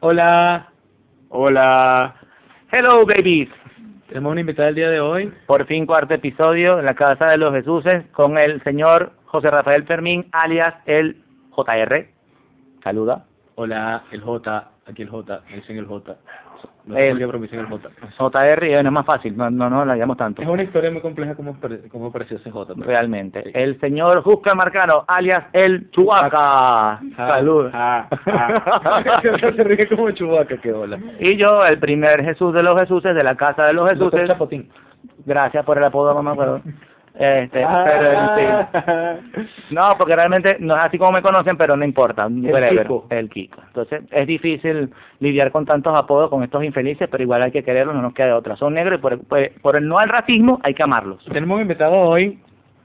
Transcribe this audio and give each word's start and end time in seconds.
Hola. 0.00 0.68
Hola. 1.28 2.14
Hello, 2.70 3.04
babies. 3.04 3.48
Tenemos 4.06 4.30
una 4.30 4.42
invitada 4.42 4.68
el 4.68 4.76
día 4.76 4.90
de 4.90 5.00
hoy. 5.00 5.32
Por 5.46 5.66
fin, 5.66 5.86
cuarto 5.86 6.14
episodio 6.14 6.78
en 6.78 6.84
la 6.84 6.94
Casa 6.94 7.26
de 7.26 7.36
los 7.36 7.52
Jesuses 7.52 8.06
con 8.12 8.38
el 8.38 8.62
señor 8.62 9.10
José 9.24 9.48
Rafael 9.48 9.84
Fermín, 9.86 10.28
alias 10.30 10.76
el 10.86 11.24
JR. 11.50 12.08
Saluda. 12.84 13.24
Hola, 13.56 14.04
el 14.12 14.20
J. 14.20 14.70
Aquí 14.86 15.02
el 15.02 15.08
J. 15.08 15.40
Me 15.50 15.56
dicen 15.56 15.76
el 15.78 15.86
J. 15.86 16.16
El-. 16.94 17.18
JR, 18.16 18.66
y 18.66 18.72
bueno, 18.72 18.88
es 18.88 18.92
más 18.92 19.04
fácil, 19.04 19.36
no, 19.36 19.50
no, 19.50 19.68
no 19.68 19.84
la 19.84 19.94
llamo 19.94 20.16
tanto. 20.16 20.40
Es 20.40 20.48
una 20.48 20.62
historia 20.62 20.90
muy 20.90 21.02
compleja 21.02 21.34
cómo, 21.34 21.54
pare- 21.60 21.82
cómo 21.90 22.06
apareció 22.06 22.38
ese 22.38 22.50
J. 22.50 22.74
pero- 22.74 22.86
Realmente. 22.86 23.42
Sí. 23.44 23.50
El 23.52 23.78
señor 23.78 24.22
Jusca 24.22 24.54
Marcano, 24.54 25.04
alias 25.06 25.44
el 25.52 25.90
Chubaca. 25.90 26.98
Salud. 27.16 27.70
ah, 27.74 28.08
ah. 28.26 29.20
Se 29.22 29.64
ríe 29.64 29.86
como 29.88 30.10
chubaca, 30.12 30.56
qué 30.56 30.72
hola. 30.72 30.98
Y 31.20 31.36
yo, 31.36 31.62
el 31.64 31.78
primer 31.78 32.24
Jesús 32.24 32.54
de 32.54 32.62
los 32.62 32.80
Jesuses, 32.80 33.14
de 33.14 33.22
la 33.22 33.34
Casa 33.36 33.64
de 33.64 33.74
los 33.74 33.90
Jesuses. 33.90 34.28
Gracias 35.26 35.64
por 35.64 35.76
el 35.78 35.84
apodo, 35.84 36.14
mamá. 36.14 36.34
Pero, 36.36 36.62
este, 37.18 37.66
pero 37.84 38.12
en 38.12 38.28
fin. 38.36 38.48
No, 39.70 39.96
porque 39.98 40.14
realmente 40.14 40.56
no 40.60 40.76
es 40.76 40.86
así 40.86 40.98
como 40.98 41.10
me 41.12 41.22
conocen, 41.22 41.56
pero 41.56 41.76
no 41.76 41.84
importa. 41.84 42.28
whatever, 42.28 42.82
Kiko. 42.82 43.06
El 43.10 43.28
Kiko. 43.28 43.60
Entonces, 43.66 44.02
es 44.10 44.26
difícil 44.26 44.90
lidiar 45.18 45.50
con 45.50 45.66
tantos 45.66 45.98
apodos, 45.98 46.30
con 46.30 46.44
estos 46.44 46.62
infelices, 46.62 47.08
pero 47.10 47.22
igual 47.22 47.42
hay 47.42 47.50
que 47.50 47.64
quererlos, 47.64 47.96
no 47.96 48.02
nos 48.02 48.14
queda 48.14 48.28
de 48.28 48.32
otra. 48.34 48.56
Son 48.56 48.74
negros 48.74 48.98
y 48.98 49.02
por, 49.02 49.18
por, 49.26 49.50
por 49.60 49.76
el 49.76 49.88
no 49.88 49.98
al 49.98 50.08
racismo 50.08 50.60
hay 50.62 50.74
que 50.74 50.84
amarlos. 50.84 51.24
Tenemos 51.24 51.56
un 51.56 51.62
invitado 51.62 51.96
hoy, 51.96 52.38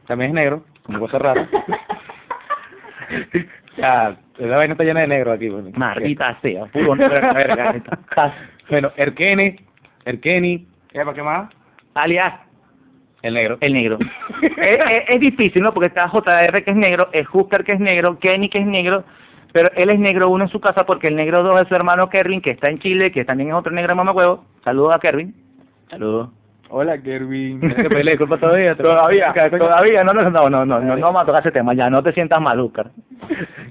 también 0.08 0.32
es 0.32 0.36
negro, 0.36 0.64
como 0.84 1.00
cosa 1.00 1.20
rara. 1.20 1.48
ah, 3.84 4.16
la 4.38 4.58
vaina 4.58 4.73
está 4.73 4.84
llena 4.84 5.02
de 5.02 5.08
negro 5.08 5.31
aquí. 5.31 5.50
Bueno. 5.50 5.70
Maldita 5.76 6.38
sea, 6.42 6.66
puro. 6.66 6.95
Bueno, 8.70 8.92
Erkeni, 8.95 9.58
Erkeni, 10.06 10.68
¿Para 10.94 11.14
qué 11.14 11.23
más? 11.23 11.50
Alias, 11.95 12.34
el 13.23 13.33
negro. 13.33 13.57
el 13.61 13.73
negro. 13.73 13.97
es, 14.57 14.77
es- 14.77 15.03
es 15.16 15.19
difícil, 15.19 15.63
¿no? 15.63 15.73
Porque 15.73 15.88
está 15.88 16.07
JR 16.07 16.63
que 16.63 16.69
es 16.71 16.77
negro, 16.77 17.09
es 17.11 17.25
Hooker 17.27 17.63
que 17.63 17.73
es 17.73 17.79
negro, 17.79 18.19
Kenny 18.19 18.49
que 18.49 18.59
es 18.59 18.66
negro, 18.67 19.03
pero 19.52 19.69
él 19.75 19.89
es 19.89 19.99
negro 19.99 20.29
uno 20.29 20.43
en 20.43 20.49
su 20.52 20.59
casa 20.59 20.85
porque 20.85 21.07
el 21.07 21.16
negro 21.16 21.41
dos 21.44 21.61
es 21.61 21.67
su 21.67 21.73
hermano 21.75 22.09
Kervin, 22.09 22.41
que 22.41 22.51
está 22.51 22.69
en 22.69 22.79
Chile, 22.79 23.11
que 23.11 23.25
también 23.25 23.49
es 23.49 23.55
otro 23.55 23.71
negro 23.73 23.95
mamacuevo. 23.95 24.45
Saludos 24.63 24.95
a 24.95 24.99
Kervin. 24.99 25.33
Saludos. 25.89 26.29
Hola, 26.69 26.97
Kervin. 26.97 27.59
Que 27.59 27.88
pedirle 27.88 28.11
disculpas 28.11 28.39
todavía. 28.41 28.75
Todavía, 28.75 29.31
todavía, 29.51 30.03
no, 30.03 30.11
no, 30.13 30.29
no, 30.29 30.49
no, 30.49 30.66
no, 30.66 30.79
no, 30.79 30.95
no 30.95 31.01
vamos 31.01 31.21
a 31.21 31.25
tocar 31.25 31.41
ese 31.41 31.51
tema 31.51 31.73
ya, 31.75 31.88
no 31.89 32.01
te 32.01 32.11
sientas 32.13 32.41
mal, 32.41 32.59
Hooker. 32.59 32.88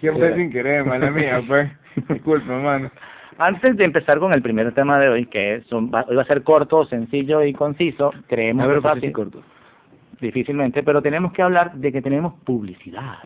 Siempre 0.01 0.37
sin 0.37 0.53
querer, 0.53 0.85
mala 0.85 1.11
mía, 1.11 1.43
pues. 1.47 1.69
Disculpa, 2.09 2.53
hermano. 2.53 2.91
Antes 3.39 3.77
de 3.77 3.85
empezar 3.85 4.19
con 4.19 4.33
el 4.35 4.43
primer 4.43 4.73
tema 4.73 4.99
de 4.99 5.09
hoy, 5.09 5.27
que 5.27 5.57
es 5.57 5.73
un- 5.73 5.91
va, 5.93 6.05
hoy 6.09 6.17
va 6.17 6.23
a 6.23 6.27
ser 6.27 6.43
corto, 6.43 6.85
sencillo 6.87 7.43
y 7.43 7.53
conciso, 7.53 8.13
creemos 8.29 8.65
A 8.65 8.67
ver, 8.69 8.77
que 8.77 8.83
pues, 8.83 8.95
fácil, 8.95 9.09
sí, 9.09 9.13
corto. 9.13 9.43
difícilmente, 10.21 10.83
pero 10.83 11.03
tenemos 11.03 11.33
que 11.33 11.43
hablar 11.43 11.73
de 11.75 11.91
que 11.93 12.03
tenemos 12.03 12.35
publicidad. 12.45 13.19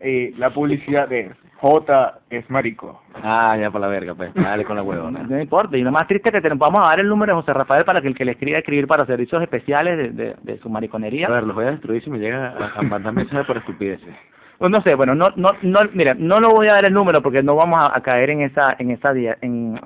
Eh, 0.00 0.32
la 0.36 0.50
publicidad 0.50 1.08
de 1.08 1.30
J 1.60 2.18
es 2.30 2.48
marico. 2.50 3.02
Ah, 3.22 3.56
ya 3.56 3.70
para 3.70 3.86
la 3.86 3.92
verga, 3.92 4.14
pues. 4.16 4.34
Dale 4.34 4.64
con 4.64 4.74
la 4.74 4.82
huevona. 4.82 5.22
No 5.22 5.40
importa, 5.40 5.76
y 5.76 5.82
lo 5.82 5.92
más 5.92 6.08
triste 6.08 6.30
es 6.30 6.34
que 6.34 6.40
tenemos, 6.40 6.58
vamos 6.58 6.84
a 6.84 6.90
dar 6.90 7.00
el 7.00 7.08
número 7.08 7.32
de 7.34 7.40
José 7.40 7.52
Rafael 7.52 7.84
para 7.84 8.00
que 8.00 8.08
el 8.08 8.16
que 8.16 8.24
le 8.24 8.32
escriba 8.32 8.58
escribir 8.58 8.86
para 8.88 9.06
servicios 9.06 9.40
especiales 9.42 9.96
de, 9.96 10.10
de, 10.10 10.36
de 10.42 10.58
su 10.58 10.68
mariconería. 10.68 11.28
A 11.28 11.30
ver, 11.30 11.44
los 11.44 11.54
voy 11.54 11.66
a 11.66 11.70
destruir 11.72 12.02
si 12.02 12.10
me 12.10 12.18
llega 12.18 12.48
a, 12.48 12.78
a 12.78 12.82
mandar 12.82 13.12
mensajes 13.12 13.46
por 13.46 13.58
estupideces. 13.58 14.14
Pues 14.62 14.70
no 14.70 14.80
sé, 14.82 14.94
bueno, 14.94 15.16
no, 15.16 15.26
no, 15.34 15.50
no, 15.62 15.80
mira, 15.92 16.14
no 16.16 16.38
lo 16.38 16.50
voy 16.50 16.68
a 16.68 16.74
dar 16.74 16.84
el 16.84 16.94
número 16.94 17.20
porque 17.20 17.42
no 17.42 17.56
vamos 17.56 17.80
a, 17.82 17.96
a 17.96 18.00
caer 18.00 18.30
en 18.30 18.42
esa, 18.42 18.76
en 18.78 18.92
esa, 18.92 19.12
dia- 19.12 19.36
en, 19.40 19.80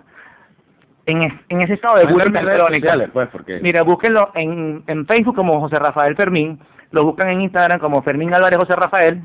en, 1.06 1.22
es- 1.22 1.32
en 1.48 1.62
ese 1.62 1.72
estado 1.72 1.96
de 1.96 2.04
búsqueda 2.04 2.40
electrónica. 2.40 3.10
pues, 3.10 3.28
porque... 3.30 3.58
Mira, 3.62 3.82
búsquenlo 3.84 4.32
en, 4.34 4.82
en 4.86 5.06
Facebook 5.06 5.34
como 5.34 5.60
José 5.60 5.76
Rafael 5.76 6.14
Fermín, 6.14 6.58
lo 6.90 7.04
buscan 7.04 7.30
en 7.30 7.40
Instagram 7.40 7.78
como 7.80 8.02
Fermín 8.02 8.34
Álvarez 8.34 8.58
José 8.58 8.76
Rafael 8.76 9.22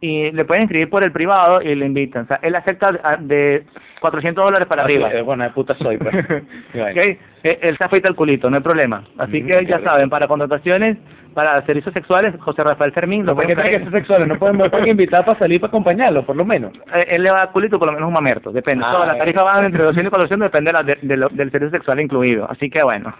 y 0.00 0.30
le 0.30 0.44
pueden 0.44 0.64
escribir 0.64 0.88
por 0.88 1.04
el 1.04 1.10
privado 1.10 1.60
y 1.62 1.74
le 1.74 1.84
invitan. 1.86 2.22
O 2.22 2.26
sea, 2.28 2.38
él 2.42 2.54
acepta 2.54 2.90
ah, 3.02 3.16
de 3.18 3.64
400 4.00 4.44
dólares 4.44 4.66
para 4.68 4.84
arriba. 4.84 5.10
Bueno, 5.24 5.42
de 5.42 5.50
puta 5.50 5.74
soy, 5.78 5.96
pues. 5.98 6.14
Eh, 7.44 7.58
Él 7.60 7.76
se 7.76 7.82
afeita 7.84 8.08
el 8.08 8.14
culito, 8.14 8.48
no 8.48 8.56
hay 8.56 8.62
problema. 8.62 9.02
Así 9.18 9.42
Mm, 9.42 9.46
que 9.48 9.66
ya 9.66 9.80
saben, 9.80 10.08
para 10.08 10.28
contrataciones, 10.28 10.96
para 11.34 11.64
servicios 11.66 11.92
sexuales, 11.94 12.34
José 12.40 12.62
Rafael 12.62 12.92
Fermín, 12.92 13.24
lo 13.26 13.34
¿Por 13.34 13.44
pueden 13.46 13.56
qué 13.84 13.90
sexuales? 13.90 14.28
No 14.28 14.36
pueden 14.38 14.88
invitar 14.88 15.24
para 15.24 15.38
salir 15.38 15.60
para 15.60 15.68
acompañarlo, 15.68 16.24
por 16.24 16.36
lo 16.36 16.44
menos. 16.44 16.72
Eh, 16.94 17.06
él 17.08 17.22
le 17.22 17.30
va 17.30 17.42
a 17.42 17.50
culito 17.52 17.78
por 17.78 17.86
lo 17.86 17.92
menos 17.94 18.08
un 18.08 18.14
mamerto, 18.14 18.52
depende. 18.52 18.84
Ah, 18.86 19.04
las 19.06 19.16
eh. 19.16 19.18
tarifas 19.18 19.44
van 19.44 19.64
entre 19.66 19.82
200 19.84 20.06
y 20.08 20.10
400, 20.10 20.46
depende 20.50 20.68
de 20.68 20.72
la- 20.72 20.82
de- 20.82 20.98
de 21.02 21.16
lo- 21.16 21.28
del 21.28 21.50
servicio 21.50 21.70
sexual 21.70 22.00
incluido. 22.00 22.50
Así 22.50 22.68
que 22.70 22.82
bueno, 22.82 23.14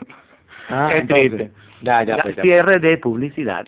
Ah, 0.69 0.91
es 0.95 1.01
entonces. 1.01 1.29
triste. 1.31 1.53
Ya, 1.83 2.03
ya, 2.05 2.17
Ya, 2.17 2.23
pues, 2.23 2.37
ya. 2.37 2.43
cierre 2.43 2.79
de 2.79 2.97
publicidad. 2.99 3.67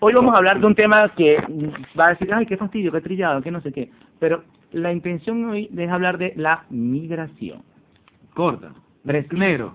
Hoy 0.00 0.12
vamos 0.14 0.34
a 0.34 0.38
hablar 0.38 0.60
de 0.60 0.66
un 0.66 0.74
tema 0.74 1.10
que 1.16 1.36
va 1.98 2.06
a 2.06 2.10
decir, 2.10 2.32
ay, 2.32 2.46
qué 2.46 2.56
fastidio, 2.56 2.92
qué 2.92 3.00
trillado, 3.00 3.40
qué 3.42 3.50
no 3.50 3.60
sé 3.60 3.72
qué. 3.72 3.90
Pero 4.18 4.42
la 4.72 4.92
intención 4.92 5.44
hoy 5.48 5.70
es 5.76 5.90
hablar 5.90 6.18
de 6.18 6.32
la 6.36 6.64
migración. 6.70 7.62
Corta. 8.34 8.70
Negro. 9.32 9.74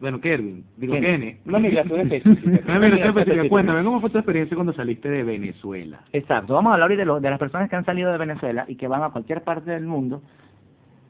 Bueno, 0.00 0.20
Kervin. 0.20 0.64
Digo. 0.78 0.94
Kenny. 0.94 1.36
Una 1.46 1.58
migración 1.58 2.00
específica. 2.00 2.60
Una 2.70 2.78
migración 2.80 3.08
específica. 3.18 3.48
Cuéntame, 3.48 3.84
¿cómo 3.84 4.00
fue 4.00 4.10
tu 4.10 4.18
experiencia 4.18 4.54
cuando 4.54 4.72
saliste 4.72 5.10
de 5.10 5.22
Venezuela? 5.24 6.00
Exacto, 6.12 6.54
vamos 6.54 6.70
a 6.70 6.74
hablar 6.74 6.90
hoy 6.90 6.96
de, 6.96 7.04
lo- 7.04 7.20
de 7.20 7.28
las 7.30 7.38
personas 7.38 7.68
que 7.68 7.76
han 7.76 7.84
salido 7.84 8.10
de 8.10 8.18
Venezuela 8.18 8.64
y 8.66 8.76
que 8.76 8.88
van 8.88 9.02
a 9.02 9.10
cualquier 9.10 9.42
parte 9.42 9.70
del 9.70 9.84
mundo, 9.86 10.22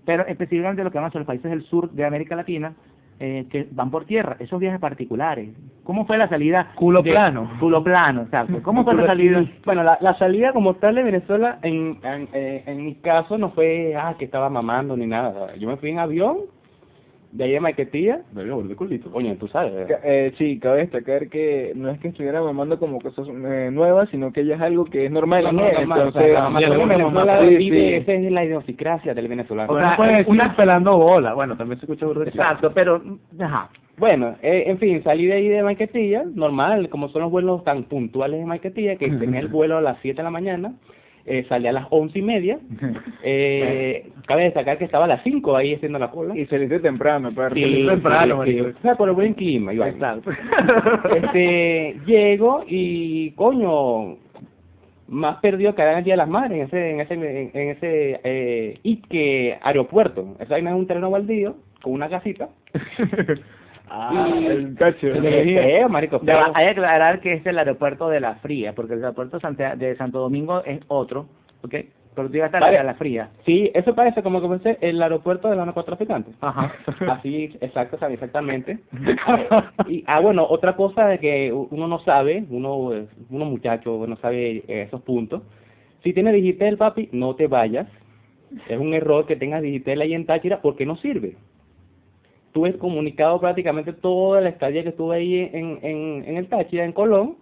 pero 0.04 0.26
específicamente 0.26 0.82
lo 0.82 0.90
que 0.90 0.98
van 0.98 1.06
hacia 1.06 1.20
los 1.20 1.26
países 1.26 1.50
del 1.50 1.62
sur 1.62 1.90
de 1.92 2.04
América 2.04 2.34
Latina, 2.34 2.72
eh, 3.20 3.46
que 3.50 3.68
van 3.70 3.90
por 3.90 4.06
tierra, 4.06 4.36
esos 4.40 4.58
viajes 4.58 4.80
particulares. 4.80 5.50
¿Cómo 5.84 6.06
fue 6.06 6.16
la 6.18 6.28
salida? 6.28 6.72
Culo 6.74 7.02
de- 7.02 7.10
plano. 7.12 7.50
Culo 7.60 7.84
plano, 7.84 8.22
exacto. 8.22 8.60
¿Cómo 8.62 8.82
fue 8.82 8.94
la 8.94 9.06
salida? 9.06 9.44
Bueno, 9.64 9.84
la, 9.84 9.98
la 10.00 10.14
salida 10.18 10.52
como 10.52 10.74
tal 10.74 10.94
de 10.96 11.02
Venezuela, 11.04 11.58
en, 11.62 11.98
en, 12.02 12.28
eh, 12.32 12.64
en 12.66 12.84
mi 12.84 12.94
caso, 12.96 13.36
no 13.38 13.50
fue 13.50 13.94
ah, 13.94 14.14
que 14.18 14.24
estaba 14.24 14.48
mamando 14.50 14.96
ni 14.96 15.06
nada. 15.06 15.54
Yo 15.56 15.68
me 15.68 15.76
fui 15.76 15.90
en 15.90 15.98
avión, 15.98 16.38
de 17.32 17.44
ahí 17.44 17.54
a 17.56 17.60
Maiquetía. 17.60 18.22
Verga, 18.32 18.54
boludo, 18.54 18.74
culito. 18.76 19.10
Coño, 19.10 19.36
tú 19.36 19.46
sabes. 19.48 19.86
Ca- 19.86 20.00
Eh, 20.04 20.32
sí, 20.36 20.58
cabe 20.58 20.78
destacar 20.78 21.28
que 21.28 21.72
no 21.76 21.88
es 21.91 21.98
que 22.00 22.08
estuviera 22.08 22.42
mamando 22.42 22.78
como 22.78 23.00
cosas 23.00 23.26
eh, 23.28 23.70
nuevas, 23.72 24.08
sino 24.10 24.32
que 24.32 24.44
ya 24.44 24.56
es 24.56 24.60
algo 24.60 24.84
que 24.84 25.06
es 25.06 25.10
normal. 25.12 25.44
No, 25.44 25.52
no, 25.52 25.66
él, 25.66 25.74
normal, 25.74 26.00
o 26.00 26.04
entonces, 26.06 26.32
sea, 26.32 26.46
en 26.48 26.88
Venezuela 26.88 27.40
sí, 27.48 27.56
vive, 27.56 27.76
sí. 27.78 27.94
esa 27.94 28.12
es 28.14 28.32
la 28.32 28.44
idiosincrasia 28.44 29.14
del 29.14 29.28
venezolano. 29.28 29.72
O 29.72 29.78
sea, 29.78 29.96
una- 30.26 30.56
pelando 30.56 30.96
bola. 30.98 31.34
Bueno, 31.34 31.56
también 31.56 31.78
se 31.78 31.86
escucha 31.86 32.06
burro. 32.06 32.24
Exacto, 32.24 32.72
pero, 32.74 33.00
ajá. 33.38 33.70
Bueno, 33.96 34.34
eh, 34.42 34.64
en 34.66 34.78
fin, 34.78 35.02
salí 35.04 35.26
de 35.26 35.34
ahí 35.34 35.48
de 35.48 35.62
Maiquetía, 35.62 36.24
normal, 36.34 36.88
como 36.88 37.10
son 37.10 37.20
los 37.22 37.30
vuelos 37.30 37.62
tan 37.64 37.82
puntuales 37.84 38.40
de 38.40 38.46
Maiquetía, 38.46 38.96
que 38.96 39.08
tenía 39.36 39.40
el 39.40 39.48
vuelo 39.48 39.76
a 39.76 39.82
las 39.82 39.98
7 40.00 40.16
de 40.16 40.22
la 40.22 40.30
mañana, 40.30 40.72
eh, 41.26 41.44
salí 41.48 41.66
a 41.66 41.72
las 41.72 41.86
once 41.91 42.19
y 42.19 42.22
media, 42.22 42.58
eh, 43.22 44.10
cabe 44.26 44.44
destacar 44.44 44.78
que 44.78 44.84
estaba 44.84 45.04
a 45.04 45.08
las 45.08 45.22
5 45.22 45.56
ahí 45.56 45.75
haciendo 45.75 45.98
la 45.98 46.10
cola. 46.10 46.36
Y 46.36 46.47
saliste 46.47 46.81
temprano, 46.81 47.28
aparte. 47.28 47.62
Sí, 47.62 47.86
temprano, 47.86 48.44
sí. 48.44 48.60
O 48.60 48.72
sea, 48.82 48.94
por 48.94 49.08
el 49.08 49.14
buen 49.14 49.34
clima, 49.34 49.72
igual. 49.72 49.91
Exacto. 49.91 50.31
Este, 51.14 51.97
llego 52.06 52.64
y, 52.66 53.32
coño, 53.32 54.16
más 55.08 55.36
perdido 55.38 55.75
que 55.75 55.82
en 55.82 55.98
el 55.98 56.04
Día 56.04 56.14
de 56.14 56.19
las 56.19 56.28
Madres 56.28 56.53
en 56.53 56.62
ese, 56.66 56.91
en 56.91 57.00
ese, 57.00 57.14
en, 57.14 57.50
en 57.52 57.69
ese, 57.70 58.20
eh, 58.25 58.78
Ique 58.82 59.58
aeropuerto. 59.60 60.37
Esa 60.38 60.54
vaina 60.54 60.70
es 60.70 60.76
un 60.76 60.87
terreno 60.87 61.10
baldío 61.10 61.56
con 61.82 61.92
una 61.92 62.08
casita. 62.08 62.48
Ah, 63.92 64.28
el 64.38 64.76
cacho. 64.76 65.08
Eh, 65.08 65.84
marico, 65.88 66.20
hay 66.54 66.64
que 66.64 66.70
aclarar 66.70 67.20
que 67.20 67.34
es 67.34 67.46
el 67.46 67.58
aeropuerto 67.58 68.08
de 68.08 68.20
la 68.20 68.36
Fría, 68.36 68.72
porque 68.72 68.94
el 68.94 69.02
aeropuerto 69.02 69.38
de 69.38 69.96
Santo 69.96 70.20
Domingo 70.20 70.62
es 70.64 70.80
otro, 70.86 71.26
¿ok? 71.62 71.74
Pero 72.14 72.28
tú 72.28 72.34
llegaste 72.34 72.58
Vale. 72.58 72.78
a 72.78 72.84
la 72.84 72.94
Fría. 72.94 73.30
Sí, 73.44 73.70
eso 73.74 73.94
parece 73.94 74.22
como 74.22 74.40
que 74.40 74.46
fuese 74.46 74.78
el 74.80 75.02
aeropuerto 75.02 75.48
de 75.48 75.56
los 75.56 75.66
narcotraficantes. 75.66 76.34
Ajá. 76.40 76.72
Así, 77.08 77.56
exacto, 77.60 77.98
sabe, 77.98 78.14
exactamente. 78.14 78.78
y, 79.88 80.04
ah, 80.06 80.20
bueno, 80.20 80.46
otra 80.48 80.76
cosa 80.76 81.06
de 81.06 81.19
que 81.19 81.52
uno 81.52 81.88
no 81.88 81.98
sabe, 82.00 82.44
uno, 82.48 82.94
eh, 82.94 83.06
uno 83.28 83.44
muchacho 83.44 84.06
no 84.06 84.16
sabe 84.16 84.58
eh, 84.69 84.82
esos 84.82 85.02
puntos. 85.02 85.43
Si 86.02 86.12
tienes 86.12 86.34
Digitel, 86.34 86.76
papi, 86.76 87.08
no 87.12 87.34
te 87.34 87.46
vayas. 87.46 87.86
Es 88.69 88.78
un 88.78 88.94
error 88.94 89.26
que 89.26 89.36
tengas 89.36 89.62
Digitel 89.62 90.00
ahí 90.00 90.14
en 90.14 90.26
Táchira 90.26 90.60
porque 90.60 90.86
no 90.86 90.96
sirve. 90.96 91.36
Tuve 92.52 92.76
comunicado 92.79 93.41
prácticamente 93.41 93.93
toda 93.93 94.41
la 94.41 94.49
estadía 94.49 94.82
que 94.82 94.88
estuve 94.91 95.17
ahí 95.17 95.38
en, 95.52 95.79
en, 95.82 96.25
en 96.26 96.37
el 96.37 96.49
Táchira, 96.49 96.85
en 96.85 96.93
Colón. 96.93 97.37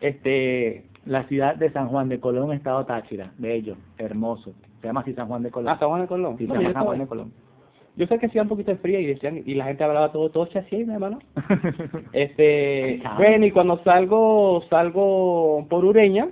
Este, 0.00 0.84
La 1.06 1.24
ciudad 1.24 1.56
de 1.56 1.70
San 1.72 1.88
Juan 1.88 2.08
de 2.08 2.20
Colón, 2.20 2.52
estado 2.52 2.84
Táchira, 2.84 3.32
bello, 3.38 3.76
hermoso. 3.98 4.52
Se 4.80 4.88
llama 4.88 5.00
así 5.00 5.14
San 5.14 5.28
Juan 5.28 5.42
de 5.42 5.50
Colón. 5.50 5.68
ah, 5.72 5.78
San 5.78 5.88
Juan 5.88 6.02
de 6.02 6.06
Colón. 6.08 6.36
Sí, 6.38 6.46
No, 6.46 6.54
se 6.54 6.60
llama 6.60 6.68
yo, 6.70 6.74
San 6.74 6.84
Juan 6.84 6.98
de 6.98 7.06
Colón. 7.06 7.32
yo 7.96 8.06
sé 8.06 8.18
que 8.18 8.26
hacía 8.26 8.42
un 8.42 8.48
poquito 8.48 8.72
de 8.72 8.76
frío 8.78 8.98
y 9.00 9.06
decían, 9.06 9.42
y 9.46 9.54
la 9.54 9.64
gente 9.64 9.84
hablaba 9.84 10.12
todo, 10.12 10.28
todo 10.30 10.48
así, 10.54 10.82
hermano. 10.82 11.18
Este, 12.12 13.00
bueno, 13.16 13.46
y 13.46 13.50
cuando 13.52 13.78
salgo, 13.84 14.62
salgo 14.68 15.66
por 15.70 15.84
Ureña, 15.84 16.28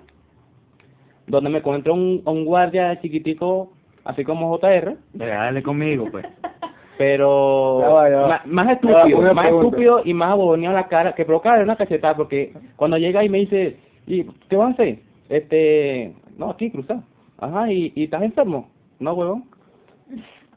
donde 1.26 1.48
me 1.50 1.58
encuentro 1.58 1.94
un, 1.94 2.22
un 2.26 2.44
guardia 2.44 3.00
chiquitico 3.00 3.72
así 4.04 4.24
como 4.24 4.56
JR, 4.58 4.96
Dale 5.14 5.62
conmigo, 5.62 6.06
pues. 6.10 6.26
pero 7.00 7.80
Ya 7.80 7.88
va, 7.88 8.10
ya 8.10 8.16
va. 8.18 8.28
ma- 8.28 8.42
más 8.44 8.66
va, 8.68 8.72
estúpido, 8.72 9.20
más 9.32 9.46
pregunta. 9.46 9.66
estúpido 9.68 10.02
y 10.04 10.12
más 10.12 10.32
aboneado 10.32 10.76
la 10.76 10.86
cara, 10.86 11.14
que 11.14 11.24
provoca 11.24 11.54
una 11.54 11.74
cachetada, 11.74 12.14
porque 12.14 12.52
cuando 12.76 12.98
llega 12.98 13.24
y 13.24 13.30
me 13.30 13.38
dice, 13.38 13.78
¿y 14.06 14.24
qué 14.50 14.56
vas 14.56 14.68
a 14.68 14.72
hacer? 14.72 14.98
Este, 15.30 16.12
no, 16.36 16.50
aquí, 16.50 16.70
cruzar. 16.70 16.98
Ajá, 17.38 17.72
¿y, 17.72 17.90
y 17.96 18.04
estás 18.04 18.20
enfermo? 18.22 18.68
No, 18.98 19.14
huevón. 19.14 19.44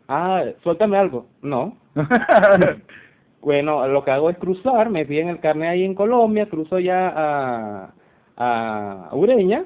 Ah, 0.10 0.44
suéltame 0.64 0.98
algo. 0.98 1.28
No. 1.42 1.78
Bueno, 3.42 3.86
lo 3.90 4.04
que 4.06 4.12
hago 4.12 4.30
es 4.30 4.38
cruzar, 4.38 4.90
me 4.90 5.06
piden 5.06 5.28
el 5.28 5.40
carnet 5.42 5.70
ahí 5.70 5.84
en 5.84 5.96
Colombia, 5.96 6.46
cruzo 6.50 6.80
ya 6.80 7.12
a, 7.14 7.90
a 8.38 9.10
Ureña, 9.14 9.66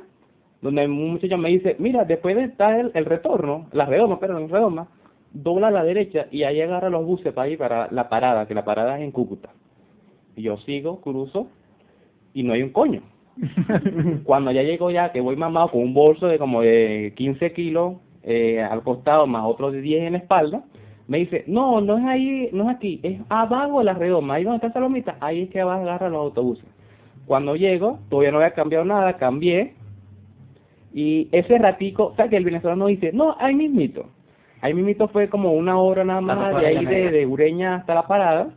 donde 0.63 0.85
un 0.85 1.11
muchacho 1.11 1.37
me 1.37 1.49
dice, 1.49 1.75
mira, 1.77 2.03
después 2.03 2.35
de 2.35 2.45
estar 2.45 2.73
el, 2.79 2.91
el 2.95 3.05
retorno, 3.05 3.67
la 3.73 3.85
redoma, 3.85 4.19
perdón, 4.19 4.47
la 4.49 4.57
redoma, 4.57 4.87
dobla 5.33 5.67
a 5.67 5.71
la 5.71 5.83
derecha 5.83 6.27
y 6.31 6.43
ahí 6.43 6.61
agarra 6.61 6.89
los 6.89 7.05
buses 7.05 7.33
para 7.33 7.49
ir 7.49 7.57
para 7.57 7.87
la 7.91 8.09
parada, 8.09 8.47
que 8.47 8.53
la 8.53 8.65
parada 8.65 8.97
es 8.97 9.03
en 9.03 9.11
Cúcuta. 9.11 9.49
Y 10.35 10.43
yo 10.43 10.57
sigo, 10.57 11.01
cruzo, 11.01 11.47
y 12.33 12.43
no 12.43 12.53
hay 12.53 12.63
un 12.63 12.69
coño. 12.69 13.01
Cuando 14.23 14.51
ya 14.51 14.63
llego 14.63 14.91
ya, 14.91 15.11
que 15.11 15.21
voy 15.21 15.35
mamado 15.35 15.71
con 15.71 15.81
un 15.81 15.93
bolso 15.93 16.27
de 16.27 16.39
como 16.39 16.61
de 16.61 17.13
15 17.15 17.53
kilos 17.53 17.95
eh, 18.23 18.61
al 18.61 18.83
costado, 18.83 19.27
más 19.27 19.43
otro 19.45 19.71
de 19.71 19.81
10 19.81 20.03
en 20.03 20.13
la 20.13 20.19
espalda, 20.19 20.63
me 21.07 21.19
dice, 21.19 21.43
no, 21.47 21.79
no 21.81 21.97
es 21.97 22.05
ahí, 22.05 22.49
no 22.51 22.69
es 22.69 22.75
aquí, 22.75 22.99
es 23.01 23.19
abajo 23.29 23.79
de 23.79 23.85
la 23.85 23.93
redoma, 23.93 24.35
ahí 24.35 24.43
donde 24.43 24.57
está 24.57 24.73
Salomita, 24.73 25.17
ahí 25.21 25.43
es 25.43 25.49
que 25.49 25.63
vas 25.63 25.79
a 25.79 25.81
agarrar 25.81 26.11
los 26.11 26.19
autobuses. 26.19 26.65
Cuando 27.25 27.55
llego, 27.55 27.99
todavía 28.09 28.31
no 28.31 28.37
había 28.37 28.51
cambiado 28.51 28.85
nada, 28.85 29.17
cambié, 29.17 29.73
y 30.93 31.29
ese 31.31 31.57
ratico, 31.57 32.13
¿sabes 32.15 32.31
que 32.31 32.37
el 32.37 32.43
venezolano 32.43 32.87
dice, 32.87 33.11
no, 33.13 33.35
ahí 33.39 33.55
mismito? 33.55 34.07
Ahí 34.61 34.73
mismito 34.73 35.07
fue 35.09 35.29
como 35.29 35.53
una 35.53 35.79
hora 35.79 36.03
nada 36.03 36.21
más, 36.21 36.59
de 36.59 36.65
ahí 36.65 36.85
de, 36.85 37.11
de 37.11 37.25
Ureña 37.25 37.75
hasta 37.75 37.93
la 37.93 38.07
parada, 38.07 38.49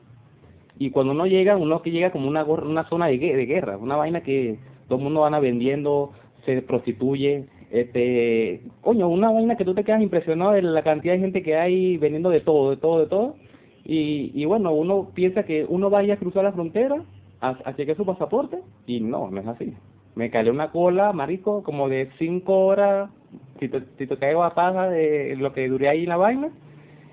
y 0.78 0.90
cuando 0.90 1.12
uno 1.12 1.26
llega, 1.26 1.56
uno 1.56 1.82
que 1.82 1.90
llega 1.90 2.10
como 2.10 2.26
una, 2.26 2.44
una 2.44 2.88
zona 2.88 3.06
de, 3.08 3.18
de 3.18 3.46
guerra, 3.46 3.76
una 3.76 3.96
vaina 3.96 4.22
que 4.22 4.58
todo 4.88 4.98
el 4.98 5.04
mundo 5.04 5.20
van 5.20 5.40
vendiendo, 5.42 6.12
se 6.46 6.62
prostituye, 6.62 7.44
este, 7.70 8.62
coño, 8.80 9.08
una 9.08 9.30
vaina 9.30 9.56
que 9.56 9.64
tú 9.64 9.74
te 9.74 9.84
quedas 9.84 10.00
impresionado 10.00 10.52
de 10.52 10.62
la 10.62 10.82
cantidad 10.82 11.12
de 11.14 11.20
gente 11.20 11.42
que 11.42 11.54
hay 11.56 11.98
vendiendo 11.98 12.30
de 12.30 12.40
todo, 12.40 12.70
de 12.70 12.76
todo, 12.78 13.00
de 13.00 13.06
todo, 13.06 13.36
y, 13.84 14.32
y 14.34 14.44
bueno, 14.46 14.72
uno 14.72 15.10
piensa 15.14 15.42
que 15.44 15.66
uno 15.68 15.90
vaya 15.90 16.14
a 16.14 16.18
cruzar 16.18 16.44
la 16.44 16.52
frontera 16.52 16.96
a, 17.42 17.56
a 17.64 17.76
chequear 17.76 17.96
su 17.98 18.06
pasaporte, 18.06 18.58
y 18.86 19.00
no, 19.00 19.30
no 19.30 19.40
es 19.40 19.46
así. 19.46 19.74
Me 20.14 20.30
calé 20.30 20.50
una 20.50 20.70
cola, 20.70 21.12
marico, 21.12 21.62
como 21.62 21.88
de 21.88 22.08
cinco 22.18 22.66
horas, 22.66 23.10
si 23.58 23.68
te, 23.68 23.82
si 23.98 24.06
te 24.06 24.16
caigo 24.16 24.42
a 24.44 24.54
paja 24.54 24.88
de 24.88 25.36
lo 25.36 25.52
que 25.52 25.68
duré 25.68 25.88
ahí 25.88 26.02
en 26.04 26.08
la 26.08 26.16
vaina, 26.16 26.48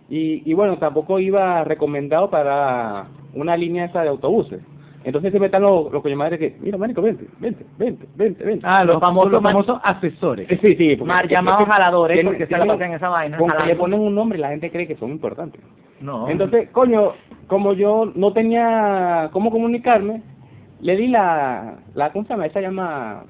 y, 0.09 0.49
y 0.49 0.53
bueno, 0.53 0.77
tampoco 0.77 1.19
iba 1.19 1.63
recomendado 1.65 2.29
para 2.29 3.07
una 3.33 3.57
línea 3.57 3.85
esa 3.85 4.01
de 4.03 4.09
autobuses. 4.09 4.61
Entonces 5.03 5.31
siempre 5.31 5.45
están 5.47 5.61
los, 5.61 5.91
los 5.91 6.01
coño 6.01 6.15
madre 6.17 6.37
que, 6.37 6.55
mira, 6.59 6.77
marico, 6.77 7.01
vente, 7.01 7.25
vente, 7.39 7.65
vente, 7.77 8.05
vente, 8.15 8.43
vente. 8.43 8.65
Ah, 8.67 8.83
los 8.83 8.99
famosos, 8.99 9.31
los 9.31 9.41
mar- 9.41 9.53
famosos 9.53 9.79
asesores. 9.83 10.47
Sí, 10.61 10.75
sí, 10.75 10.95
porque- 10.95 11.05
porque- 11.23 11.33
llamados 11.35 11.59
porque 11.59 11.71
jaladores, 11.73 12.15
tienen- 12.15 12.33
porque 12.33 12.45
se 12.45 12.51
la 12.51 12.57
tienen- 12.59 12.75
pasan 12.77 12.89
en 12.89 12.95
esa 12.97 13.09
vaina. 13.09 13.37
Con 13.37 13.51
que 13.51 13.65
le 13.65 13.75
ponen 13.75 13.99
un 13.99 14.15
nombre 14.15 14.37
la 14.39 14.49
gente 14.49 14.69
cree 14.71 14.87
que 14.87 14.95
son 14.97 15.11
importantes. 15.11 15.61
No. 16.01 16.27
Entonces, 16.29 16.69
coño, 16.71 17.13
como 17.47 17.73
yo 17.73 18.11
no 18.15 18.33
tenía 18.33 19.29
cómo 19.31 19.49
comunicarme, 19.51 20.21
le 20.81 20.95
di 20.97 21.07
la, 21.07 21.77
la 21.95 22.11
¿cómo 22.11 22.25
se 22.25 22.33
llama? 22.33 22.45
Esa 22.47 22.59
llama, 22.61 23.23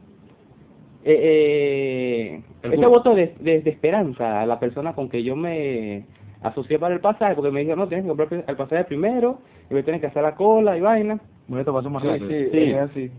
eh, 1.06 1.20
eh, 1.22 2.42
El 2.64 2.74
ese 2.74 2.86
voto 2.86 3.14
de, 3.16 3.36
de, 3.40 3.62
de 3.62 3.70
esperanza 3.70 4.42
a 4.42 4.46
la 4.46 4.60
persona 4.60 4.94
con 4.94 5.10
que 5.10 5.24
yo 5.24 5.36
me 5.36 6.06
asocié 6.42 6.80
para 6.80 6.94
el 6.94 7.00
pasaje, 7.02 7.36
porque 7.36 7.52
me 7.52 7.60
dijeron, 7.62 7.80
no, 7.80 7.88
tienes 7.88 8.04
que 8.06 8.10
comprar 8.16 8.44
el 8.48 8.56
pasaje 8.56 8.84
primero, 8.86 9.40
y 9.70 9.74
me 9.74 9.84
tienes 9.84 10.02
que 10.02 10.08
hacer 10.08 10.24
la 10.24 10.36
cola 10.36 10.78
y 10.78 10.82
vaina. 10.82 11.20
Bueno, 11.48 11.62
esto 11.62 11.74
pasó 11.74 11.90
más 11.90 12.04
Sí, 12.04 12.10
rápido. 12.10 12.30
sí, 12.30 12.50
Sí. 12.52 12.58
es 12.72 12.78
así. 12.78 13.12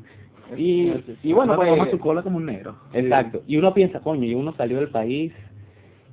Y, 0.56 0.93
y 1.23 1.32
bueno, 1.35 1.52
Ahora 1.52 1.67
pues, 1.69 1.79
toma 1.79 1.90
tu 1.90 1.99
cola 1.99 2.23
como 2.23 2.38
un 2.38 2.46
negro. 2.46 2.75
Exacto. 2.94 3.43
Y 3.46 3.56
uno 3.58 3.75
piensa, 3.75 4.00
coño, 4.00 4.25
y 4.25 4.35
uno 4.35 4.52
salió 4.55 4.79
del 4.79 4.88
país 4.88 5.32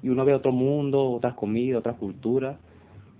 y 0.03 0.09
uno 0.09 0.25
ve 0.25 0.33
otro 0.33 0.51
mundo, 0.51 1.11
otras 1.11 1.35
comidas, 1.35 1.79
otras 1.79 1.95
culturas. 1.95 2.57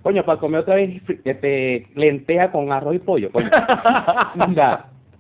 Coño, 0.03 0.23
para 0.25 0.39
comer 0.39 0.59
otra 0.61 0.75
vez 0.75 1.01
este, 1.23 1.87
lenteja 1.95 2.51
con 2.51 2.71
arroz 2.71 2.95
y 2.95 2.99
pollo, 2.99 3.31
coño. 3.31 3.49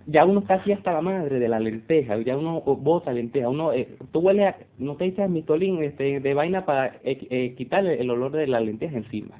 ya, 0.07 0.25
uno 0.25 0.39
está 0.41 0.55
así 0.55 0.71
hasta 0.71 0.93
la 0.93 1.01
madre 1.01 1.39
de 1.39 1.47
la 1.47 1.59
lenteja, 1.59 2.17
ya 2.19 2.37
uno 2.37 2.61
bota 2.61 3.11
lenteja, 3.11 3.49
uno, 3.49 3.73
eh, 3.73 3.87
tú 4.11 4.19
hueles, 4.19 4.47
a, 4.47 4.55
no 4.77 4.95
te 4.95 5.05
dices 5.05 5.29
mistolín 5.29 5.81
este, 5.83 6.19
de 6.19 6.33
vaina 6.33 6.65
para 6.65 6.87
eh, 7.03 7.25
eh, 7.29 7.53
quitarle 7.57 7.99
el 7.99 8.09
olor 8.11 8.31
de 8.31 8.47
la 8.47 8.59
lenteja 8.59 8.97
encima. 8.97 9.35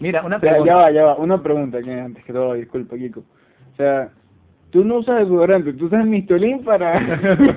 Mira, 0.00 0.24
una 0.24 0.36
O 0.36 0.40
sea, 0.40 0.50
pregunta. 0.50 0.72
ya 0.72 0.76
va, 0.76 0.90
ya 0.92 1.04
va. 1.04 1.16
Una 1.16 1.42
pregunta 1.42 1.82
que 1.82 1.92
antes 1.92 2.24
que 2.24 2.32
todo, 2.32 2.54
disculpa, 2.54 2.96
Kiko. 2.96 3.20
O 3.20 3.76
sea, 3.76 4.10
tú 4.70 4.84
no 4.84 4.98
usas 4.98 5.18
desodorante, 5.20 5.72
tú 5.72 5.86
usas 5.86 6.04
mistolín 6.06 6.62
para... 6.64 7.00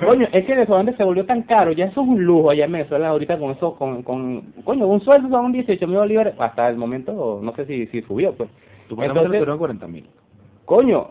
Coño, 0.04 0.26
es 0.32 0.44
que 0.44 0.52
el 0.52 0.58
desodorante 0.60 0.96
se 0.96 1.04
volvió 1.04 1.24
tan 1.26 1.42
caro, 1.42 1.72
ya 1.72 1.86
eso 1.86 2.00
es 2.02 2.08
un 2.08 2.24
lujo 2.24 2.50
allá 2.50 2.64
en 2.64 2.72
Venezuela 2.72 3.08
ahorita 3.08 3.38
con 3.38 3.50
eso, 3.52 3.74
con, 3.76 4.02
con 4.02 4.40
coño, 4.64 4.86
un 4.86 5.00
sueldo 5.00 5.28
son 5.28 5.52
18 5.52 5.86
mil 5.86 5.98
bolívares, 5.98 6.34
hasta 6.38 6.68
el 6.68 6.76
momento, 6.76 7.40
no 7.42 7.54
sé 7.54 7.66
si, 7.66 7.86
si 7.88 8.02
subió, 8.02 8.32
pues. 8.34 8.48
Le 8.96 9.06
Entonces, 9.06 9.40
duró 9.40 9.56
40 9.58 9.86
mil. 9.88 10.04
coño, 10.64 11.08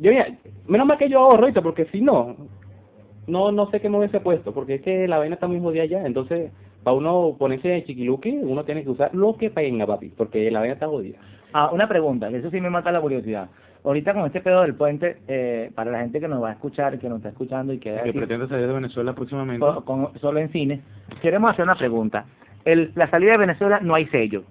yo 0.00 0.12
ya, 0.12 0.26
menos 0.66 0.86
mal 0.86 0.98
que 0.98 1.08
yo 1.08 1.18
ahorro 1.20 1.42
ahorita, 1.42 1.62
porque 1.62 1.86
si 1.86 2.00
no, 2.00 2.36
no, 3.26 3.52
no 3.52 3.70
sé 3.70 3.80
qué 3.80 3.88
me 3.88 3.98
hubiese 3.98 4.20
puesto, 4.20 4.52
porque 4.52 4.76
es 4.76 4.82
que 4.82 5.06
la 5.08 5.18
vaina 5.18 5.34
está 5.34 5.46
muy 5.46 5.60
jodida 5.60 5.84
ya, 5.84 6.04
entonces, 6.06 6.50
para 6.82 6.96
uno 6.96 7.36
ponerse 7.38 7.84
chiquiluki, 7.84 8.30
uno 8.42 8.64
tiene 8.64 8.82
que 8.84 8.90
usar 8.90 9.14
lo 9.14 9.36
que 9.36 9.50
tenga, 9.50 9.86
papi, 9.86 10.08
porque 10.16 10.50
la 10.50 10.60
vaina 10.60 10.74
está 10.74 10.86
jodida. 10.86 11.18
Ah, 11.52 11.70
una 11.72 11.88
pregunta, 11.88 12.28
que 12.30 12.38
eso 12.38 12.50
sí 12.50 12.60
me 12.60 12.70
mata 12.70 12.90
la 12.92 13.00
curiosidad. 13.00 13.48
Ahorita 13.84 14.12
con 14.12 14.26
este 14.26 14.40
pedo 14.40 14.62
del 14.62 14.74
puente, 14.74 15.18
eh, 15.28 15.70
para 15.74 15.90
la 15.90 16.00
gente 16.00 16.20
que 16.20 16.28
nos 16.28 16.42
va 16.42 16.50
a 16.50 16.52
escuchar, 16.52 16.98
que 16.98 17.08
nos 17.08 17.18
está 17.18 17.28
escuchando 17.30 17.72
y 17.72 17.78
que, 17.78 17.92
pretende 18.12 18.48
salir 18.48 18.66
de 18.66 18.72
Venezuela 18.72 19.14
próximamente. 19.14 19.64
con- 19.64 19.82
con- 19.82 20.18
solo 20.20 20.40
en 20.40 20.50
cine, 20.50 20.80
queremos 21.22 21.50
hacer 21.52 21.64
una 21.64 21.76
pregunta. 21.76 22.24
El, 22.64 22.92
la 22.96 23.08
salida 23.08 23.32
de 23.32 23.38
Venezuela 23.38 23.78
no 23.80 23.94
hay 23.94 24.06
sello. 24.06 24.42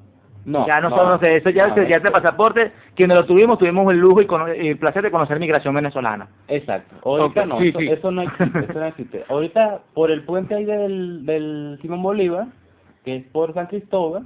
No, 0.48 0.66
ya 0.66 0.80
no, 0.80 0.90
solo 0.90 1.20
sé 1.20 1.36
eso, 1.36 1.50
ya, 1.50 1.68
no, 1.68 1.84
ya 1.84 1.98
este 1.98 2.10
pasaporte, 2.10 2.72
quienes 2.96 3.18
lo 3.18 3.26
tuvimos, 3.26 3.60
tuvimos 3.60 3.92
el 3.92 4.00
lujo 4.00 4.22
y, 4.22 4.26
cono- 4.26 4.56
y 4.56 4.70
el 4.70 4.78
placer 4.80 5.04
de 5.04 5.12
conocer 5.12 5.40
migración 5.40 5.76
venezolana. 5.76 6.30
Exacto. 6.48 6.96
Ahorita 7.04 7.46
no, 7.46 7.60
sí, 7.60 7.68
eso, 7.68 7.80
sí. 7.80 7.88
eso 7.90 8.12
no 8.12 8.22
existe, 8.24 8.60
eso 8.60 8.80
no 8.80 8.86
existe. 8.86 9.26
Ahorita, 9.28 9.82
por 9.94 10.10
el 10.10 10.24
puente 10.24 10.56
ahí 10.56 10.64
del, 10.64 11.26
del 11.26 11.78
Simón 11.82 12.02
Bolívar, 12.02 12.48
que 13.04 13.18
es 13.18 13.26
por 13.26 13.54
San 13.54 13.68
Cristóbal, 13.68 14.26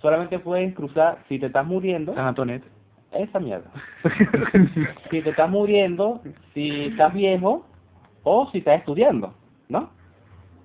solamente 0.00 0.40
puedes 0.40 0.74
cruzar, 0.74 1.18
si 1.28 1.38
te 1.38 1.46
estás 1.46 1.64
muriendo, 1.64 2.12
San 2.12 2.26
Antonet. 2.26 2.64
esa 3.12 3.38
mierda. 3.38 3.70
si 5.10 5.22
te 5.22 5.30
estás 5.30 5.48
muriendo, 5.48 6.20
si 6.54 6.86
estás 6.86 7.14
viejo, 7.14 7.64
o 8.24 8.50
si 8.50 8.58
estás 8.58 8.80
estudiando, 8.80 9.32
¿no? 9.68 9.90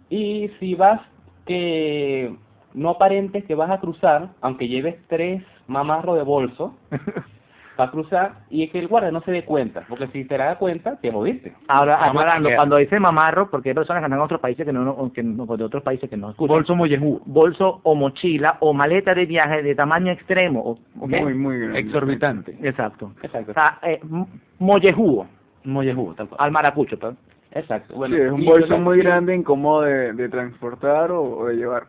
Y 0.10 0.50
si 0.60 0.74
vas 0.74 1.02
que 1.46 2.36
no 2.78 2.92
aparentes 2.92 3.44
que 3.46 3.56
vas 3.56 3.70
a 3.72 3.80
cruzar, 3.80 4.30
aunque 4.42 4.68
lleves 4.68 4.96
tres 5.08 5.44
mamarros 5.68 6.16
de 6.18 6.24
bolso, 6.24 6.76
para 7.76 7.92
cruzar, 7.92 8.32
y 8.50 8.64
es 8.64 8.72
que 8.72 8.80
el 8.80 8.88
guardia 8.88 9.12
no 9.12 9.22
se 9.22 9.32
dé 9.32 9.46
cuenta, 9.46 9.84
porque 9.88 10.08
si 10.08 10.26
te 10.26 10.36
da 10.36 10.56
cuenta, 10.58 10.96
te 10.96 11.12
jodiste. 11.12 11.54
Ahora, 11.68 12.04
a 12.04 12.12
cambiar. 12.12 12.56
cuando 12.56 12.78
dice 12.78 13.00
mamarro, 13.00 13.52
porque 13.52 13.70
hay 13.70 13.76
personas 13.76 14.02
que 14.02 14.06
andan 14.06 14.18
en 14.20 14.26
otros 14.26 14.42
países 14.42 14.66
que 14.66 14.74
no, 14.74 15.12
que 15.14 15.22
no- 15.22 15.46
de 15.46 15.64
otros 15.64 15.84
países 15.84 16.10
que 16.10 16.18
no 16.18 16.32
escuchan. 16.32 16.56
Bolso 16.56 16.76
mollejú. 16.76 17.22
bolso 17.26 17.80
o 17.84 17.94
mochila 17.94 18.58
o 18.62 18.74
maleta 18.74 19.14
de 19.14 19.28
viaje 19.28 19.62
de 19.62 19.76
tamaño 19.76 20.12
extremo. 20.12 20.62
o- 20.62 20.80
¿ok? 21.02 21.10
Muy, 21.22 21.34
muy 21.36 21.60
grande. 21.60 21.80
Exorbitante. 21.80 22.58
Exacto. 22.64 23.12
Exacto. 23.22 23.52
O 23.52 23.54
sea, 23.54 23.78
eh, 23.84 24.00
m- 24.02 24.26
mollejugo, 24.58 25.28
Mollejú, 25.64 26.14
tal 26.16 26.30
cual. 26.30 26.38
al 26.42 26.52
maracucho. 26.52 26.98
pues. 26.98 27.16
Exacto. 27.52 27.94
Sí, 27.94 27.98
Bueno, 27.98 28.16
es 28.18 28.32
un 28.32 28.44
bolso 28.44 28.78
muy 28.80 28.98
grande, 29.00 29.36
incómodo 29.36 29.82
de, 29.82 30.14
de 30.14 30.30
transportar 30.30 31.12
o, 31.12 31.22
o 31.22 31.46
de 31.46 31.56
llevar. 31.58 31.84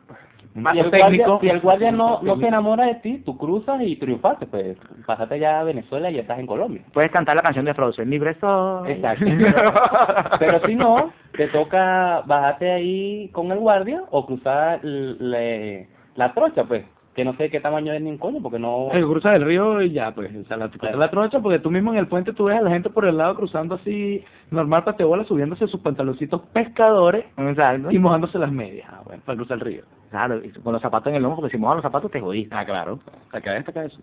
Un 0.58 0.72
Si 0.72 0.78
el, 0.78 0.90
guardia, 0.90 1.06
técnico. 1.08 1.38
si 1.40 1.48
el 1.48 1.60
guardia 1.60 1.92
no, 1.92 2.20
no 2.22 2.36
se 2.36 2.46
enamora 2.48 2.86
de 2.86 2.94
ti, 2.96 3.18
tú 3.24 3.36
cruzas 3.38 3.80
y 3.82 3.96
triunfaste, 3.96 4.46
pues 4.46 4.76
pásate 5.06 5.38
ya 5.38 5.60
a 5.60 5.64
Venezuela 5.64 6.10
y 6.10 6.14
ya 6.14 6.22
estás 6.22 6.38
en 6.38 6.46
Colombia. 6.46 6.82
Puedes 6.92 7.10
cantar 7.10 7.36
la 7.36 7.42
canción 7.42 7.64
de 7.64 7.74
Frozen, 7.74 8.10
libre 8.10 8.34
soy. 8.40 8.92
Exacto. 8.92 9.24
Pero 10.38 10.60
si 10.66 10.74
no, 10.74 11.12
te 11.36 11.48
toca 11.48 12.22
bajarte 12.26 12.70
ahí 12.72 13.28
con 13.32 13.50
el 13.52 13.58
guardia 13.58 14.02
o 14.10 14.26
cruzar 14.26 14.80
le- 14.84 15.88
la 16.16 16.32
trocha, 16.34 16.64
pues, 16.64 16.84
que 17.18 17.24
no 17.24 17.34
sé 17.34 17.50
qué 17.50 17.58
tamaño 17.58 17.92
es 17.92 18.00
ni 18.00 18.10
un 18.10 18.16
coño, 18.18 18.40
porque 18.40 18.60
no... 18.60 18.90
El 18.92 19.04
cruza 19.04 19.32
del 19.32 19.42
río 19.44 19.82
y 19.82 19.90
ya, 19.90 20.12
pues, 20.14 20.30
o 20.36 20.44
sea, 20.46 20.56
la, 20.56 20.68
Claro. 20.68 20.98
la 20.98 21.10
trocha, 21.10 21.40
porque 21.40 21.58
tú 21.58 21.68
mismo 21.68 21.92
en 21.92 21.98
el 21.98 22.06
puente 22.06 22.32
tú 22.32 22.44
ves 22.44 22.56
a 22.56 22.62
la 22.62 22.70
gente 22.70 22.90
por 22.90 23.04
el 23.06 23.16
lado 23.16 23.34
cruzando 23.34 23.74
así, 23.74 24.24
normal 24.52 24.84
patebola, 24.84 25.24
subiéndose 25.24 25.66
sus 25.66 25.80
pantaloncitos 25.80 26.42
pescadores 26.52 27.24
Exacto. 27.36 27.90
y 27.90 27.98
mojándose 27.98 28.38
las 28.38 28.52
medias, 28.52 28.88
ah, 28.92 29.02
bueno, 29.04 29.20
para 29.26 29.36
cruzar 29.36 29.56
el 29.58 29.64
río. 29.64 29.82
Claro, 30.10 30.42
y 30.44 30.50
con 30.50 30.72
los 30.72 30.80
zapatos 30.80 31.08
en 31.08 31.16
el 31.16 31.22
lomo, 31.24 31.34
porque 31.36 31.50
si 31.50 31.58
mojas 31.58 31.76
los 31.78 31.82
zapatos 31.82 32.10
te 32.10 32.20
jodiste. 32.20 32.54
Ah, 32.54 32.64
claro, 32.64 33.00
acá 33.32 33.52
destaca 33.54 33.84
eso. 33.84 33.98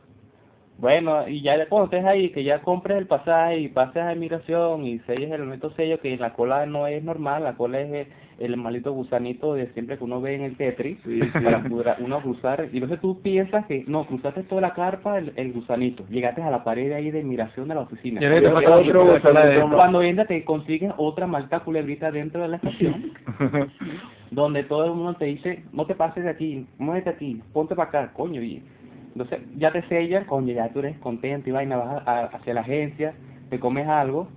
Bueno, 0.78 1.28
y 1.28 1.42
ya 1.42 1.66
cuando 1.68 1.86
estés 1.86 2.06
ahí, 2.06 2.30
que 2.32 2.44
ya 2.44 2.60
compres 2.60 2.98
el 2.98 3.08
pasaje 3.08 3.60
y 3.60 3.70
pases 3.70 4.04
a 4.04 4.14
inmigración 4.14 4.86
y 4.86 5.00
selles 5.00 5.32
el 5.32 5.44
momento 5.44 5.72
sello, 5.72 6.00
que 6.02 6.18
la 6.18 6.34
cola 6.34 6.66
no 6.66 6.86
es 6.88 7.02
normal, 7.02 7.44
la 7.44 7.56
cola 7.56 7.80
es 7.80 8.08
el, 8.40 8.46
el 8.46 8.58
maldito 8.58 8.92
gusanito 8.92 9.54
de 9.54 9.68
siempre 9.68 9.98
que 9.98 10.04
uno 10.04 10.20
ve 10.20 10.36
en 10.36 10.42
el 10.42 10.58
Tetris, 10.58 10.98
para 11.34 11.64
poder 11.64 11.96
uno 12.00 12.22
cruzar. 12.22 12.68
Y 12.74 12.78
entonces 12.78 13.00
tú 13.00 13.22
piensas 13.22 13.66
que, 13.68 13.86
no, 13.88 14.06
cruzaste 14.06 14.44
toda 14.44 14.62
la 14.62 14.74
carpa, 14.74 15.18
el, 15.18 15.32
el 15.38 15.54
gusanito, 15.54 16.06
llegaste 16.10 16.42
a 16.42 16.52
la 16.52 16.66
pared 16.66 16.92
ahí 16.92 17.10
de 17.10 17.22
inmigración 17.22 17.70
de 17.70 17.76
la 17.76 17.82
oficina. 17.82 18.20
Te 18.20 18.48
Otro 18.48 19.14
gusanito 19.14 19.68
más. 19.68 19.76
Cuando 19.78 20.02
entras 20.02 20.28
te 20.28 20.44
consigues 20.44 20.92
otra 20.98 21.26
malta 21.26 21.62
culebrita 21.62 22.12
dentro 22.12 22.42
de 22.42 22.50
la 22.50 22.58
estación, 22.58 23.14
donde 24.32 24.64
todo 24.64 24.86
el 24.86 24.92
mundo 24.92 25.14
te 25.14 25.26
dice, 25.26 25.64
no 25.72 25.86
te 25.86 25.96
pases 25.96 26.26
de 26.26 26.30
aquí, 26.32 26.68
muévete 26.78 27.12
aquí, 27.12 27.42
ponte 27.54 27.76
para 27.76 27.90
acá, 27.90 28.14
coño, 28.14 28.42
y 28.42 28.62
entonces 29.16 29.40
ya 29.58 29.72
te 29.72 29.82
sellan, 29.88 30.26
coño, 30.26 30.54
ya 30.54 30.72
tú 30.74 30.80
eres 30.80 30.98
contento 31.00 31.50
y 31.50 31.54
vaina, 31.54 31.78
vas 31.78 32.04
a- 32.08 32.12
a- 32.22 32.26
hacia 32.28 32.54
la 32.54 32.62
agencia, 32.62 33.16
te 33.50 33.60
comes 33.60 33.88
algo, 33.88 34.30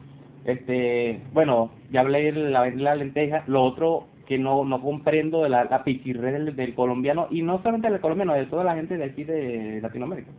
este, 0.44 1.20
bueno, 1.32 1.72
ya 1.90 2.00
hablé 2.00 2.32
de 2.32 2.50
la, 2.50 2.70
la 2.70 2.94
lenteja, 2.94 3.44
lo 3.46 3.64
otro 3.64 4.06
que 4.26 4.38
no, 4.38 4.64
no 4.64 4.80
comprendo 4.82 5.42
de 5.42 5.48
la, 5.50 5.64
la 5.64 5.84
pichirre 5.84 6.32
del, 6.32 6.56
del 6.56 6.74
colombiano, 6.74 7.26
y 7.30 7.42
no 7.42 7.58
solamente 7.58 7.90
del 7.90 8.00
colombiano, 8.00 8.34
de 8.34 8.46
toda 8.46 8.64
la 8.64 8.74
gente 8.76 8.96
de 8.96 9.04
aquí 9.04 9.24
de 9.24 9.80
Latinoamérica. 9.82 10.32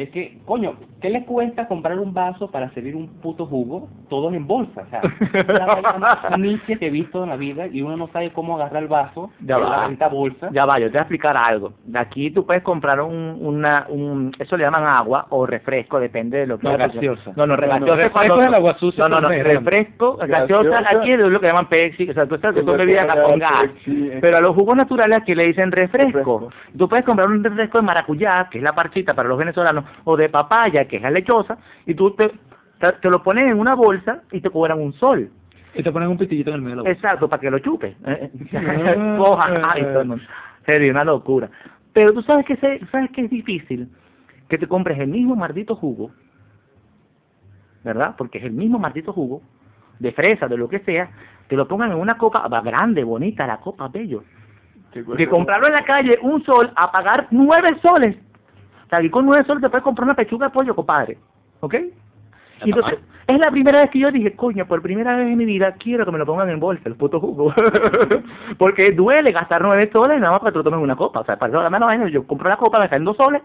Es 0.00 0.08
que, 0.10 0.38
coño, 0.46 0.76
¿qué 1.02 1.10
le 1.10 1.24
cuesta 1.26 1.68
comprar 1.68 1.98
un 1.98 2.14
vaso 2.14 2.50
para 2.50 2.70
servir 2.70 2.96
un 2.96 3.06
puto 3.20 3.44
jugo? 3.44 3.86
Todos 4.08 4.32
en 4.32 4.46
bolsa, 4.46 4.82
o 4.86 4.88
sea, 4.88 5.00
es 5.02 5.46
la 5.84 5.98
más 5.98 6.38
niche 6.38 6.78
que 6.78 6.86
he 6.86 6.90
visto 6.90 7.22
en 7.22 7.28
la 7.28 7.36
vida 7.36 7.66
y 7.66 7.82
uno 7.82 7.98
no 7.98 8.08
sabe 8.08 8.30
cómo 8.32 8.56
agarrar 8.56 8.82
el 8.82 8.88
vaso 8.88 9.30
Ya 9.40 9.56
de 9.58 9.62
va. 9.62 9.70
la 9.76 9.88
venta 9.88 10.08
bolsa. 10.08 10.48
Ya 10.52 10.64
va, 10.64 10.78
yo 10.78 10.86
te 10.86 10.92
voy 10.92 10.98
a 10.98 11.02
explicar 11.02 11.36
algo. 11.36 11.74
De 11.84 11.98
aquí 11.98 12.30
tú 12.30 12.46
puedes 12.46 12.62
comprar 12.62 13.02
un, 13.02 13.36
una, 13.42 13.84
un, 13.90 14.32
eso 14.38 14.56
le 14.56 14.64
llaman 14.64 14.84
agua 14.86 15.26
o 15.28 15.44
refresco, 15.44 16.00
depende 16.00 16.38
de 16.38 16.46
lo 16.46 16.58
que 16.58 16.66
No, 16.66 16.78
gaseosa. 16.78 17.32
No, 17.36 17.46
no, 17.46 17.56
No, 17.58 17.78
no, 17.78 17.94
refresco 17.96 18.40
es 18.40 18.46
el 18.46 18.54
agua 18.54 18.78
sucia 18.78 19.04
No, 19.04 19.16
no, 19.16 19.20
no, 19.20 19.28
negro. 19.28 19.50
refresco, 19.60 20.16
gaseosa, 20.16 20.78
aquí 20.96 21.12
es 21.12 21.18
lo 21.18 21.38
que 21.40 21.46
llaman 21.46 21.68
Pepsi, 21.68 22.08
o 22.08 22.14
sea, 22.14 22.26
tú 22.26 22.40
que 22.40 22.62
son 22.64 22.76
bebidas 22.78 23.06
con 23.06 23.38
gas. 23.38 23.62
Eh. 23.86 24.18
Pero 24.22 24.38
a 24.38 24.40
los 24.40 24.54
jugos 24.54 24.76
naturales 24.76 25.18
aquí 25.18 25.34
le 25.34 25.46
dicen 25.48 25.70
refresco. 25.70 26.06
Refresco. 26.08 26.50
Tú 26.78 26.88
puedes 26.88 27.04
comprar 27.04 27.28
un 27.28 27.44
refresco 27.44 27.78
de 27.78 27.84
maracuyá, 27.84 28.48
que 28.50 28.58
es 28.58 28.64
la 28.64 28.72
parchita 28.72 29.14
para 29.14 29.28
los 29.28 29.36
venezolanos, 29.38 29.84
o 30.04 30.16
de 30.16 30.28
papaya, 30.28 30.86
que 30.86 30.96
es 30.96 31.02
la 31.02 31.10
lechosa, 31.10 31.58
y 31.86 31.94
tú 31.94 32.12
te, 32.12 32.28
te, 32.78 32.92
te 33.00 33.10
lo 33.10 33.22
pones 33.22 33.50
en 33.50 33.58
una 33.58 33.74
bolsa 33.74 34.22
y 34.32 34.40
te 34.40 34.50
cobran 34.50 34.80
un 34.80 34.92
sol. 34.94 35.30
Y 35.74 35.82
te 35.82 35.92
ponen 35.92 36.08
un 36.08 36.18
pitillito 36.18 36.50
en 36.50 36.56
el 36.56 36.62
medio 36.62 36.70
de 36.70 36.76
la 36.76 36.82
boca. 36.82 36.92
Exacto, 36.92 37.28
para 37.28 37.40
que 37.40 37.50
lo 37.50 37.58
chupes. 37.60 37.96
Ah. 38.04 39.14
Coja, 39.18 39.70
ay, 39.72 39.86
no- 40.04 40.16
serio, 40.66 40.90
una 40.90 41.04
locura. 41.04 41.48
Pero 41.92 42.12
tú 42.12 42.22
sabes 42.22 42.44
que 42.46 42.56
se- 42.56 42.84
sabes 42.86 43.10
que 43.12 43.22
es 43.22 43.30
difícil 43.30 43.88
que 44.48 44.58
te 44.58 44.66
compres 44.66 44.98
el 44.98 45.08
mismo 45.08 45.36
maldito 45.36 45.76
jugo, 45.76 46.10
¿verdad? 47.84 48.14
Porque 48.18 48.38
es 48.38 48.44
el 48.44 48.52
mismo 48.52 48.78
maldito 48.78 49.12
jugo 49.12 49.42
de 49.98 50.12
fresa, 50.12 50.48
de 50.48 50.56
lo 50.56 50.68
que 50.68 50.80
sea, 50.80 51.10
te 51.48 51.56
lo 51.56 51.66
pongan 51.68 51.92
en 51.92 51.98
una 51.98 52.14
copa 52.16 52.46
va, 52.48 52.60
grande, 52.60 53.04
bonita, 53.04 53.46
la 53.46 53.58
copa 53.58 53.88
bello. 53.88 54.24
Que 55.16 55.28
comprarlo 55.28 55.66
en 55.68 55.72
la 55.74 55.84
calle 55.84 56.18
un 56.22 56.42
sol 56.44 56.72
a 56.74 56.90
pagar 56.90 57.28
nueve 57.30 57.68
soles. 57.80 58.16
Y 59.02 59.10
con 59.10 59.26
nueve 59.26 59.44
soles 59.46 59.62
te 59.62 59.70
puedes 59.70 59.84
comprar 59.84 60.04
una 60.04 60.14
pechuga 60.14 60.46
de 60.46 60.52
pollo, 60.52 60.74
compadre. 60.74 61.18
¿Ok? 61.60 61.74
Y 62.64 62.70
entonces, 62.70 62.98
es 63.26 63.38
la 63.38 63.50
primera 63.50 63.80
vez 63.80 63.90
que 63.90 63.98
yo 63.98 64.10
dije, 64.10 64.34
coño, 64.34 64.66
por 64.66 64.82
primera 64.82 65.16
vez 65.16 65.28
en 65.28 65.38
mi 65.38 65.44
vida 65.44 65.74
quiero 65.74 66.04
que 66.04 66.12
me 66.12 66.18
lo 66.18 66.26
pongan 66.26 66.50
en 66.50 66.60
bolsa, 66.60 66.88
el 66.88 66.96
puto 66.96 67.20
jugo. 67.20 67.54
Porque 68.58 68.90
duele 68.90 69.32
gastar 69.32 69.62
nueve 69.62 69.88
soles 69.92 70.20
nada 70.20 70.32
más 70.32 70.40
para 70.40 70.50
que 70.50 70.54
te 70.54 70.58
lo 70.58 70.64
tomes 70.64 70.80
una 70.80 70.96
copa. 70.96 71.20
O 71.20 71.24
sea, 71.24 71.38
para 71.38 71.52
eso 71.52 71.62
la 71.62 71.70
mano 71.70 71.86
vaina, 71.86 72.08
yo 72.08 72.26
compro 72.26 72.48
la 72.48 72.56
copa, 72.56 72.80
me 72.80 72.88
salen 72.88 73.04
dos 73.04 73.16
soles 73.16 73.42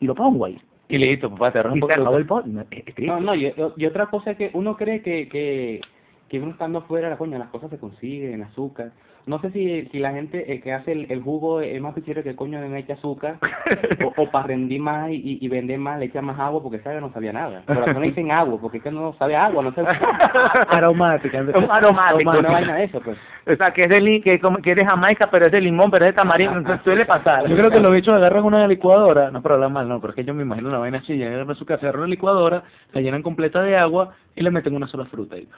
y 0.00 0.06
lo 0.06 0.14
pongo 0.14 0.46
ahí. 0.46 0.60
Y 0.88 0.98
listo, 0.98 1.30
papá, 1.30 1.52
te 1.52 1.62
de 1.62 1.74
el 2.16 2.26
pot. 2.26 2.44
Triste. 2.68 3.06
No, 3.06 3.20
no, 3.20 3.34
y, 3.34 3.52
y 3.76 3.86
otra 3.86 4.06
cosa 4.06 4.32
es 4.32 4.36
que 4.36 4.50
uno 4.52 4.76
cree 4.76 5.00
que, 5.00 5.28
que, 5.28 5.80
que 6.28 6.40
uno 6.40 6.50
estando 6.50 6.80
afuera, 6.80 7.08
la 7.08 7.16
coña, 7.16 7.38
las 7.38 7.48
cosas 7.48 7.70
se 7.70 7.78
consiguen, 7.78 8.42
azúcar. 8.42 8.92
No 9.24 9.40
sé 9.40 9.50
si, 9.52 9.86
si 9.92 10.00
la 10.00 10.10
gente 10.12 10.52
eh, 10.52 10.60
que 10.60 10.72
hace 10.72 10.90
el, 10.92 11.06
el 11.10 11.22
jugo 11.22 11.60
es 11.60 11.80
más 11.80 11.94
pichero 11.94 12.24
que 12.24 12.30
el 12.30 12.36
coño 12.36 12.60
le 12.60 12.78
echa 12.78 12.94
azúcar, 12.94 13.36
o, 14.04 14.12
o 14.22 14.30
para 14.30 14.48
rendir 14.48 14.80
más 14.80 15.10
y, 15.10 15.38
y 15.40 15.48
vender 15.48 15.78
más 15.78 15.98
le 16.00 16.06
echa 16.06 16.20
más 16.20 16.38
agua 16.40 16.60
porque 16.62 16.80
sabe 16.80 16.96
que 16.96 17.00
no 17.02 17.12
sabía 17.12 17.32
nada. 17.32 17.62
Pero 17.66 17.86
no 17.92 18.00
dicen 18.00 18.32
agua 18.32 18.58
porque 18.60 18.78
es 18.78 18.82
que 18.82 18.90
no 18.90 19.12
sabe 19.14 19.36
agua, 19.36 19.62
no 19.62 19.72
sabe 19.74 19.88
aromática. 20.68 21.40
Un 21.40 21.70
aromático. 21.70 22.30
Una 22.30 22.50
vaina 22.50 22.74
de 22.76 22.84
eso, 22.84 23.00
pues. 23.00 23.16
O 23.46 23.56
sea, 23.56 23.72
que 23.72 23.82
es 23.82 23.88
de, 23.88 24.00
li- 24.00 24.20
que, 24.22 24.38
como- 24.40 24.58
que 24.58 24.70
es 24.70 24.76
de 24.76 24.84
Jamaica, 24.86 25.28
pero 25.30 25.46
es 25.46 25.52
de 25.52 25.60
limón, 25.60 25.90
pero 25.90 26.04
es 26.04 26.10
de 26.12 26.16
tamarindo, 26.16 26.58
entonces 26.58 26.82
suele 26.84 27.04
pasar. 27.06 27.46
Yo 27.48 27.56
creo 27.56 27.70
que 27.70 27.80
los 27.80 27.92
bichos 27.92 28.14
agarran 28.14 28.44
una 28.44 28.66
licuadora, 28.66 29.30
no 29.30 29.42
para 29.42 29.54
hablar 29.56 29.70
mal, 29.70 29.88
no, 29.88 30.00
pero 30.00 30.10
es 30.12 30.16
que 30.16 30.24
yo 30.24 30.34
me 30.34 30.42
imagino 30.42 30.68
una 30.68 30.78
vaina 30.78 30.98
así, 30.98 31.14
llegan 31.16 31.50
a 31.50 31.54
su 31.54 31.64
casa, 31.64 31.82
agarran 31.86 32.02
una 32.02 32.10
licuadora, 32.10 32.62
la 32.92 33.00
llenan 33.00 33.22
completa 33.22 33.62
de 33.62 33.76
agua 33.76 34.14
y 34.36 34.42
le 34.42 34.50
meten 34.50 34.74
una 34.74 34.86
sola 34.86 35.04
fruta 35.06 35.36
ahí. 35.36 35.48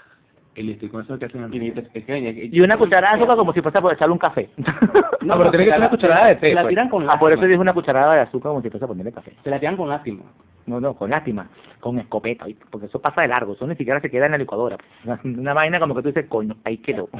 Y 0.57 0.63
listo, 0.63 0.87
y 0.87 0.89
con 0.89 1.03
eso 1.03 1.19
que 1.19 1.25
hacen 1.25 1.43
una 1.43 2.77
cucharada 2.77 3.17
de 3.17 3.23
azúcar 3.23 3.37
como 3.37 3.53
si 3.53 3.61
fuese 3.61 3.81
por 3.81 3.93
echarle 3.93 4.13
un 4.13 4.19
café. 4.19 4.49
No, 5.25 5.39
pero 5.39 5.51
tiene 5.53 5.65
que 5.65 5.71
ser 5.71 5.81
una 5.81 5.89
cucharada 5.89 6.29
de 6.29 6.35
té, 6.37 6.49
Se 6.51 6.55
la 6.55 6.61
pues. 6.63 6.69
tiran 6.69 6.89
con 6.91 7.03
Ah, 7.09 7.19
por 7.19 7.33
eso 7.33 7.41
lástima. 7.41 7.49
dije 7.49 7.61
una 7.63 7.73
cucharada 7.73 8.15
de 8.15 8.21
azúcar 8.21 8.51
como 8.51 8.61
si 8.61 8.69
fuese 8.69 8.85
a 8.85 8.89
ponerle 8.89 9.11
café. 9.11 9.33
Se 9.43 9.49
la 9.49 9.59
tiran 9.59 9.77
con 9.79 9.89
lástima. 9.89 10.23
No, 10.67 10.81
no, 10.81 10.95
con 10.95 11.09
lástima, 11.11 11.49
con 11.81 11.99
escopeta, 11.99 12.45
porque 12.71 12.87
eso 12.87 12.99
pasa 13.01 13.23
de 13.23 13.29
largo, 13.29 13.55
eso 13.55 13.67
ni 13.67 13.75
siquiera 13.75 14.01
se 14.01 14.11
queda 14.11 14.27
en 14.27 14.33
la 14.33 14.39
licuadora. 14.39 14.77
Una, 15.05 15.19
una 15.25 15.55
vaina 15.55 15.81
como 15.81 15.95
que 15.95 16.03
tú 16.03 16.09
dices, 16.09 16.27
coño, 16.29 16.57
ahí 16.65 16.77
quedó. 16.79 17.09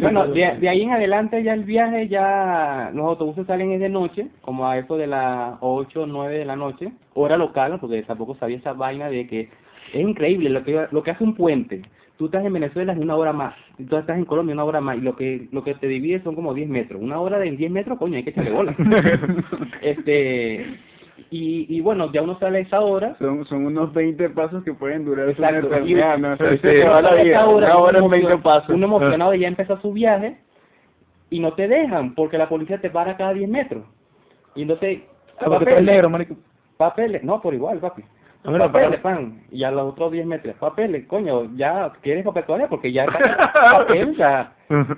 Bueno, 0.00 0.26
de, 0.28 0.56
de 0.58 0.68
ahí 0.68 0.82
en 0.82 0.92
adelante 0.92 1.42
ya 1.42 1.52
el 1.54 1.64
viaje, 1.64 2.08
ya 2.08 2.90
los 2.94 3.04
autobuses 3.06 3.46
salen 3.46 3.72
es 3.72 3.80
de 3.80 3.88
noche, 3.90 4.28
como 4.40 4.66
a 4.66 4.78
eso 4.78 4.96
de 4.96 5.06
las 5.06 5.56
8 5.60 6.02
o 6.02 6.06
9 6.06 6.38
de 6.38 6.44
la 6.44 6.56
noche, 6.56 6.92
hora 7.14 7.36
local, 7.36 7.78
porque 7.80 8.02
tampoco 8.04 8.34
sabía 8.36 8.56
esa 8.56 8.72
vaina 8.72 9.08
de 9.08 9.26
que 9.26 9.50
es 10.00 10.08
increíble 10.08 10.50
lo 10.50 10.62
que 10.64 10.86
lo 10.90 11.02
que 11.02 11.10
hace 11.10 11.24
un 11.24 11.34
puente. 11.34 11.82
Tú 12.16 12.26
estás 12.26 12.44
en 12.44 12.52
Venezuela 12.52 12.92
es 12.92 12.98
una 12.98 13.16
hora 13.16 13.32
más, 13.32 13.54
y 13.76 13.84
tú 13.84 13.96
estás 13.96 14.16
en 14.16 14.24
Colombia 14.24 14.52
una 14.54 14.62
hora 14.64 14.80
más, 14.80 14.96
y 14.96 15.00
lo 15.00 15.16
que 15.16 15.48
lo 15.50 15.64
que 15.64 15.74
te 15.74 15.88
divide 15.88 16.22
son 16.22 16.34
como 16.36 16.54
10 16.54 16.68
metros. 16.68 17.02
Una 17.02 17.18
hora 17.20 17.38
de 17.38 17.50
10 17.50 17.70
metros, 17.72 17.98
coño, 17.98 18.16
hay 18.16 18.22
que 18.22 18.30
echarle 18.30 18.52
bola. 18.52 18.74
este 19.82 20.66
y, 21.30 21.66
y 21.76 21.80
bueno, 21.80 22.12
ya 22.12 22.22
uno 22.22 22.38
sale 22.38 22.58
a 22.58 22.60
esa 22.62 22.80
hora, 22.80 23.16
Son, 23.18 23.44
son 23.46 23.66
unos 23.66 23.92
20 23.92 24.30
pasos 24.30 24.62
que 24.64 24.72
pueden 24.74 25.04
durar 25.04 25.24
una 25.26 25.32
Exacto. 25.32 25.66
eternidad, 25.68 26.18
¿no? 26.18 26.32
O 26.32 26.36
sea, 26.36 26.50
Sí, 26.52 26.58
se 26.58 26.72
te 26.74 26.84
va 26.88 27.00
la 27.02 27.08
Esa 27.10 27.22
vida. 27.22 27.46
hora, 27.46 27.66
Una 27.66 27.78
hora 27.78 27.98
uno 28.02 28.06
en 28.06 28.10
20 28.22 28.28
emocion- 28.36 28.42
pasos. 28.42 28.70
Uno 28.70 28.86
emocionado 28.86 29.30
de 29.32 29.38
ya 29.40 29.48
empezó 29.48 29.80
su 29.80 29.92
viaje 29.92 30.36
y 31.30 31.40
no 31.40 31.52
te 31.54 31.66
dejan 31.68 32.14
porque 32.14 32.38
la 32.38 32.48
policía 32.48 32.80
te 32.80 32.90
para 32.90 33.16
cada 33.16 33.32
10 33.32 33.48
metros. 33.48 33.84
Y 34.54 34.62
entonces, 34.62 35.00
Ah, 35.38 35.44
porque 35.46 35.64
tú 35.66 35.70
eres 35.72 35.82
negro, 35.84 36.10
marico. 36.10 36.36
papeles, 36.76 37.24
no, 37.24 37.40
por 37.40 37.54
igual, 37.54 37.78
papi. 37.78 38.02
No 38.44 38.50
me 38.52 38.58
lo 38.58 38.70
pan, 39.00 39.40
y 39.50 39.64
a 39.64 39.70
los 39.70 39.92
otros 39.92 40.12
10 40.12 40.26
metros, 40.26 40.54
papeles, 40.56 41.06
coño, 41.06 41.56
ya 41.56 41.90
quieres 42.02 42.26
papel 42.26 42.44
todavía 42.44 42.68
porque 42.68 42.92
ya 42.92 43.04
está 43.06 43.52
papel, 43.54 44.14
ya. 44.16 44.52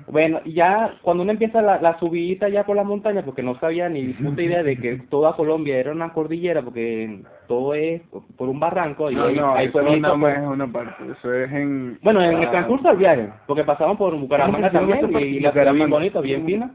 Bueno, 0.09 0.41
ya 0.45 0.97
cuando 1.03 1.23
uno 1.23 1.31
empieza 1.31 1.62
la, 1.62 1.81
la 1.81 1.97
subidita 2.00 2.49
ya 2.49 2.67
por 2.67 2.75
las 2.75 2.85
montañas, 2.85 3.25
porque 3.25 3.45
no 3.45 3.57
sabía 3.61 3.88
ni 3.88 4.09
puta 4.15 4.43
idea 4.43 4.65
de 4.65 4.76
que 4.76 4.97
toda 5.11 5.37
Colombia 5.37 5.79
era 5.79 5.93
una 5.93 6.12
cordillera, 6.12 6.62
porque 6.62 7.21
todo 7.47 7.75
es 7.75 8.03
por 8.37 8.49
un 8.49 8.59
barranco 8.59 9.12
y 9.12 9.15
No, 9.15 9.26
hay, 9.26 9.37
no, 9.37 9.55
hay 9.55 9.67
eso 9.69 9.81
no 9.81 10.21
pues. 10.21 10.38
es 10.38 10.45
una 10.45 10.67
parte, 10.67 11.05
eso 11.17 11.33
es 11.33 11.53
en... 11.53 11.99
Bueno, 12.03 12.23
en 12.23 12.43
el 12.43 12.50
transcurso 12.50 12.88
del 12.88 12.97
viaje, 12.97 13.31
porque 13.47 13.62
pasamos 13.62 13.97
por 13.97 14.17
Bucaramanga 14.19 14.71
¿Cómo 14.71 14.87
se 14.87 14.87
llama 14.87 15.00
también 15.03 15.35
y, 15.35 15.41
la 15.41 15.53
ciudad 15.53 15.73
bien 15.73 15.88
Bucaramanga. 15.88 15.97
bonita, 15.97 16.21
bien 16.21 16.47
fina. 16.47 16.71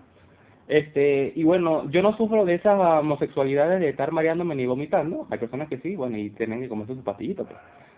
Este, 0.71 1.33
y 1.35 1.43
bueno, 1.43 1.89
yo 1.91 2.01
no 2.01 2.15
sufro 2.15 2.45
de 2.45 2.55
esas 2.55 2.79
homosexualidades 2.79 3.81
de 3.81 3.89
estar 3.89 4.13
mareándome 4.13 4.55
ni 4.55 4.65
vomitando. 4.65 5.27
Hay 5.29 5.37
personas 5.37 5.67
que 5.67 5.79
sí, 5.79 5.97
bueno, 5.97 6.17
y 6.17 6.29
tienen 6.29 6.61
que 6.61 6.69
comerse 6.69 6.95
su 6.95 7.03
pastillita, 7.03 7.43
pues. 7.43 7.57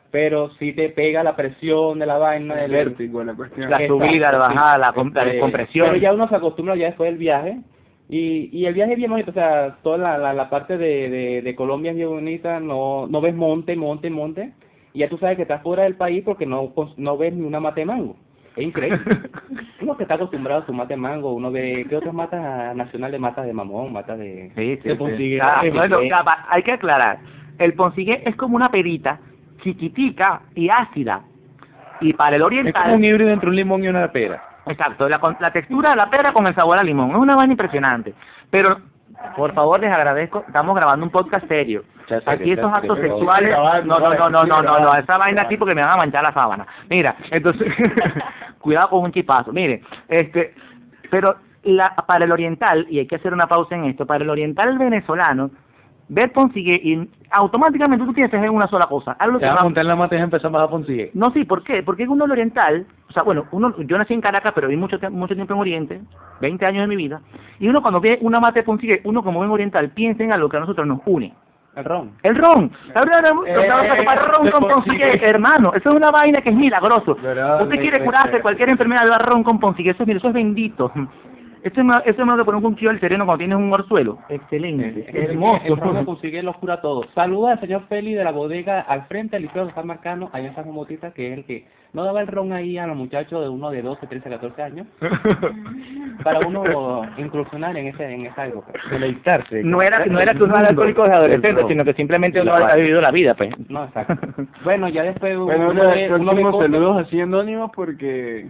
Pero 0.09 0.49
si 0.55 0.73
te 0.73 0.89
pega 0.89 1.21
la 1.21 1.35
presión 1.35 1.99
de 1.99 2.07
la 2.07 2.17
vaina, 2.17 2.55
el 2.65 2.71
del 2.71 2.85
vértigo, 2.87 3.23
la 3.23 3.35
cuestión. 3.35 3.69
La 3.69 3.77
subida, 3.87 4.31
la 4.31 4.37
bajada, 4.39 4.77
la, 4.79 4.91
com- 4.91 5.11
la 5.13 5.21
Eh, 5.21 5.31
descompresión. 5.33 5.85
Pero 5.85 5.97
ya 5.99 6.13
uno 6.13 6.27
se 6.27 6.35
acostumbra 6.35 6.75
ya 6.75 6.87
después 6.87 7.11
del 7.11 7.19
viaje. 7.19 7.59
Y, 8.09 8.49
y 8.51 8.65
el 8.65 8.73
viaje 8.73 8.93
es 8.93 8.97
bien 8.97 9.11
bonito, 9.11 9.29
o 9.29 9.33
sea, 9.35 9.77
toda 9.83 9.97
la, 9.99 10.17
la, 10.17 10.33
la 10.33 10.49
parte 10.49 10.75
de, 10.77 11.09
de, 11.11 11.41
de 11.43 11.55
Colombia 11.55 11.91
es 11.91 11.97
bien 11.97 12.09
bonita, 12.09 12.59
no, 12.59 13.05
no 13.07 13.21
ves 13.21 13.35
monte, 13.35 13.75
monte, 13.75 14.09
monte. 14.09 14.51
Y 14.93 14.99
ya 14.99 15.09
tú 15.09 15.17
sabes 15.19 15.35
que 15.35 15.43
estás 15.43 15.61
fuera 15.61 15.83
del 15.83 15.95
país 15.95 16.23
porque 16.25 16.47
no, 16.47 16.73
cons- 16.73 16.95
no 16.97 17.17
ves 17.17 17.33
ni 17.35 17.45
una 17.45 17.59
mata 17.59 17.75
de 17.81 17.85
mango. 17.85 18.15
Es 18.55 18.63
increíble. 18.63 18.99
uno 19.81 19.97
que 19.97 20.03
está 20.03 20.15
acostumbrado 20.15 20.61
a 20.61 20.65
su 20.65 20.73
mate 20.73 20.93
de 20.93 20.99
mango, 20.99 21.33
uno 21.33 21.51
ve, 21.51 21.85
¿qué 21.89 21.97
otras 21.97 22.13
matas 22.13 22.75
nacionales? 22.75 23.19
Matas 23.19 23.45
de 23.45 23.53
mamón, 23.53 23.91
matas 23.93 24.19
de... 24.19 24.51
Sí, 24.55 24.77
sí, 24.77 24.89
de 24.89 24.91
sí. 24.91 24.95
Poncigué. 24.97 25.41
Ah, 25.41 25.61
Eh, 25.63 25.71
bueno, 25.71 25.97
hay 26.49 26.63
que 26.63 26.71
aclarar. 26.71 27.19
El 27.57 27.73
poncigué 27.73 28.21
es 28.25 28.35
como 28.35 28.55
una 28.55 28.69
perita 28.69 29.19
chiquitica 29.63 30.41
y 30.55 30.69
ácida. 30.69 31.21
Y 32.01 32.13
para 32.13 32.35
el 32.35 32.41
Es 32.41 32.45
como 32.47 32.47
oriental, 32.47 32.95
un 32.95 33.03
híbrido 33.03 33.29
entre 33.31 33.49
un 33.49 33.55
limón 33.55 33.83
y 33.83 33.87
una 33.87 34.11
pera. 34.11 34.43
exacto, 34.65 35.07
la, 35.07 35.19
la 35.39 35.51
textura 35.51 35.91
de 35.91 35.95
la 35.95 36.09
pera 36.09 36.31
con 36.31 36.45
el 36.47 36.55
sabor 36.55 36.77
a 36.77 36.83
limón. 36.83 37.11
Es 37.11 37.17
una 37.17 37.35
vaina 37.35 37.53
impresionante. 37.53 38.13
Pero, 38.49 38.69
por 39.35 39.53
favor, 39.53 39.79
les 39.79 39.95
agradezco, 39.95 40.43
estamos 40.47 40.75
grabando 40.75 41.05
un 41.05 41.11
podcast 41.11 41.47
serio. 41.47 41.83
Aquí 42.25 42.51
esos 42.51 42.71
actos 42.73 42.99
sexuales, 42.99 43.49
no, 43.85 43.99
no, 43.99 43.99
no, 43.99 44.29
no, 44.29 44.43
no, 44.43 44.61
no, 44.61 44.79
no, 44.79 44.95
esa 44.95 45.17
vaina 45.17 45.43
aquí 45.43 45.57
porque 45.57 45.75
me 45.75 45.81
van 45.81 45.93
a 45.93 45.97
manchar 45.97 46.23
la 46.23 46.33
sábana. 46.33 46.65
Mira, 46.89 47.15
entonces, 47.31 47.67
cuidado 48.59 48.89
con 48.89 49.03
un 49.03 49.11
chipazo. 49.11 49.51
Mire, 49.51 49.81
este, 50.07 50.53
pero 51.09 51.35
la, 51.63 51.95
para 52.07 52.25
el 52.25 52.31
oriental, 52.31 52.85
y 52.89 52.99
hay 52.99 53.07
que 53.07 53.15
hacer 53.15 53.33
una 53.33 53.47
pausa 53.47 53.75
en 53.75 53.85
esto, 53.85 54.05
para 54.05 54.23
el 54.23 54.29
oriental 54.29 54.77
venezolano, 54.77 55.51
ver 56.09 56.31
Ponsigue 56.31 56.75
y 56.83 57.09
automáticamente 57.31 58.05
tú 58.05 58.13
piensas 58.13 58.43
en 58.43 58.49
una 58.49 58.67
sola 58.67 58.85
cosa. 58.87 59.13
Algo 59.13 59.39
Te 59.39 59.45
que 59.45 59.51
vas 59.51 59.61
a 59.61 59.63
montar 59.63 59.85
la 59.85 59.95
mata 59.95 60.15
y 60.15 60.19
empezamos 60.19 60.61
a 60.61 60.69
Ponsigue. 60.69 61.11
No, 61.13 61.31
sí, 61.31 61.45
¿por 61.45 61.63
qué? 61.63 61.83
Porque 61.83 62.07
uno 62.07 62.25
el 62.25 62.31
oriental, 62.31 62.85
o 63.09 63.13
sea, 63.13 63.23
bueno, 63.23 63.45
uno, 63.51 63.75
yo 63.79 63.97
nací 63.97 64.13
en 64.13 64.21
Caracas, 64.21 64.51
pero 64.53 64.67
viví 64.67 64.79
mucho, 64.79 64.97
mucho 65.11 65.35
tiempo 65.35 65.53
en 65.53 65.59
Oriente, 65.59 66.01
20 66.41 66.65
años 66.65 66.83
de 66.83 66.87
mi 66.87 66.95
vida, 66.95 67.21
y 67.59 67.67
uno 67.67 67.81
cuando 67.81 68.01
ve 68.01 68.17
una 68.21 68.39
mate 68.39 68.59
de 68.59 68.65
Ponsigue, 68.65 69.01
uno 69.05 69.23
como 69.23 69.39
buen 69.39 69.51
oriental, 69.51 69.89
piensa 69.89 70.23
en 70.23 70.33
algo 70.33 70.49
que 70.49 70.57
a 70.57 70.61
nosotros 70.61 70.85
nos 70.85 70.99
une. 71.05 71.33
El 71.75 71.85
ron. 71.85 72.11
El 72.21 72.35
ron. 72.35 72.71
Vamos 72.93 73.47
Eh, 73.47 73.67
vamos 73.67 73.91
a 73.91 73.95
tomar 73.95 74.31
ron 74.31 74.49
con 74.49 74.67
Ponsigue. 74.67 75.19
Hermano. 75.27 75.73
Eso 75.73 75.89
es 75.89 75.95
una 75.95 76.11
vaina 76.11 76.41
que 76.41 76.49
es 76.49 76.55
milagroso. 76.55 77.13
Usted 77.13 77.79
quiere 77.79 78.03
curarse 78.03 78.41
cualquier 78.41 78.69
enfermedad, 78.69 79.07
da 79.09 79.17
ron 79.17 79.43
con 79.43 79.59
Ponsigue. 79.59 79.91
Eso, 79.91 80.05
mire, 80.05 80.19
eso 80.19 80.27
es 80.27 80.33
bendito. 80.33 80.91
Esto 81.63 81.79
es 81.79 81.85
más, 81.85 82.03
eso 82.05 82.21
es 82.21 82.25
más 82.27 82.37
que 82.37 82.43
poner 82.45 82.63
un 82.63 82.71
cuchillo 82.71 82.89
al 82.91 82.99
sereno 82.99 83.25
cuando 83.25 83.39
tienes 83.39 83.57
un 83.57 83.71
orzuelo. 83.73 84.19
Excelente. 84.29 85.05
El 85.09 85.31
Hermoso. 85.31 85.75
ron 85.75 85.95
de 85.95 86.05
consigue 86.05 86.43
lo 86.43 86.53
cura 86.53 86.81
todo. 86.81 87.05
Saluda 87.15 87.53
al 87.53 87.59
señor 87.61 87.83
Feli 87.87 88.13
de 88.13 88.23
la 88.23 88.31
bodega 88.31 88.81
al 88.81 89.05
frente 89.07 89.35
del 89.37 89.43
liceo 89.43 89.65
de 89.65 89.73
San 89.73 89.87
Marcano, 89.87 90.29
allá 90.33 90.49
en 90.49 90.55
San 90.55 90.69
Motita, 90.71 91.11
que 91.11 91.31
es 91.31 91.37
el 91.39 91.45
que 91.45 91.65
no 91.93 92.03
daba 92.03 92.21
el 92.21 92.27
ron 92.27 92.51
ahí 92.53 92.77
a 92.77 92.87
los 92.87 92.97
muchachos 92.97 93.41
de 93.41 93.49
uno 93.49 93.69
de 93.69 93.81
12, 93.81 94.07
13, 94.07 94.27
14 94.29 94.61
años, 94.63 94.87
para 96.23 96.39
uno 96.47 97.03
incursionar 97.17 97.77
en 97.77 97.87
ese 97.87 98.11
en 98.11 98.25
esa 98.25 98.47
época. 98.47 98.71
Deleitarse. 98.89 99.63
No 99.63 99.81
era, 99.81 100.05
no 100.05 100.19
era 100.19 100.33
que 100.33 100.43
uno 100.43 100.57
era 100.57 100.69
alcohólico 100.69 101.03
de 101.03 101.11
adolescente, 101.11 101.63
sino 101.67 101.85
que 101.85 101.93
simplemente 101.93 102.41
uno 102.41 102.53
ha 102.53 102.75
vivido 102.75 102.99
la 102.99 103.11
vida, 103.11 103.33
pues. 103.35 103.51
No, 103.69 103.85
exacto. 103.85 104.15
Bueno, 104.63 104.89
ya 104.89 105.03
después 105.03 105.37
Bueno, 105.37 105.69
uno 105.69 105.83
uno 105.83 106.23
próximos 106.23 106.51
cosas- 106.51 106.71
saludos 106.71 107.05
así 107.05 107.21
anónimos 107.21 107.71
porque 107.75 108.47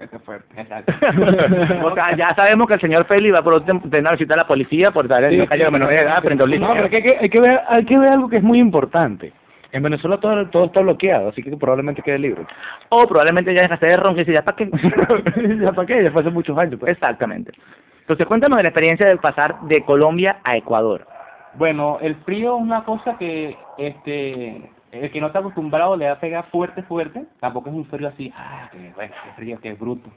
está 0.00 0.18
fuerte. 0.20 0.60
Exacto. 0.60 0.92
o 1.84 1.94
sea, 1.94 2.16
ya 2.16 2.28
sabemos 2.34 2.66
que 2.66 2.74
el 2.74 2.80
señor 2.80 3.06
Feli 3.06 3.30
va 3.30 3.42
por 3.42 3.64
tener 3.64 4.00
una 4.00 4.12
visita 4.12 4.34
a 4.34 4.38
la 4.38 4.46
policía 4.46 4.90
por 4.90 5.06
estar 5.06 5.24
en 5.24 5.38
la 5.38 5.46
calle 5.46 5.64
de 5.64 5.70
menores 5.70 5.98
de 5.98 6.04
edad 6.04 6.18
a 6.18 6.32
un 6.32 6.60
No, 6.60 6.72
pero 6.74 6.90
que 6.90 6.96
hay, 6.96 7.02
que, 7.02 7.16
hay, 7.20 7.28
que 7.28 7.40
ver, 7.40 7.60
hay 7.68 7.84
que 7.84 7.98
ver 7.98 8.10
algo 8.10 8.28
que 8.28 8.36
es 8.36 8.42
muy 8.42 8.58
importante. 8.58 9.32
En 9.72 9.82
Venezuela 9.82 10.18
todo, 10.18 10.46
todo 10.48 10.66
está 10.66 10.80
bloqueado, 10.80 11.28
así 11.28 11.42
que 11.42 11.56
probablemente 11.56 12.02
quede 12.02 12.18
libre. 12.18 12.46
O 12.88 13.06
probablemente 13.06 13.54
ya 13.54 13.62
dejaste 13.62 13.86
de 13.86 13.96
ron, 13.96 14.14
que 14.14 14.20
dice, 14.20 14.32
¿ya 14.32 14.42
para 14.42 14.56
qué? 14.56 14.70
¿Ya 15.60 15.72
para 15.72 15.86
qué? 15.86 16.04
Ya 16.04 16.10
fue 16.10 16.22
hace 16.22 16.30
muchos 16.30 16.56
años. 16.56 16.78
Pues. 16.78 16.92
Exactamente. 16.92 17.52
Entonces, 18.00 18.26
cuéntanos 18.26 18.56
de 18.56 18.62
la 18.62 18.68
experiencia 18.68 19.06
de 19.08 19.16
pasar 19.16 19.60
de 19.62 19.82
Colombia 19.82 20.38
a 20.44 20.56
Ecuador. 20.56 21.06
Bueno, 21.54 21.98
el 22.00 22.14
frío 22.16 22.56
es 22.56 22.62
una 22.62 22.84
cosa 22.84 23.16
que 23.18 23.56
este 23.78 24.70
el 24.92 25.10
que 25.10 25.20
no 25.20 25.26
está 25.28 25.40
acostumbrado 25.40 25.96
le 25.96 26.06
va 26.06 26.12
a 26.12 26.20
pegar 26.20 26.46
fuerte, 26.50 26.82
fuerte. 26.84 27.24
Tampoco 27.40 27.68
es 27.70 27.74
un 27.76 27.84
frío 27.86 28.08
así, 28.08 28.32
ah, 28.36 28.68
que 28.72 28.92
bueno, 28.94 29.14
qué 29.24 29.30
frío, 29.36 29.58
qué 29.60 29.72
bruto. 29.74 30.08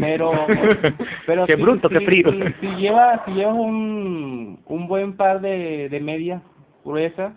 Pero, 0.00 0.32
pero 1.26 1.46
Qué 1.46 1.56
si- 1.56 1.62
bruto, 1.62 1.88
qué 1.88 1.98
si- 1.98 2.04
frío. 2.06 2.30
Si, 2.32 2.52
si 2.60 2.74
llevas, 2.76 3.20
si 3.26 3.32
llevas 3.32 3.54
un, 3.54 4.60
un 4.66 4.88
buen 4.88 5.16
par 5.16 5.40
de, 5.40 5.88
de 5.90 6.00
medias 6.00 6.42
gruesas 6.84 7.32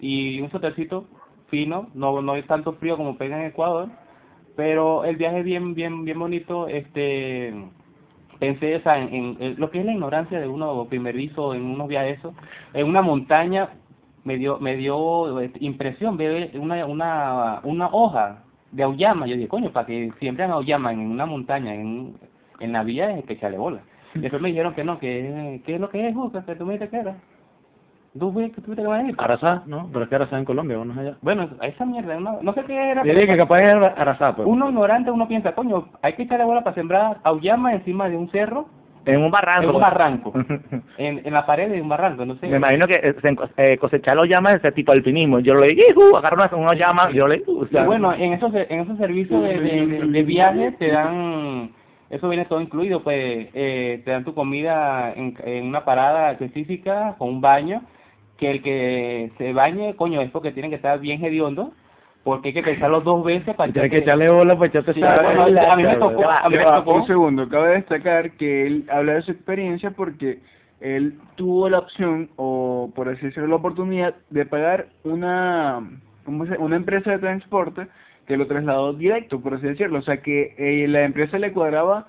y 0.00 0.40
un 0.40 0.50
suétercito 0.50 1.06
fino, 1.48 1.88
no, 1.94 2.20
no 2.20 2.32
hay 2.32 2.42
tanto 2.42 2.72
frío 2.74 2.96
como 2.96 3.16
pega 3.16 3.38
en 3.38 3.46
Ecuador, 3.46 3.88
pero 4.56 5.04
el 5.04 5.16
viaje 5.16 5.38
es 5.40 5.44
bien, 5.44 5.74
bien, 5.74 6.04
bien 6.04 6.18
bonito, 6.18 6.66
este 6.68 7.54
pensé 8.40 8.74
o 8.76 8.80
sea, 8.82 8.98
en, 8.98 9.14
en- 9.14 9.36
en 9.40 9.60
lo 9.60 9.70
que 9.70 9.78
es 9.78 9.84
la 9.84 9.92
ignorancia 9.92 10.40
de 10.40 10.48
uno 10.48 10.86
primerizo 10.88 11.54
en 11.54 11.62
unos 11.62 11.86
viajes 11.86 12.18
eso, 12.18 12.34
en 12.72 12.86
una 12.88 13.00
montaña 13.02 13.68
me 14.24 14.36
dio 14.36 14.58
me 14.58 14.76
dio 14.76 15.40
eh, 15.40 15.52
impresión 15.60 16.16
ver 16.16 16.50
una 16.58 16.84
una 16.86 17.60
una 17.62 17.88
hoja 17.88 18.42
de 18.72 18.82
auyama 18.82 19.26
yo 19.26 19.36
dije 19.36 19.48
coño 19.48 19.70
para 19.70 19.86
que 19.86 20.12
siembren 20.18 20.50
auyama 20.50 20.92
en 20.92 21.00
una 21.00 21.26
montaña 21.26 21.74
en 21.74 22.14
en 22.60 22.72
la 22.72 22.82
vía 22.82 23.16
es 23.16 23.24
que 23.24 23.34
echarle 23.34 23.58
bola 23.58 23.80
después 24.14 24.40
me 24.40 24.48
dijeron 24.48 24.74
que 24.74 24.84
no 24.84 24.98
que 24.98 25.60
qué 25.64 25.74
es 25.74 25.80
lo 25.80 25.90
que 25.90 26.08
es 26.08 26.14
Juca? 26.14 26.44
que 26.44 26.56
tú 26.56 26.66
me 26.66 26.74
dijiste 26.74 26.90
que 26.90 27.00
era 27.00 27.16
tú 28.18 28.32
ves 28.32 28.52
que 28.52 28.82
vas 28.82 29.04
a 29.04 29.08
ir 29.08 29.14
Arasá, 29.18 29.62
¿no? 29.66 29.88
Pero 29.92 30.04
es 30.04 30.08
que 30.08 30.14
Arasá 30.14 30.38
en 30.38 30.44
Colombia, 30.44 30.78
uno 30.78 30.92
es 30.92 30.98
allá. 30.98 31.16
bueno 31.20 31.48
esa 31.62 31.84
mierda 31.84 32.18
no, 32.20 32.40
no 32.42 32.54
sé 32.54 32.64
qué 32.64 32.90
era 32.92 33.02
dije 33.02 33.26
que 33.26 33.36
capaz 33.36 33.60
era 33.60 33.88
Arasá, 33.88 34.34
pues. 34.36 34.48
uno 34.48 34.68
ignorante 34.68 35.10
uno 35.10 35.28
piensa 35.28 35.54
coño 35.54 35.88
hay 36.00 36.14
que 36.14 36.22
echarle 36.22 36.44
bola 36.44 36.62
para 36.62 36.74
sembrar 36.74 37.18
auyama 37.24 37.74
encima 37.74 38.08
de 38.08 38.16
un 38.16 38.30
cerro 38.30 38.66
En 39.06 39.22
un 39.22 39.30
barranco. 39.30 39.62
en 39.68 39.74
un 39.74 39.80
barranco 39.80 40.32
en, 40.98 41.20
en 41.26 41.32
la 41.32 41.44
pared 41.46 41.70
de 41.70 41.80
un 41.82 41.88
barranco 41.88 42.24
no 42.24 42.36
sé 42.36 42.46
Me 42.48 42.56
imagino 42.56 42.86
que 42.86 42.94
eh, 43.02 43.14
se 43.20 43.36
eh, 43.56 43.76
cosechar 43.78 44.16
los 44.16 44.28
llamas 44.28 44.54
ese 44.56 44.72
tipo 44.72 44.92
alpinismo. 44.92 45.40
Yo 45.40 45.54
le 45.54 45.68
dije, 45.68 45.90
¡Ijú! 45.90 46.16
agarro 46.16 46.36
una, 46.36 46.56
una 46.56 46.74
llama, 46.74 47.10
yo 47.12 47.26
le 47.28 47.42
o 47.46 47.64
Y 47.64 47.68
sea, 47.68 47.84
bueno, 47.84 48.12
en 48.14 48.32
esos 48.32 48.52
en 48.54 48.80
esos 48.80 48.96
servicios 48.98 49.42
de, 49.42 49.58
de, 49.60 49.86
de- 49.86 50.06
de 50.06 50.22
viaje 50.22 50.72
te 50.72 50.88
dan, 50.88 51.70
eso 52.10 52.28
viene 52.28 52.44
todo 52.46 52.60
incluido, 52.60 53.02
pues 53.02 53.48
eh, 53.54 54.02
te 54.04 54.10
dan 54.10 54.24
tu 54.24 54.34
comida 54.34 55.12
en, 55.14 55.36
en 55.44 55.66
una 55.66 55.84
parada 55.84 56.32
específica 56.32 57.14
con 57.18 57.28
un 57.28 57.40
baño, 57.40 57.82
que 58.38 58.50
el 58.50 58.62
que 58.62 59.30
se 59.38 59.52
bañe, 59.52 59.94
coño, 59.96 60.20
es 60.20 60.30
porque 60.30 60.52
tiene 60.52 60.68
que 60.70 60.76
estar 60.76 60.98
bien 60.98 61.24
hediondo, 61.24 61.72
porque 62.24 62.48
hay 62.48 62.54
que 62.54 62.62
pensarlo 62.62 63.00
dos 63.02 63.22
veces 63.24 63.54
para 63.54 63.72
Tienes 63.72 63.90
que 63.90 63.98
echarle 63.98 64.30
bola 64.32 64.54
para 64.56 64.66
echarte 64.68 64.94
Sí, 64.94 65.00
bueno, 65.00 65.48
la- 65.48 65.72
a 65.72 65.76
mí 65.76 65.82
me 65.84 65.96
tocó, 65.96 66.28
a 66.28 66.48
mí 66.48 66.56
me 66.56 66.62
Ya 66.64 66.70
va, 66.70 66.76
tocó. 66.78 66.94
Un 66.94 67.06
segundo, 67.06 67.48
cabe 67.48 67.74
destacar 67.74 68.32
que 68.32 68.66
él 68.66 68.86
habla 68.90 69.14
de 69.14 69.22
su 69.22 69.30
experiencia 69.32 69.90
porque 69.90 70.38
él 70.80 71.18
tuvo 71.36 71.68
la 71.68 71.78
opción, 71.78 72.30
o 72.36 72.90
por 72.94 73.08
así 73.08 73.26
decirlo, 73.26 73.48
la 73.48 73.56
oportunidad 73.56 74.14
de 74.30 74.46
pagar 74.46 74.86
una, 75.04 75.80
¿cómo 76.24 76.46
se, 76.46 76.56
una 76.58 76.76
empresa 76.76 77.10
de 77.12 77.18
transporte 77.18 77.86
que 78.26 78.36
lo 78.38 78.46
trasladó 78.46 78.94
directo, 78.94 79.40
por 79.40 79.54
así 79.54 79.66
decirlo. 79.66 79.98
O 79.98 80.02
sea 80.02 80.22
que 80.22 80.54
eh, 80.56 80.88
la 80.88 81.02
empresa 81.04 81.38
le 81.38 81.52
cuadraba 81.52 82.06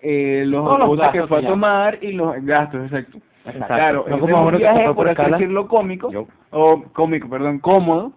eh, 0.00 0.44
los 0.46 0.66
autobuses 0.66 1.08
que 1.08 1.26
fue 1.26 1.38
a 1.38 1.40
ya. 1.42 1.48
tomar 1.48 1.98
y 2.02 2.12
los 2.12 2.34
gastos, 2.44 2.84
exacto. 2.84 3.18
Exacto. 3.44 3.66
Claro, 3.66 4.04
No 4.08 4.18
como 4.18 4.46
un 4.46 4.56
viaje, 4.56 4.84
por 4.86 4.94
por 4.94 5.08
así 5.10 5.30
decirlo, 5.32 5.68
cómico, 5.68 6.10
Yo. 6.10 6.26
o 6.50 6.82
cómico, 6.94 7.28
perdón, 7.28 7.58
cómodo. 7.58 8.12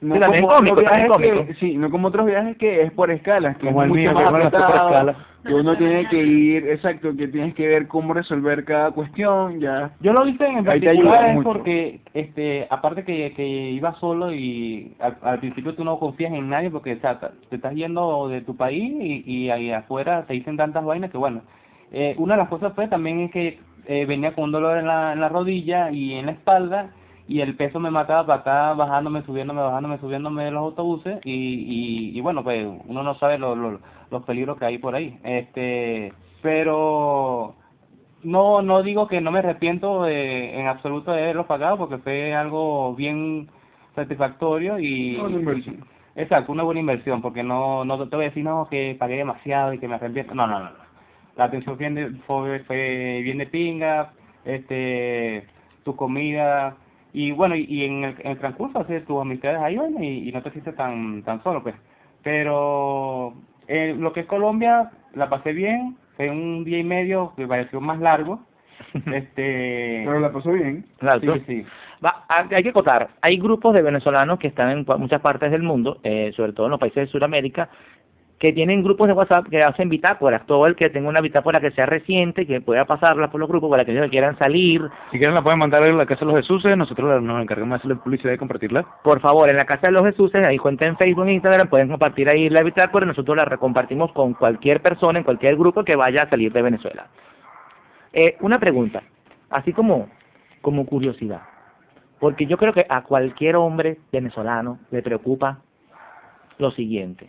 No 0.00 0.14
Sí, 0.16 0.20
como 0.20 0.48
cómico, 0.48 0.72
otros 0.74 0.90
también 0.92 1.08
viajes 1.18 1.46
que- 1.46 1.54
sí, 1.54 1.76
no 1.76 1.90
como 1.90 2.08
otros 2.08 2.26
viajes 2.26 2.56
que 2.58 2.82
es 2.82 2.92
por 2.92 3.10
escalas, 3.10 3.56
que 3.56 3.66
Como 3.66 3.82
es 3.82 3.84
el 3.86 3.88
mucho 3.90 4.00
mío, 4.00 4.12
más 4.12 4.26
apretado, 4.46 4.88
escala. 4.90 5.16
que 5.46 5.54
uno 5.54 5.76
tiene 5.76 6.08
que 6.08 6.22
ir, 6.22 6.68
exacto, 6.68 7.16
que 7.16 7.28
tienes 7.28 7.54
que 7.54 7.66
ver 7.68 7.86
cómo 7.88 8.12
resolver 8.12 8.64
cada 8.64 8.90
cuestión, 8.90 9.58
ya. 9.60 9.92
Yo 10.00 10.12
lo 10.12 10.26
hice 10.26 10.44
en 10.46 10.64
particular 10.64 11.30
es 11.36 11.42
porque, 11.44 12.00
este, 12.14 12.66
aparte 12.68 13.04
que, 13.04 13.32
que 13.34 13.46
iba 13.46 13.94
solo 13.94 14.32
y 14.34 14.94
al, 15.00 15.16
al 15.22 15.38
principio 15.38 15.74
tú 15.74 15.82
no 15.84 15.98
confías 15.98 16.32
en 16.32 16.48
nadie 16.50 16.68
porque 16.70 16.92
o 16.94 17.00
sea, 17.00 17.18
te 17.48 17.56
estás 17.56 17.74
yendo 17.74 18.28
de 18.28 18.42
tu 18.42 18.56
país 18.56 18.92
y, 19.00 19.22
y 19.26 19.50
ahí 19.50 19.70
afuera 19.72 20.24
te 20.26 20.34
dicen 20.34 20.56
tantas 20.56 20.84
vainas 20.84 21.10
que 21.10 21.18
bueno. 21.18 21.40
Eh, 21.92 22.14
una 22.18 22.34
de 22.34 22.38
las 22.40 22.48
cosas 22.48 22.72
fue 22.74 22.88
también 22.88 23.20
es 23.20 23.30
que 23.30 23.58
eh, 23.86 24.04
venía 24.04 24.32
con 24.34 24.44
un 24.44 24.52
dolor 24.52 24.76
en 24.78 24.86
la, 24.88 25.12
en 25.12 25.20
la 25.20 25.28
rodilla 25.28 25.90
y 25.92 26.14
en 26.14 26.26
la 26.26 26.32
espalda 26.32 26.90
y 27.28 27.40
el 27.40 27.56
peso 27.56 27.80
me 27.80 27.90
mataba 27.90 28.24
para 28.26 28.38
estar 28.38 28.76
bajándome, 28.76 29.22
subiéndome, 29.22 29.60
bajándome, 29.60 29.98
subiéndome 29.98 30.44
de 30.44 30.50
los 30.52 30.62
autobuses 30.62 31.18
y, 31.24 31.32
y, 31.32 32.18
y 32.18 32.20
bueno, 32.20 32.44
pues 32.44 32.66
uno 32.86 33.02
no 33.02 33.14
sabe 33.18 33.36
lo- 33.38 33.56
lo- 33.56 33.80
los 34.10 34.22
peligros 34.24 34.56
que 34.58 34.64
hay 34.66 34.78
por 34.78 34.94
ahí. 34.94 35.18
Este, 35.24 36.12
pero 36.42 37.54
no 38.22 38.62
no 38.62 38.82
digo 38.82 39.08
que 39.08 39.20
no 39.20 39.30
me 39.32 39.40
arrepiento 39.40 40.04
de- 40.04 40.58
en 40.60 40.66
absoluto 40.68 41.12
de 41.12 41.22
haberlo 41.22 41.46
pagado 41.46 41.76
porque 41.78 41.98
fue 41.98 42.34
algo 42.34 42.94
bien 42.94 43.48
satisfactorio 43.94 44.78
y 44.78 45.16
Una 45.16 45.36
inversión. 45.36 45.84
exacto 46.14 46.52
una 46.52 46.62
buena 46.62 46.80
inversión 46.80 47.20
porque 47.22 47.42
no 47.42 47.84
no 47.84 48.08
te 48.08 48.16
voy 48.16 48.26
a 48.26 48.28
decir 48.28 48.44
no 48.44 48.66
que 48.70 48.96
pagué 48.98 49.16
demasiado 49.16 49.72
y 49.72 49.78
que 49.78 49.88
me 49.88 49.94
arrepiento 49.96 50.34
no 50.34 50.46
no 50.46 50.58
no, 50.60 50.64
no. 50.70 50.76
la 51.36 51.44
atención 51.44 51.76
fue, 52.26 52.60
fue 52.60 53.20
bien 53.22 53.38
de 53.38 53.46
pinga 53.46 54.12
este 54.44 55.46
tu 55.84 55.94
comida 55.96 56.76
y 57.16 57.32
bueno 57.32 57.56
y, 57.56 57.64
y 57.64 57.84
en, 57.84 58.04
el, 58.04 58.14
en 58.20 58.32
el 58.32 58.38
transcurso 58.38 58.78
hacer 58.78 59.06
tus 59.06 59.18
amistades 59.22 59.58
ahí 59.58 59.76
bueno 59.78 60.02
y, 60.02 60.28
y 60.28 60.32
no 60.32 60.42
te 60.42 60.50
sientes 60.50 60.76
tan 60.76 61.22
tan 61.22 61.42
solo 61.42 61.62
pues 61.62 61.74
pero 62.22 63.32
eh, 63.68 63.96
lo 63.98 64.12
que 64.12 64.20
es 64.20 64.26
Colombia 64.26 64.90
la 65.14 65.30
pasé 65.30 65.54
bien 65.54 65.96
fue 66.16 66.28
un 66.28 66.62
día 66.62 66.78
y 66.78 66.84
medio 66.84 67.32
que 67.34 67.46
pareció 67.46 67.80
más 67.80 67.98
largo 68.00 68.40
este 69.14 70.02
Pero 70.04 70.20
la 70.20 70.30
pasó 70.30 70.52
bien. 70.52 70.84
Exacto. 71.00 71.34
sí 71.36 71.42
sí 71.46 71.66
Va, 72.04 72.26
hay 72.28 72.62
que 72.62 72.68
acotar, 72.68 73.08
hay 73.22 73.38
grupos 73.38 73.72
de 73.74 73.80
venezolanos 73.80 74.38
que 74.38 74.48
están 74.48 74.70
en 74.70 74.84
muchas 74.98 75.22
partes 75.22 75.50
del 75.50 75.62
mundo, 75.62 75.98
eh, 76.04 76.30
sobre 76.36 76.52
todo 76.52 76.66
en 76.66 76.72
los 76.72 76.78
países 76.78 77.06
de 77.06 77.10
Sudamérica, 77.10 77.70
que 78.38 78.52
tienen 78.52 78.82
grupos 78.82 79.08
de 79.08 79.14
WhatsApp 79.14 79.46
que 79.48 79.60
hacen 79.60 79.88
bitácoras. 79.88 80.44
Todo 80.46 80.66
el 80.66 80.76
que 80.76 80.90
tenga 80.90 81.08
una 81.08 81.20
bitácora 81.20 81.60
que 81.60 81.70
sea 81.70 81.86
reciente, 81.86 82.46
que 82.46 82.60
pueda 82.60 82.84
pasarla 82.84 83.30
por 83.30 83.40
los 83.40 83.48
grupos 83.48 83.70
para 83.70 83.84
que 83.84 83.92
ellos 83.92 84.10
quieran 84.10 84.38
salir, 84.38 84.82
Si 85.10 85.18
quieren 85.18 85.34
la 85.34 85.42
pueden 85.42 85.58
mandar 85.58 85.82
a 85.82 85.92
la 85.92 86.06
casa 86.06 86.20
de 86.20 86.32
los 86.32 86.40
Jesuses, 86.42 86.76
nosotros 86.76 87.22
nos 87.22 87.42
encargamos 87.42 87.70
de 87.70 87.76
hacerle 87.76 87.96
publicidad 87.96 88.32
y 88.32 88.38
compartirla. 88.38 88.84
por 89.02 89.20
favor, 89.20 89.48
en 89.48 89.56
la 89.56 89.64
Casa 89.64 89.86
de 89.86 89.92
los 89.92 90.04
Jesuses, 90.04 90.44
ahí 90.44 90.58
cuenta 90.58 90.86
en 90.86 90.96
Facebook 90.96 91.26
e 91.26 91.32
Instagram, 91.32 91.68
pueden 91.68 91.88
compartir 91.88 92.28
ahí 92.28 92.50
la 92.50 92.62
bitácora 92.62 93.06
y 93.06 93.08
nosotros 93.08 93.36
la 93.36 93.44
recompartimos 93.44 94.12
con 94.12 94.34
cualquier 94.34 94.80
persona 94.82 95.18
en 95.18 95.24
cualquier 95.24 95.56
grupo 95.56 95.84
que 95.84 95.96
vaya 95.96 96.22
a 96.22 96.30
salir 96.30 96.52
de 96.52 96.62
Venezuela. 96.62 97.06
Eh, 98.12 98.36
una 98.40 98.58
pregunta, 98.58 99.02
así 99.50 99.72
como, 99.72 100.08
como 100.60 100.86
curiosidad, 100.86 101.42
porque 102.18 102.46
yo 102.46 102.56
creo 102.56 102.72
que 102.72 102.86
a 102.88 103.02
cualquier 103.02 103.56
hombre 103.56 103.98
venezolano 104.12 104.78
le 104.90 105.02
preocupa 105.02 105.58
lo 106.58 106.70
siguiente. 106.70 107.28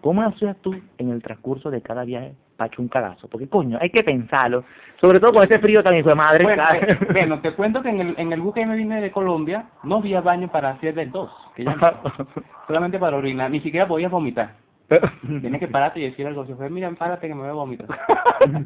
¿Cómo 0.00 0.22
hacías 0.22 0.56
tú 0.58 0.74
en 0.98 1.10
el 1.10 1.22
transcurso 1.22 1.70
de 1.70 1.82
cada 1.82 2.04
viaje 2.04 2.34
para 2.60 2.68
echar 2.68 2.80
un 2.80 2.88
cagazo. 2.88 3.26
Porque, 3.26 3.48
coño, 3.48 3.78
hay 3.80 3.88
que 3.88 4.02
pensarlo. 4.02 4.64
Sobre 5.00 5.18
todo 5.18 5.32
con 5.32 5.44
ese 5.44 5.58
frío 5.58 5.82
tan 5.82 5.96
hijo 5.96 6.10
de 6.10 6.14
madre. 6.14 6.44
Bueno, 6.44 6.62
eh, 6.74 6.98
bueno, 7.10 7.40
te 7.40 7.52
cuento 7.52 7.80
que 7.80 7.88
en 7.88 8.00
el, 8.00 8.14
en 8.18 8.32
el 8.34 8.42
bus 8.42 8.52
que 8.52 8.66
me 8.66 8.76
vine 8.76 9.00
de 9.00 9.10
Colombia 9.10 9.64
no 9.82 9.96
había 9.96 10.20
baño 10.20 10.48
para 10.48 10.72
hacer 10.72 10.94
del 10.94 11.10
dos, 11.10 11.30
que 11.56 11.64
ya 11.64 11.74
solamente 12.66 12.98
para 12.98 13.16
orinar, 13.16 13.50
ni 13.50 13.60
siquiera 13.60 13.88
podías 13.88 14.10
vomitar. 14.10 14.56
Tienes 15.40 15.58
que 15.58 15.68
pararte 15.68 16.00
y 16.00 16.10
decir 16.10 16.26
algo, 16.26 16.44
si 16.44 16.52
fue, 16.52 16.68
mira, 16.68 16.90
párate 16.90 17.28
que 17.28 17.34
me 17.34 17.40
voy 17.40 17.50
a 17.50 17.54
vomitar. 17.54 17.86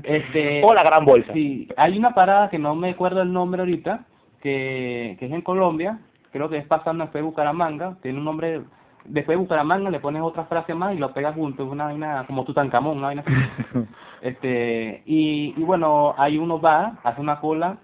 este, 0.02 0.64
o 0.64 0.74
la 0.74 0.82
gran 0.82 1.04
bolsa. 1.04 1.32
Sí, 1.32 1.68
hay 1.76 1.96
una 1.96 2.14
parada 2.14 2.50
que 2.50 2.58
no 2.58 2.74
me 2.74 2.90
acuerdo 2.90 3.22
el 3.22 3.32
nombre 3.32 3.60
ahorita, 3.60 4.06
que, 4.42 5.16
que 5.20 5.26
es 5.26 5.32
en 5.32 5.42
Colombia, 5.42 6.00
creo 6.32 6.48
que 6.48 6.56
es 6.56 6.66
pasando 6.66 7.06
de 7.06 7.22
Bucaramanga, 7.22 7.96
tiene 8.02 8.18
un 8.18 8.24
nombre, 8.24 8.62
después 9.04 9.36
de 9.36 9.42
Bucaramanga 9.42 9.90
le 9.90 10.00
pones 10.00 10.22
otra 10.22 10.44
frase 10.44 10.74
más 10.74 10.94
y 10.94 10.98
lo 10.98 11.12
pegas 11.12 11.34
junto, 11.34 11.64
es 11.64 11.70
una 11.70 11.84
vaina 11.84 12.24
como 12.26 12.44
Tutankamón, 12.44 12.98
una 12.98 13.08
vaina 13.08 13.22
así. 13.26 13.32
este, 14.22 15.02
y, 15.06 15.54
y 15.56 15.62
bueno, 15.62 16.14
ahí 16.18 16.38
uno 16.38 16.60
va, 16.60 16.94
hace 17.04 17.20
una 17.20 17.40
cola 17.40 17.76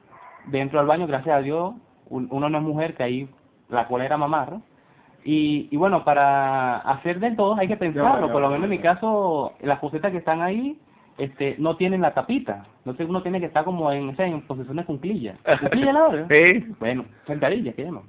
dentro 0.47 0.79
del 0.79 0.89
baño, 0.89 1.07
gracias 1.07 1.37
a 1.37 1.41
Dios, 1.43 1.75
un- 2.09 2.29
uno 2.31 2.49
no 2.49 2.59
es 2.59 2.65
mujer, 2.65 2.95
que 2.97 3.03
ahí 3.03 3.29
la 3.69 3.87
cola 3.87 4.05
era 4.05 4.17
mamarra. 4.17 4.59
Y, 5.25 5.69
y 5.71 5.77
bueno, 5.77 6.03
para 6.05 6.79
hacer 6.79 7.21
de 7.21 7.33
todo 7.33 7.55
hay 7.59 7.69
que 7.69 7.77
pensarlo, 7.77 8.33
por 8.33 8.41
lo 8.41 8.49
menos 8.49 8.65
en 8.65 8.71
mi 8.71 8.79
caso, 8.79 9.53
las 9.61 9.79
cositas 9.79 10.11
que 10.11 10.19
están 10.19 10.41
ahí, 10.41 10.79
este, 11.21 11.55
no 11.59 11.77
tienen 11.77 12.01
la 12.01 12.15
tapita. 12.15 12.65
Entonces 12.79 13.09
uno 13.09 13.23
tiene 13.23 13.41
que 13.41 13.47
estar 13.47 13.65
como 13.65 13.93
en, 13.93 14.09
o 14.09 14.15
sea, 14.17 14.27
en 14.27 14.41
posición 14.43 14.77
de 14.77 14.85
cunclilla. 14.85 15.37
¿Cunclilla 15.61 15.93
la 15.93 16.05
hora? 16.09 16.27
Sí. 16.31 16.67
Bueno, 16.81 17.05
sentadilla, 17.27 17.73
¿qué 17.75 17.85
llaman? 17.85 18.05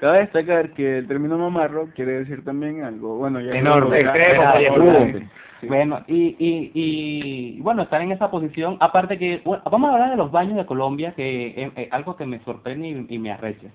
Cabe 0.00 0.20
destacar 0.20 0.70
que 0.70 0.98
el 0.98 1.06
término 1.06 1.36
mamarro 1.38 1.88
quiere 1.94 2.12
decir 2.12 2.44
también 2.44 2.82
algo, 2.82 3.16
bueno, 3.16 3.40
ya 3.40 3.52
Enorme, 3.52 3.98
extremo. 3.98 5.28
Sí. 5.60 5.66
Bueno, 5.68 6.02
y, 6.06 6.36
y, 6.38 6.70
y 6.74 7.60
bueno, 7.60 7.82
estar 7.82 8.00
en 8.02 8.12
esa 8.12 8.30
posición, 8.30 8.76
aparte 8.80 9.18
que, 9.18 9.40
bueno, 9.44 9.62
vamos 9.70 9.90
a 9.90 9.94
hablar 9.94 10.10
de 10.10 10.16
los 10.16 10.30
baños 10.30 10.56
de 10.56 10.66
Colombia, 10.66 11.12
que 11.16 11.54
es, 11.56 11.72
es 11.76 11.92
algo 11.92 12.16
que 12.16 12.26
me 12.26 12.40
sorprende 12.40 12.88
y, 12.88 13.06
y 13.14 13.18
me 13.18 13.32
arrecha. 13.32 13.68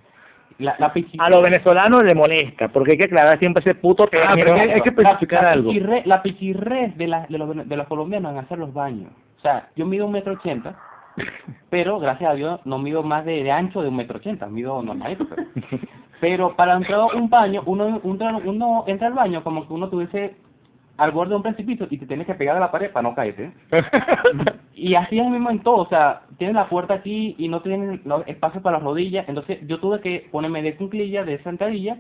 La, 0.62 0.76
la 0.80 0.94
pichi- 0.94 1.18
A 1.20 1.30
los 1.30 1.42
venezolanos 1.42 2.04
les 2.04 2.16
molesta, 2.16 2.68
porque 2.70 2.92
hay 2.92 2.98
que 2.98 3.06
aclarar 3.06 3.38
siempre 3.40 3.62
ese 3.62 3.76
puto 3.76 4.04
Ah, 4.04 4.08
término. 4.10 4.36
pero 4.46 4.54
hay, 4.54 4.70
hay 4.72 4.82
que 4.82 4.90
especificar 4.90 5.42
la, 5.44 5.48
la 5.48 5.54
algo. 5.54 5.72
pichirre- 5.72 6.04
la 6.06 6.22
pichirres 6.22 6.98
de, 6.98 7.08
la, 7.08 7.26
de, 7.28 7.38
los, 7.38 7.68
de 7.68 7.76
los 7.78 7.88
colombianos 7.88 8.32
en 8.32 8.38
hacer 8.40 8.58
los 8.60 8.74
baños. 8.74 9.12
O 9.38 9.42
sea, 9.42 9.68
yo 9.76 9.86
mido 9.86 10.06
un 10.06 10.12
metro 10.12 10.34
ochenta, 10.34 10.76
pero 11.70 12.00
gracias 12.00 12.30
a 12.32 12.34
Dios 12.36 12.60
no 12.66 12.78
mido 12.78 13.04
más 13.04 13.26
de, 13.26 13.44
de 13.44 13.52
ancho 13.52 13.82
de 13.82 13.90
un 13.90 13.96
metro 13.96 14.18
ochenta, 14.18 14.48
mido 14.48 14.82
normalito. 14.82 15.26
Pero, 15.28 15.48
pero 16.22 16.56
para 16.56 16.76
entrar 16.76 17.00
a 17.00 17.06
un 17.06 17.30
baño, 17.30 17.64
uno, 17.66 18.00
uno, 18.04 18.42
uno 18.46 18.84
entra 18.88 19.08
al 19.08 19.14
baño 19.14 19.44
como 19.44 19.68
que 19.68 19.74
uno 19.74 19.90
tuviese 19.90 20.36
al 20.98 21.12
borde 21.12 21.32
de 21.32 21.36
un 21.38 21.44
precipicio 21.44 21.88
y 21.90 21.98
te 21.98 22.06
tienes 22.06 22.28
que 22.28 22.36
pegar 22.36 22.58
a 22.58 22.60
la 22.60 22.72
pared 22.72 22.92
para 22.92 23.08
no 23.08 23.16
caerte. 23.16 23.52
Y 24.74 24.96
así 24.96 25.20
es 25.20 25.28
mismo 25.28 25.52
en 25.52 25.60
todo, 25.60 25.84
o 25.84 25.90
sea, 25.90 26.22
tienes 26.40 26.56
la 26.56 26.68
puerta 26.68 26.96
aquí 26.96 27.36
y 27.38 27.48
no 27.50 27.62
tienes 27.62 28.04
no, 28.04 28.24
espacio 28.26 28.64
para 28.64 28.78
las 28.78 28.84
rodillas, 28.84 29.30
entonces 29.30 29.60
yo 29.68 29.80
tuve 29.80 30.00
que 30.00 30.28
ponerme 30.32 30.64
de 30.64 30.76
cunclilla, 30.76 31.24
de 31.24 31.38
sentadilla, 31.44 31.98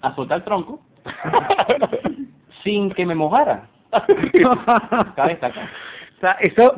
a 0.00 0.16
soltar 0.16 0.38
el 0.38 0.44
tronco, 0.44 0.80
sin 2.64 2.90
que 2.90 3.06
me 3.06 3.14
mojara. 3.14 3.68
Cabe 5.14 5.28
destacar. 5.28 5.70
O 6.16 6.20
sea, 6.20 6.30
eso, 6.40 6.74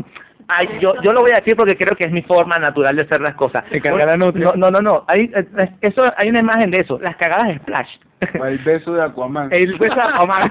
ay, 0.56 0.78
yo, 0.80 0.94
yo 1.02 1.12
lo 1.12 1.20
voy 1.20 1.30
a 1.32 1.36
decir 1.36 1.56
porque 1.56 1.76
creo 1.76 1.96
que 1.96 2.04
es 2.04 2.12
mi 2.12 2.22
forma 2.22 2.58
natural 2.58 2.96
de 2.96 3.02
hacer 3.02 3.20
las 3.20 3.34
cosas. 3.34 3.64
Se 3.70 3.80
caga 3.80 4.06
la 4.06 4.16
nutria. 4.16 4.46
No, 4.46 4.54
no, 4.54 4.70
no, 4.70 4.80
no. 4.80 5.04
Hay, 5.06 5.30
eso, 5.80 6.02
hay 6.16 6.28
una 6.28 6.40
imagen 6.40 6.70
de 6.70 6.80
eso, 6.80 6.98
las 7.00 7.16
cagadas 7.16 7.48
de 7.48 7.58
Splash. 7.58 7.88
El 8.20 8.58
beso 8.58 8.92
de 8.92 9.02
Aquaman. 9.02 9.48
El 9.52 9.78
beso 9.78 9.94
de 9.94 10.02
Aquaman. 10.02 10.50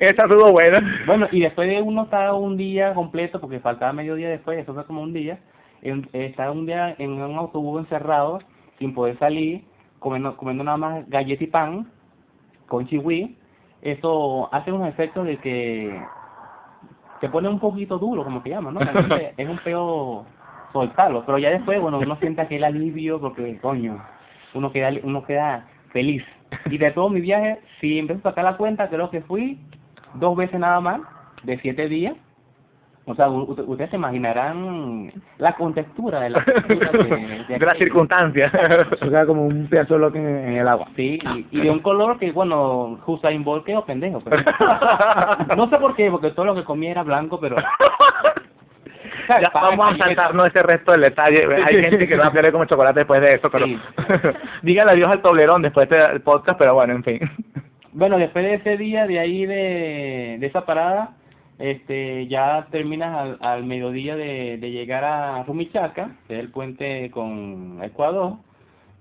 Esa 0.00 0.26
no 0.26 0.34
estuvo 0.34 0.52
buena. 0.52 1.02
Bueno, 1.06 1.28
y 1.30 1.40
después 1.40 1.68
de 1.68 1.80
uno 1.80 2.04
estar 2.04 2.32
un 2.34 2.56
día 2.56 2.92
completo, 2.94 3.40
porque 3.40 3.60
faltaba 3.60 3.92
medio 3.92 4.14
día 4.16 4.28
después, 4.28 4.58
eso 4.58 4.74
fue 4.74 4.84
como 4.84 5.02
un 5.02 5.12
día, 5.12 5.38
en, 5.82 6.08
estar 6.12 6.50
un 6.50 6.66
día 6.66 6.94
en 6.98 7.12
un 7.12 7.36
autobús 7.36 7.80
encerrado, 7.80 8.40
sin 8.78 8.94
poder 8.94 9.18
salir, 9.18 9.62
comiendo, 9.98 10.36
comiendo 10.36 10.64
nada 10.64 10.76
más 10.76 11.08
galleta 11.08 11.44
y 11.44 11.46
pan, 11.46 11.90
con 12.66 12.86
chihui, 12.86 13.36
eso 13.82 14.48
hace 14.52 14.72
unos 14.72 14.88
efectos 14.88 15.26
de 15.26 15.36
que 15.38 16.02
te 17.20 17.28
pone 17.28 17.48
un 17.48 17.58
poquito 17.58 17.98
duro, 17.98 18.24
como 18.24 18.42
que 18.42 18.50
llaman, 18.50 18.74
¿no? 18.74 18.80
Es 19.36 19.48
un 19.48 19.58
peo 19.58 20.24
soltarlo, 20.72 21.24
pero 21.24 21.38
ya 21.38 21.50
después, 21.50 21.80
bueno, 21.80 21.98
uno 21.98 22.16
siente 22.16 22.42
aquel 22.42 22.64
alivio 22.64 23.20
porque, 23.20 23.58
coño, 23.58 24.02
uno 24.54 24.72
queda, 24.72 24.90
uno 25.02 25.24
queda 25.24 25.66
feliz. 25.92 26.22
Y 26.66 26.78
de 26.78 26.90
todo 26.92 27.08
mi 27.08 27.20
viaje, 27.20 27.60
si 27.80 27.98
empiezo 27.98 28.20
a 28.28 28.30
sacar 28.30 28.44
la 28.44 28.56
cuenta, 28.56 28.88
creo 28.88 29.10
que 29.10 29.22
fui 29.22 29.58
dos 30.14 30.36
veces 30.36 30.58
nada 30.58 30.80
más, 30.80 31.00
de 31.42 31.58
siete 31.60 31.88
días. 31.88 32.16
O 33.08 33.14
sea, 33.14 33.28
ustedes 33.28 33.88
se 33.90 33.96
imaginarán 33.96 35.10
la 35.38 35.54
contextura 35.54 36.20
de 36.20 36.30
la, 36.30 36.40
de, 36.68 37.44
de 37.48 37.58
De 37.58 37.78
circunstancias. 37.78 38.52
Eso 38.52 39.08
queda 39.08 39.24
como 39.26 39.46
un 39.46 39.66
pedazo 39.66 39.94
de 39.94 40.00
loco 40.00 40.18
en, 40.18 40.26
en 40.26 40.56
el 40.58 40.68
agua. 40.68 40.88
Sí, 40.94 41.18
y, 41.22 41.46
y 41.58 41.60
de 41.62 41.70
un 41.70 41.78
color 41.78 42.18
que, 42.18 42.30
bueno, 42.32 42.98
Hussein 43.06 43.42
Bolt 43.44 43.64
quedó 43.64 43.84
pendejo. 43.86 44.20
Pero... 44.20 44.36
no 45.56 45.70
sé 45.70 45.78
por 45.78 45.96
qué, 45.96 46.10
porque 46.10 46.32
todo 46.32 46.44
lo 46.44 46.54
que 46.54 46.64
comía 46.64 46.90
era 46.90 47.02
blanco, 47.02 47.40
pero... 47.40 47.56
Ya, 49.28 49.50
vamos 49.52 49.90
a 49.90 49.96
saltarnos 49.98 50.46
ese 50.48 50.62
resto 50.62 50.92
del 50.92 51.02
detalle. 51.02 51.46
Hay 51.66 51.82
gente 51.82 52.08
que 52.08 52.16
no 52.16 52.22
va 52.22 52.28
a 52.28 52.32
querer 52.32 52.50
comer 52.50 52.66
chocolate 52.66 53.00
después 53.00 53.20
de 53.20 53.34
eso, 53.34 53.50
pero 53.50 53.66
Sí. 53.66 53.78
dígale 54.62 54.92
adiós 54.92 55.08
al 55.08 55.20
toblerón 55.20 55.60
después 55.60 55.86
del 55.90 56.22
podcast, 56.22 56.58
pero 56.58 56.72
bueno, 56.72 56.94
en 56.94 57.04
fin. 57.04 57.20
Bueno, 57.92 58.16
después 58.16 58.42
de 58.44 58.54
ese 58.54 58.78
día, 58.78 59.06
de 59.06 59.18
ahí 59.18 59.44
de, 59.44 60.36
de 60.40 60.46
esa 60.46 60.64
parada, 60.64 61.10
este, 61.58 62.28
ya 62.28 62.68
terminas 62.70 63.16
al, 63.16 63.38
al 63.40 63.64
mediodía 63.64 64.16
de, 64.16 64.58
de 64.58 64.70
llegar 64.70 65.04
a 65.04 65.42
Rumichaca, 65.44 66.16
que 66.26 66.34
es 66.34 66.40
el 66.40 66.50
puente 66.50 67.10
con 67.10 67.80
Ecuador, 67.82 68.34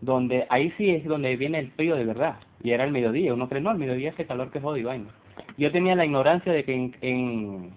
donde 0.01 0.45
ahí 0.49 0.73
sí 0.77 0.89
es 0.89 1.05
donde 1.05 1.35
viene 1.35 1.59
el 1.59 1.71
frío 1.71 1.95
de 1.95 2.05
verdad. 2.05 2.37
Y 2.63 2.71
era 2.71 2.83
el 2.83 2.91
mediodía, 2.91 3.33
uno 3.33 3.47
cree, 3.47 3.61
no, 3.61 3.71
el 3.71 3.77
mediodía 3.77 4.11
hace 4.11 4.25
calor 4.25 4.51
que 4.51 4.59
jode 4.59 4.79
y 4.79 4.83
vaina. 4.83 5.09
Yo 5.57 5.71
tenía 5.71 5.95
la 5.95 6.05
ignorancia 6.05 6.51
de 6.51 6.63
que 6.63 6.73
en, 6.73 6.95
en, 7.01 7.71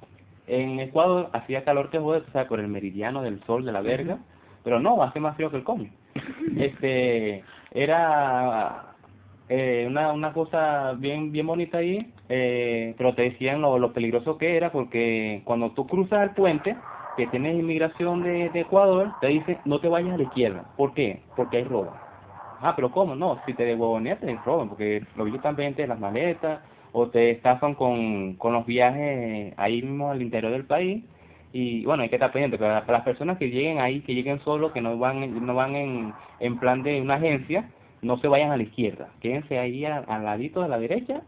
en 0.47 0.81
Ecuador 0.81 1.31
hacía 1.33 1.65
calor 1.65 1.91
que 1.91 1.99
jode, 1.99 2.23
o 2.27 2.33
sea, 2.33 2.49
por 2.49 2.61
el 2.61 2.69
meridiano 2.69 3.23
del 3.23 3.43
sol 3.45 3.65
de 3.65 3.73
la 3.73 3.83
verga, 3.83 4.19
pero 4.65 4.81
no, 4.81 5.03
hace 5.03 5.21
más 5.21 5.37
frío 5.37 5.51
que 5.51 5.59
el 5.59 5.65
coño. 5.65 5.91
Este, 6.57 7.45
era 7.71 8.95
eh, 9.49 9.85
una, 9.89 10.13
una 10.13 10.33
cosa 10.33 10.95
bien 10.99 11.31
bien 11.31 11.47
bonita 11.47 11.79
ahí, 11.79 12.13
eh, 12.33 12.95
pero 12.97 13.13
te 13.17 13.23
decían 13.23 13.61
lo, 13.61 13.77
lo 13.77 13.93
peligroso 13.93 14.39
que 14.39 14.57
era, 14.57 14.71
porque 14.71 15.43
cuando 15.45 15.73
tú 15.73 15.89
cruzas 15.89 16.23
el 16.23 16.31
puente, 16.31 16.77
que 17.17 17.27
tienes 17.27 17.59
inmigración 17.59 18.23
de, 18.23 18.47
Ecuador, 18.55 19.13
te 19.21 19.27
dicen 19.27 19.59
no 19.65 19.81
te 19.81 19.89
vayas 19.89 20.15
a 20.15 20.17
la 20.17 20.23
izquierda. 20.23 20.65
¿Por 20.77 20.95
qué? 20.95 21.21
Porque 21.35 21.57
hay 21.57 21.65
robo. 21.65 21.93
Ah, 22.61 22.75
pero 22.77 22.93
¿cómo? 22.93 23.17
No, 23.17 23.41
si 23.47 23.55
te 23.55 23.65
dehuevoneas 23.65 24.21
te 24.21 24.33
roban, 24.45 24.69
porque 24.69 25.03
bichos 25.17 25.35
están 25.35 25.57
pendientes 25.57 25.83
de 25.83 25.89
las 25.89 25.99
maletas, 25.99 26.61
o 26.93 27.09
te 27.09 27.31
estafan 27.31 27.75
con, 27.75 28.35
con 28.35 28.53
los 28.53 28.65
viajes 28.65 29.53
ahí 29.57 29.83
mismo 29.83 30.11
al 30.11 30.23
interior 30.23 30.53
del 30.53 30.67
país, 30.67 31.03
y 31.53 31.85
bueno, 31.85 32.05
hay 32.05 32.11
que 32.11 32.17
estar 32.17 32.31
pendiente, 32.31 32.59
pero 32.59 32.75
para 32.87 32.99
las 32.99 33.05
personas 33.05 33.39
que 33.39 33.51
lleguen 33.51 33.81
ahí, 33.81 34.03
que 34.03 34.15
lleguen 34.15 34.39
solos, 34.45 34.71
que 34.71 34.81
no 34.81 34.97
van, 34.99 35.45
no 35.45 35.55
van 35.55 35.75
en, 35.75 36.13
en 36.39 36.59
plan 36.61 36.85
de 36.85 37.01
una 37.01 37.15
agencia, 37.15 37.69
no 38.03 38.19
se 38.19 38.29
vayan 38.29 38.53
a 38.53 38.57
la 38.57 38.63
izquierda, 38.63 39.09
quédense 39.21 39.59
ahí 39.59 39.85
al 39.85 40.25
ladito 40.25 40.63
de 40.63 40.69
la 40.69 40.79
derecha, 40.79 41.23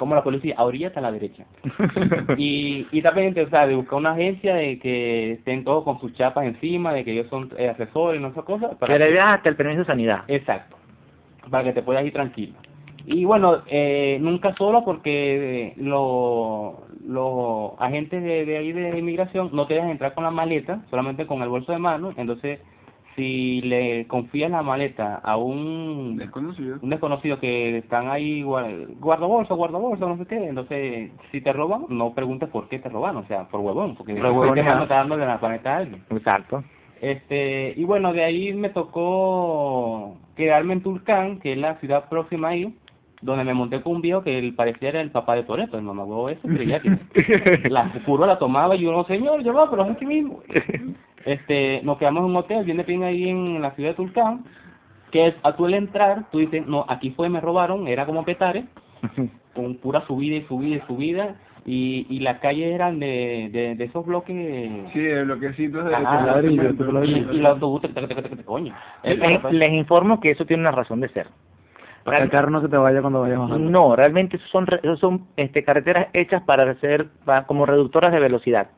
como 0.00 0.14
la 0.14 0.24
policía, 0.24 0.54
a 0.56 0.64
orillas 0.64 0.96
a 0.96 1.00
la 1.02 1.12
derecha. 1.12 1.44
y, 2.38 2.86
y 2.90 3.02
pendiente, 3.02 3.42
o 3.42 3.50
sea, 3.50 3.66
de 3.66 3.76
buscar 3.76 3.98
una 3.98 4.12
agencia 4.12 4.54
de 4.54 4.78
que 4.78 5.32
estén 5.32 5.62
todos 5.62 5.84
con 5.84 6.00
sus 6.00 6.14
chapas 6.14 6.46
encima, 6.46 6.92
de 6.94 7.04
que 7.04 7.12
ellos 7.12 7.26
son 7.28 7.50
eh, 7.58 7.68
asesores, 7.68 8.20
no 8.20 8.28
esas 8.28 8.44
cosas. 8.44 8.74
para 8.76 8.96
que- 8.98 9.14
ya 9.14 9.34
hasta 9.34 9.50
el 9.50 9.56
permiso 9.56 9.80
de 9.80 9.84
sanidad. 9.84 10.24
Exacto, 10.26 10.76
para 11.50 11.64
que 11.64 11.72
te 11.74 11.82
puedas 11.82 12.04
ir 12.04 12.12
tranquilo. 12.14 12.54
Y 13.06 13.24
bueno, 13.24 13.62
eh, 13.66 14.18
nunca 14.20 14.54
solo 14.56 14.84
porque 14.84 15.74
los 15.76 16.74
los 17.06 17.72
agentes 17.78 18.22
de, 18.22 18.44
de 18.44 18.56
ahí 18.56 18.72
de 18.72 18.98
inmigración 18.98 19.50
no 19.52 19.66
te 19.66 19.74
dejan 19.74 19.90
entrar 19.90 20.14
con 20.14 20.24
la 20.24 20.30
maleta, 20.30 20.82
solamente 20.90 21.26
con 21.26 21.42
el 21.42 21.48
bolso 21.48 21.72
de 21.72 21.78
mano. 21.78 22.12
Entonces, 22.16 22.60
si 23.20 23.60
le 23.60 24.06
confías 24.06 24.50
la 24.50 24.62
maleta 24.62 25.16
a 25.16 25.36
un, 25.36 26.16
Desconocido. 26.16 26.78
un 26.80 26.88
desconocido 26.88 27.38
que 27.38 27.76
están 27.76 28.08
ahí 28.08 28.42
guar- 28.42 28.86
guardabolsa, 28.98 29.52
guardabolsa, 29.52 30.06
no 30.06 30.16
sé 30.16 30.24
qué, 30.26 30.36
entonces 30.48 31.10
si 31.30 31.42
te 31.42 31.52
roban, 31.52 31.84
no 31.90 32.14
preguntes 32.14 32.48
por 32.48 32.68
qué 32.68 32.78
te 32.78 32.88
roban, 32.88 33.16
o 33.18 33.26
sea, 33.26 33.44
por 33.48 33.60
huevón, 33.60 33.94
porque 33.94 34.14
Por 34.14 34.24
huevón, 34.30 34.56
está 34.58 34.86
dándole 34.94 35.26
la 35.26 35.36
maleta 35.36 35.74
a 35.74 35.76
alguien. 35.78 36.02
Exacto. 36.08 36.64
Este, 37.02 37.74
y 37.76 37.84
bueno, 37.84 38.12
de 38.14 38.24
ahí 38.24 38.54
me 38.54 38.70
tocó 38.70 40.16
quedarme 40.36 40.72
en 40.74 40.82
Tulcán, 40.82 41.40
que 41.40 41.52
es 41.52 41.58
la 41.58 41.74
ciudad 41.76 42.08
próxima 42.08 42.48
ahí, 42.48 42.74
donde 43.22 43.44
me 43.44 43.52
monté 43.52 43.82
con 43.82 43.96
un 43.96 44.00
viejo 44.00 44.22
que 44.22 44.38
él 44.38 44.54
parecía 44.54 44.88
era 44.88 45.00
el 45.02 45.10
papá 45.10 45.34
de 45.34 45.42
Toreto, 45.42 45.76
el 45.76 45.82
mamagüevo 45.84 46.30
ese, 46.30 46.40
pero 46.48 46.62
ya 46.62 46.80
que 46.80 46.88
la 47.68 47.92
curva 48.06 48.26
la 48.26 48.38
tomaba 48.38 48.76
y 48.76 48.80
yo, 48.80 48.92
no 48.92 49.04
señor, 49.04 49.42
yo 49.42 49.52
va, 49.52 49.68
pero 49.70 49.84
es 49.84 49.90
aquí 49.90 50.06
mismo. 50.06 50.40
Este, 51.24 51.80
nos 51.82 51.98
quedamos 51.98 52.20
en 52.24 52.30
un 52.30 52.36
hotel, 52.36 52.64
bien 52.64 52.76
de 52.78 52.84
pin 52.84 53.02
ahí 53.02 53.28
en 53.28 53.60
la 53.60 53.72
ciudad 53.72 53.90
de 53.90 53.96
Tulcán, 53.96 54.44
que 55.10 55.28
es, 55.28 55.34
a 55.42 55.54
tú 55.56 55.66
al 55.66 55.74
entrar, 55.74 56.24
tú 56.30 56.38
dices, 56.38 56.66
no, 56.66 56.84
aquí 56.88 57.10
fue, 57.10 57.28
me 57.28 57.40
robaron, 57.40 57.86
era 57.88 58.06
como 58.06 58.24
Petare, 58.24 58.64
con 59.54 59.74
pura 59.76 60.06
subida 60.06 60.36
y 60.36 60.42
subida 60.44 60.76
y 60.76 60.80
subida, 60.86 61.34
y, 61.66 62.06
y 62.08 62.20
las 62.20 62.38
calles 62.38 62.72
eran 62.74 62.98
de, 63.00 63.50
de, 63.52 63.74
de 63.74 63.84
esos 63.84 64.06
bloques... 64.06 64.34
Sí, 64.94 64.98
de 65.00 65.24
bloquecitos 65.24 65.84
de... 65.84 65.94
Ajá, 65.94 66.20
de 66.22 66.26
ladrillo, 66.26 67.04
y, 67.04 67.18
y 67.36 67.38
los 67.40 67.52
autobuses, 67.52 67.90
coño. 68.46 68.74
Les, 69.04 69.52
les 69.52 69.72
informo 69.72 70.20
que 70.20 70.30
eso 70.30 70.46
tiene 70.46 70.62
una 70.62 70.70
razón 70.72 71.00
de 71.00 71.08
ser. 71.10 71.26
Para 72.02 72.16
que 72.16 72.24
el 72.24 72.30
carro 72.30 72.48
no 72.50 72.62
se 72.62 72.68
te 72.70 72.78
vaya 72.78 73.02
cuando 73.02 73.20
vayas 73.20 73.38
bajando. 73.38 73.70
No, 73.70 73.94
realmente 73.94 74.38
son, 74.50 74.66
son 74.98 75.26
este, 75.36 75.62
carreteras 75.62 76.08
hechas 76.14 76.42
para 76.44 76.74
ser 76.76 77.08
pa- 77.26 77.44
como 77.46 77.66
reductoras 77.66 78.10
de 78.10 78.20
velocidad. 78.20 78.68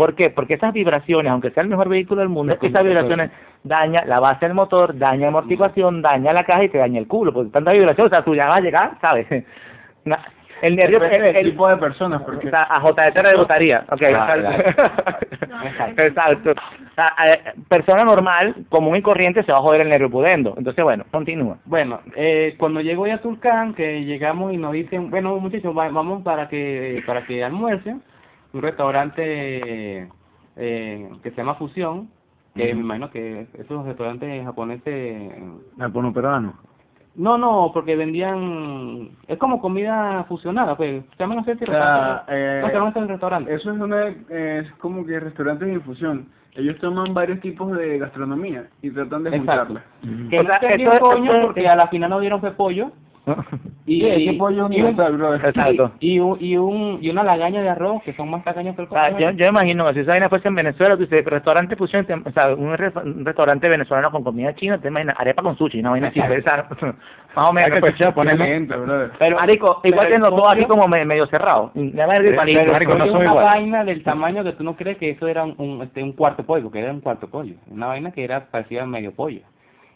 ¿Por 0.00 0.14
qué? 0.14 0.30
Porque 0.30 0.54
esas 0.54 0.72
vibraciones, 0.72 1.30
aunque 1.30 1.50
sea 1.50 1.62
el 1.62 1.68
mejor 1.68 1.88
vehículo 1.88 2.20
del 2.20 2.28
mundo, 2.30 2.56
esas 2.60 2.84
vibraciones 2.84 3.30
daña 3.62 4.00
la 4.06 4.18
base 4.20 4.46
del 4.46 4.54
motor, 4.54 4.96
daña 4.98 5.22
la 5.22 5.28
amortiguación, 5.28 6.00
daña 6.02 6.32
la 6.32 6.44
caja 6.44 6.64
y 6.64 6.68
te 6.70 6.78
daña 6.78 6.98
el 6.98 7.06
culo. 7.06 7.32
Porque 7.32 7.50
tanta 7.50 7.72
vibración, 7.72 8.06
o 8.06 8.10
sea, 8.10 8.24
tú 8.24 8.34
ya 8.34 8.46
vas 8.46 8.56
a 8.56 8.60
llegar, 8.62 8.92
¿sabes? 9.00 9.26
El 10.62 10.76
nervio, 10.76 11.02
el, 11.02 11.22
del 11.22 11.36
el- 11.36 11.50
tipo 11.52 11.66
de 11.68 11.78
personas, 11.78 12.20
o 12.20 12.26
porque... 12.26 12.50
sea, 12.50 12.64
a 12.64 12.80
JT 12.82 13.14
le 13.14 13.22
rebotaría. 13.32 13.82
Ok, 13.90 13.98
Claro, 13.98 14.50
exacto. 14.50 16.02
exacto. 16.02 16.50
O 16.50 16.94
sea, 16.94 17.14
eh, 17.26 17.52
persona 17.68 18.04
normal, 18.04 18.54
común 18.68 18.96
y 18.96 19.00
corriente, 19.00 19.42
se 19.42 19.52
va 19.52 19.58
a 19.58 19.62
joder 19.62 19.80
el 19.82 19.88
nervio 19.88 20.10
pudendo. 20.10 20.54
Entonces, 20.58 20.84
bueno, 20.84 21.04
continúa. 21.10 21.56
Bueno, 21.64 22.00
eh, 22.14 22.56
cuando 22.58 22.82
llego 22.82 23.06
ya 23.06 23.14
a 23.14 23.22
Tulcán, 23.22 23.72
que 23.72 24.04
llegamos 24.04 24.52
y 24.52 24.58
nos 24.58 24.72
dicen, 24.72 25.10
bueno 25.10 25.34
muchachos, 25.36 25.76
va- 25.76 25.88
vamos 25.88 26.22
para 26.22 26.46
que 26.48 27.02
para 27.06 27.24
que 27.24 27.42
almuercen, 27.42 28.02
un 28.52 28.62
restaurante 28.62 30.08
eh, 30.56 31.10
que 31.22 31.30
se 31.30 31.36
llama 31.36 31.54
Fusión, 31.54 32.08
que 32.54 32.74
me 32.74 32.80
imagino 32.80 33.10
que 33.10 33.46
esos 33.54 33.86
restaurantes 33.86 34.44
japoneses, 34.44 35.32
Japono 35.78 36.12
peruano. 36.12 36.54
no, 37.14 37.38
no, 37.38 37.70
porque 37.72 37.96
vendían, 37.96 39.10
es 39.28 39.38
como 39.38 39.60
comida 39.60 40.24
fusionada, 40.24 40.76
pues, 40.76 41.04
se 41.16 41.22
eh, 41.22 41.26
no, 41.26 41.44
se 41.44 42.72
llaman 42.74 42.88
así 42.88 43.00
restaurante. 43.06 43.54
Eso 43.54 43.72
es 43.72 43.80
una, 43.80 44.08
eh, 44.08 44.62
es 44.64 44.72
como 44.78 45.06
que 45.06 45.20
restaurantes 45.20 45.68
de 45.68 45.74
infusión. 45.74 46.28
Ellos 46.56 46.76
toman 46.78 47.14
varios 47.14 47.40
tipos 47.40 47.70
de 47.76 47.98
gastronomía 47.98 48.66
y 48.82 48.90
tratan 48.90 49.22
de 49.22 49.38
juntarla. 49.38 49.84
Que 50.02 50.42
no 50.42 50.50
sea, 50.50 50.60
sé 50.60 50.76
bien 50.76 51.42
porque 51.42 51.68
a 51.68 51.76
la 51.76 51.86
final 51.86 52.10
nos 52.10 52.20
dieron 52.20 52.40
fue 52.40 52.50
pollo, 52.50 52.90
y, 53.86 54.00
Sí, 54.00 54.06
ese 54.08 54.32
pollo 54.38 54.56
y 54.56 54.60
un- 54.60 54.66
universal, 54.66 55.16
brother. 55.16 55.44
Exacto. 55.46 55.92
y, 56.00 56.18
un, 56.18 56.36
y, 56.40 56.56
un, 56.56 56.98
y 57.00 57.10
una 57.10 57.22
lagaña 57.22 57.62
de 57.62 57.68
arroz, 57.68 58.02
que 58.02 58.12
son 58.14 58.30
más 58.30 58.44
tacaños 58.44 58.76
que 58.76 58.82
el 58.82 58.88
O 58.88 58.92
sea, 58.92 59.16
yo, 59.18 59.30
yo 59.30 59.46
imagino 59.46 59.86
que 59.88 59.94
si 59.94 60.00
esa 60.00 60.12
vaina 60.12 60.28
fuese 60.28 60.48
en 60.48 60.54
Venezuela, 60.54 60.94
tú 60.96 61.02
dices, 61.02 61.24
restaurante 61.24 61.76
fusión, 61.76 62.06
o 62.24 62.30
sea, 62.32 62.54
un, 62.54 62.76
re- 62.76 62.92
un 63.04 63.24
restaurante 63.24 63.68
venezolano 63.68 64.10
con 64.10 64.22
comida 64.24 64.54
china, 64.54 64.78
te 64.78 64.88
imaginas 64.88 65.16
arepa 65.18 65.42
con 65.42 65.56
sushi, 65.56 65.80
una 65.80 65.90
vaina 65.90 66.08
así, 66.08 66.20
pues, 66.20 66.44
sea, 66.44 66.68
más 67.36 67.48
o 67.50 67.52
menos. 67.52 67.78
Pues, 67.80 67.94
Excelente, 68.00 68.76
brother. 68.76 69.10
Pero, 69.18 69.36
Marico, 69.36 69.80
igual 69.82 69.82
pero 69.82 70.00
tienen 70.02 70.20
los 70.22 70.30
dos 70.30 70.52
aquí 70.52 70.64
como 70.64 70.88
me- 70.88 71.04
medio 71.04 71.26
cerrados. 71.26 71.70
Y 71.74 71.80
nada 71.92 72.08
más 72.08 72.18
el 72.18 72.24
pero 72.26 72.36
palito, 72.36 72.60
el 72.60 72.72
marico, 72.72 72.94
no 72.94 73.06
son 73.06 73.16
una 73.16 73.24
igual. 73.30 73.44
vaina 73.44 73.84
del 73.84 74.02
tamaño 74.02 74.44
que 74.44 74.52
tú 74.52 74.64
no 74.64 74.76
crees 74.76 74.98
que 74.98 75.10
eso 75.10 75.26
era 75.28 75.44
un, 75.44 75.54
un, 75.58 75.82
este, 75.82 76.02
un 76.02 76.12
cuarto 76.12 76.44
pollo, 76.44 76.64
porque 76.64 76.80
era 76.80 76.92
un 76.92 77.00
cuarto 77.00 77.28
pollo. 77.28 77.54
Una 77.70 77.86
vaina 77.86 78.10
que 78.12 78.24
era 78.24 78.46
parecía 78.50 78.84
medio 78.86 79.12
pollo. 79.12 79.40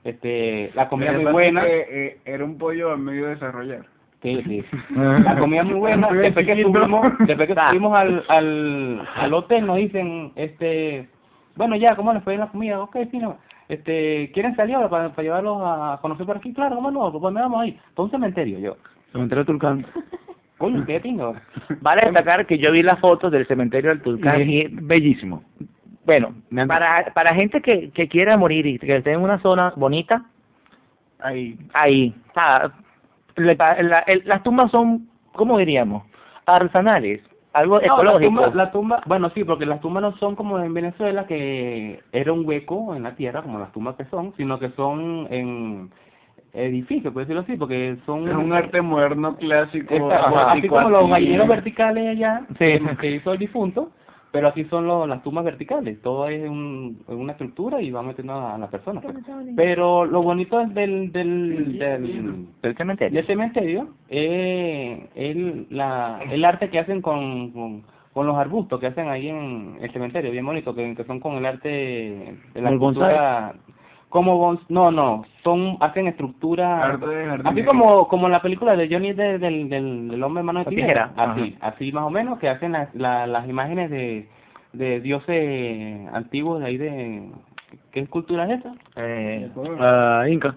Este, 0.04 0.70
la 0.74 0.88
comida 0.88 1.12
muy 1.12 1.32
buena. 1.32 1.62
que, 1.62 1.86
eh, 1.88 2.18
era 2.24 2.44
un 2.44 2.58
pollo 2.58 2.92
a 2.92 2.96
medio 2.96 3.26
desarrollar. 3.26 3.86
Sí, 4.22 4.42
sí. 4.44 4.64
La 4.96 5.38
comida 5.38 5.64
muy 5.64 5.74
buena. 5.74 6.08
Después 6.10 6.46
que 6.46 6.62
subimos, 6.62 7.06
después 7.26 7.48
que 7.48 7.54
subimos 7.70 7.94
al, 7.94 8.24
al, 8.28 9.08
al 9.16 9.34
hotel 9.34 9.66
nos 9.66 9.76
dicen, 9.76 10.32
este, 10.36 11.08
bueno 11.56 11.76
ya, 11.76 11.94
¿cómo 11.94 12.12
les 12.12 12.22
fue 12.22 12.36
la 12.36 12.48
comida? 12.48 12.80
Ok, 12.80 12.96
sí, 13.10 13.18
no. 13.18 13.38
Este, 13.68 14.30
¿quieren 14.32 14.56
salir 14.56 14.76
ahora 14.76 14.88
para, 14.88 15.08
para 15.10 15.22
llevarlos 15.22 15.58
a 15.62 15.98
conocer 16.00 16.26
por 16.26 16.36
aquí? 16.36 16.52
Claro, 16.52 16.76
¿cómo 16.76 16.90
no? 16.90 17.10
Pues 17.10 17.22
¿dónde 17.22 17.40
vamos 17.40 17.62
ahí? 17.62 17.78
Para 17.94 18.04
un 18.04 18.10
cementerio, 18.10 18.58
yo. 18.58 18.76
Cementerio 19.12 19.44
Tulcán. 19.44 19.86
Coño, 20.58 20.84
qué 20.86 21.00
tingo. 21.00 21.34
Vale 21.80 22.02
destacar 22.04 22.46
que 22.46 22.58
yo 22.58 22.72
vi 22.72 22.80
las 22.80 22.98
fotos 23.00 23.30
del 23.32 23.46
cementerio 23.46 23.90
del 23.90 24.02
Tulcán 24.02 24.48
y, 24.48 24.60
es 24.60 24.86
bellísimo. 24.86 25.42
Bueno, 26.06 26.34
para, 26.68 27.12
para 27.14 27.34
gente 27.34 27.60
que, 27.62 27.90
que 27.90 28.08
quiera 28.08 28.36
morir 28.36 28.66
y 28.66 28.78
que 28.78 28.96
esté 28.96 29.12
en 29.12 29.20
una 29.20 29.38
zona 29.40 29.72
bonita, 29.76 30.24
Ahí. 31.20 31.56
ahí, 31.72 32.14
o 32.30 32.32
sea, 32.34 32.72
le- 33.36 33.56
la- 33.56 34.04
el- 34.06 34.22
las 34.26 34.42
tumbas 34.42 34.70
son, 34.70 35.08
¿cómo 35.32 35.56
diríamos? 35.58 36.02
Artesanales, 36.44 37.22
algo 37.54 37.76
No, 37.76 37.80
la 37.80 37.86
ecológico. 37.86 38.24
tumba, 38.26 38.50
la 38.54 38.70
tumba, 38.70 39.00
bueno, 39.06 39.30
sí, 39.34 39.44
porque 39.44 39.64
las 39.64 39.80
tumbas 39.80 40.02
no 40.02 40.16
son 40.18 40.36
como 40.36 40.58
en 40.58 40.74
Venezuela, 40.74 41.26
que 41.26 42.00
era 42.12 42.32
un 42.32 42.46
hueco 42.46 42.94
en 42.94 43.04
la 43.04 43.14
tierra, 43.14 43.42
como 43.42 43.58
las 43.58 43.72
tumbas 43.72 43.96
que 43.96 44.04
son, 44.06 44.34
sino 44.36 44.58
que 44.58 44.68
son 44.70 45.26
en 45.30 45.90
edificios, 46.52 47.12
por 47.12 47.22
decirlo 47.22 47.40
así, 47.42 47.56
porque 47.56 47.96
son... 48.06 48.28
Es 48.28 48.34
un 48.36 48.52
arte 48.52 48.80
moderno 48.82 49.36
clásico. 49.36 49.94
Exacto, 49.94 50.38
así 50.38 50.68
como 50.68 50.90
los 50.90 51.08
gallineros 51.08 51.48
verticales 51.48 52.08
allá, 52.10 52.42
Sí. 52.58 52.78
que 53.00 53.10
hizo 53.12 53.32
el 53.32 53.38
difunto, 53.38 53.90
pero 54.34 54.48
así 54.48 54.64
son 54.64 54.88
los, 54.88 55.08
las 55.08 55.22
tumbas 55.22 55.44
verticales, 55.44 56.02
todo 56.02 56.26
es 56.26 56.42
un, 56.50 56.98
una 57.06 57.34
estructura 57.34 57.80
y 57.80 57.92
va 57.92 58.02
metiendo 58.02 58.34
a 58.34 58.58
la 58.58 58.68
persona. 58.68 59.00
pues. 59.00 59.14
Pero 59.54 60.04
lo 60.04 60.22
bonito 60.24 60.60
es 60.60 60.74
del, 60.74 61.12
del, 61.12 61.78
del, 61.78 62.46
del 62.60 62.76
cementerio. 62.76 63.14
del 63.14 63.26
cementerio 63.28 63.88
es 64.08 64.98
el, 65.14 65.68
la, 65.70 66.18
el 66.28 66.44
arte 66.44 66.68
que 66.68 66.80
hacen 66.80 67.00
con, 67.00 67.52
con, 67.52 67.84
con 68.12 68.26
los 68.26 68.36
arbustos 68.36 68.80
que 68.80 68.88
hacen 68.88 69.06
ahí 69.08 69.28
en 69.28 69.78
el 69.80 69.92
cementerio, 69.92 70.32
bien 70.32 70.44
bonito, 70.44 70.74
que, 70.74 70.96
que 70.96 71.04
son 71.04 71.20
con 71.20 71.34
el 71.36 71.46
arte 71.46 71.68
de 72.54 72.60
la 72.60 72.76
cultura... 72.76 73.54
Como 74.14 74.38
bons, 74.38 74.60
no, 74.68 74.92
no, 74.92 75.24
son 75.42 75.76
hacen 75.80 76.06
estructura 76.06 76.84
Arte 76.84 77.04
de 77.04 77.26
jardinero. 77.26 77.50
así 77.50 77.64
como 77.64 78.06
como 78.06 78.26
en 78.26 78.32
la 78.32 78.40
película 78.42 78.76
de 78.76 78.88
Johnny 78.88 79.12
de- 79.12 79.38
del, 79.40 79.68
del, 79.68 80.08
del 80.08 80.22
hombre 80.22 80.44
mano 80.44 80.60
de 80.60 80.66
tijera, 80.66 81.08
tijera, 81.08 81.32
así, 81.32 81.56
así 81.60 81.90
más 81.90 82.04
o 82.04 82.10
menos 82.10 82.38
que 82.38 82.48
hacen 82.48 82.70
las 82.70 82.94
la, 82.94 83.26
las 83.26 83.48
imágenes 83.48 83.90
de 83.90 84.28
de 84.72 85.00
dioses 85.00 86.08
antiguos 86.12 86.60
de 86.60 86.66
ahí 86.66 86.76
de 86.76 87.28
¿qué 87.90 88.06
cultura 88.06 88.44
es 88.44 88.60
esa? 88.60 88.72
Eh, 88.94 89.50
Ah, 89.80 90.24
Inca. 90.28 90.54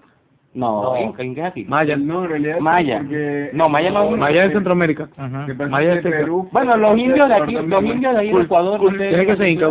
No, 0.54 0.94
No. 0.94 0.96
Inca, 1.02 1.24
Inca 1.24 1.40
es 1.42 1.46
aquí. 1.48 1.64
Maya. 1.64 1.96
No, 1.96 2.22
en 2.24 2.30
realidad. 2.30 2.58
Maya. 2.60 2.98
porque- 2.98 3.50
No, 3.54 3.68
Maya 3.68 3.90
no 3.90 4.04
es- 4.04 4.18
Maya 4.18 4.44
de 4.46 4.52
Centroamérica. 4.52 5.08
pasa 5.16 5.68
Maya 5.68 5.94
es. 5.94 6.02
Perú- 6.02 6.48
Bueno, 6.52 6.76
los 6.76 6.96
indios 6.96 7.28
de 7.28 7.34
aquí, 7.34 7.54
los 7.54 7.84
indios 7.84 8.14
de 8.14 8.20
ahí 8.20 8.32
de 8.32 8.40
Ecuador, 8.42 8.80
no 8.82 8.88
Tiene 8.98 9.26
que 9.26 9.36
ser 9.36 9.48
Inca, 9.48 9.66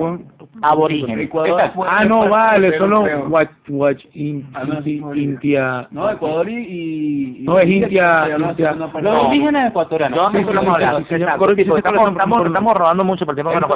weón. 0.62 0.72
Aborígenes. 0.74 1.26
Ecuador 1.28 1.62
Ah, 1.88 2.06
no, 2.06 2.30
vale, 2.30 2.68
europeo. 2.76 3.28
Watch, 3.30 3.50
Watch, 3.70 4.06
in, 4.14 4.48
Ah, 4.54 4.64
no, 4.64 4.76
Inti- 4.82 5.00
Bolivia. 5.02 5.32
Intia. 5.34 5.88
No, 5.92 6.10
Ecuador 6.10 6.50
y. 6.50 6.56
y- 6.56 7.44
No, 7.44 7.58
es 7.60 7.66
India, 7.66 8.28
India. 8.38 8.38
parte. 8.92 9.02
Los 9.02 9.22
No. 9.22 9.26
indígenes 9.26 9.70
ecuatorianos. 9.70 10.18
No 10.18 10.32
sí, 10.32 10.38
estamos 10.38 10.78
sí, 10.78 11.72
estamos, 11.78 12.10
estamos, 12.48 12.74
robando 12.78 13.04
mucho 13.04 13.26
por 13.26 13.34
el 13.34 13.36
tiempo 13.38 13.52
que 13.52 13.60
no 13.60 13.68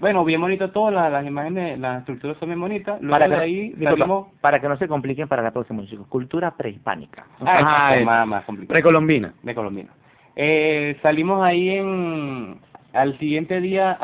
bueno, 0.00 0.24
bien 0.24 0.40
bonito 0.40 0.70
todo, 0.70 0.90
la- 0.90 1.08
las 1.10 1.26
imágenes, 1.26 1.78
las 1.78 2.00
estructuras 2.00 2.36
son 2.38 2.48
bien 2.48 2.60
bonitas. 2.60 3.00
Luego 3.00 3.12
Para 3.12 3.28
de 3.28 3.34
que, 3.36 3.40
ahí 3.42 3.60
disculpa, 3.70 3.90
salimos... 3.90 4.26
para 4.40 4.60
que 4.60 4.68
no 4.68 4.76
se 4.76 4.88
compliquen 4.88 5.28
para 5.28 5.42
la 5.42 5.50
próxima, 5.52 5.84
chicos. 5.86 6.06
Cultura 6.08 6.50
prehispánica. 6.52 7.24
Ah, 7.40 7.44
Ajá, 7.44 7.58
exacto, 7.58 7.96
es. 7.98 8.04
más, 8.06 8.26
más 8.26 8.44
complicado. 8.44 8.72
Precolombina. 8.74 9.32
de 9.42 9.54
Colombia. 9.54 9.86
Eh, 10.36 10.96
salimos 11.02 11.42
ahí 11.44 11.70
en 11.70 12.58
al 12.94 13.18
siguiente 13.18 13.60
día 13.60 13.98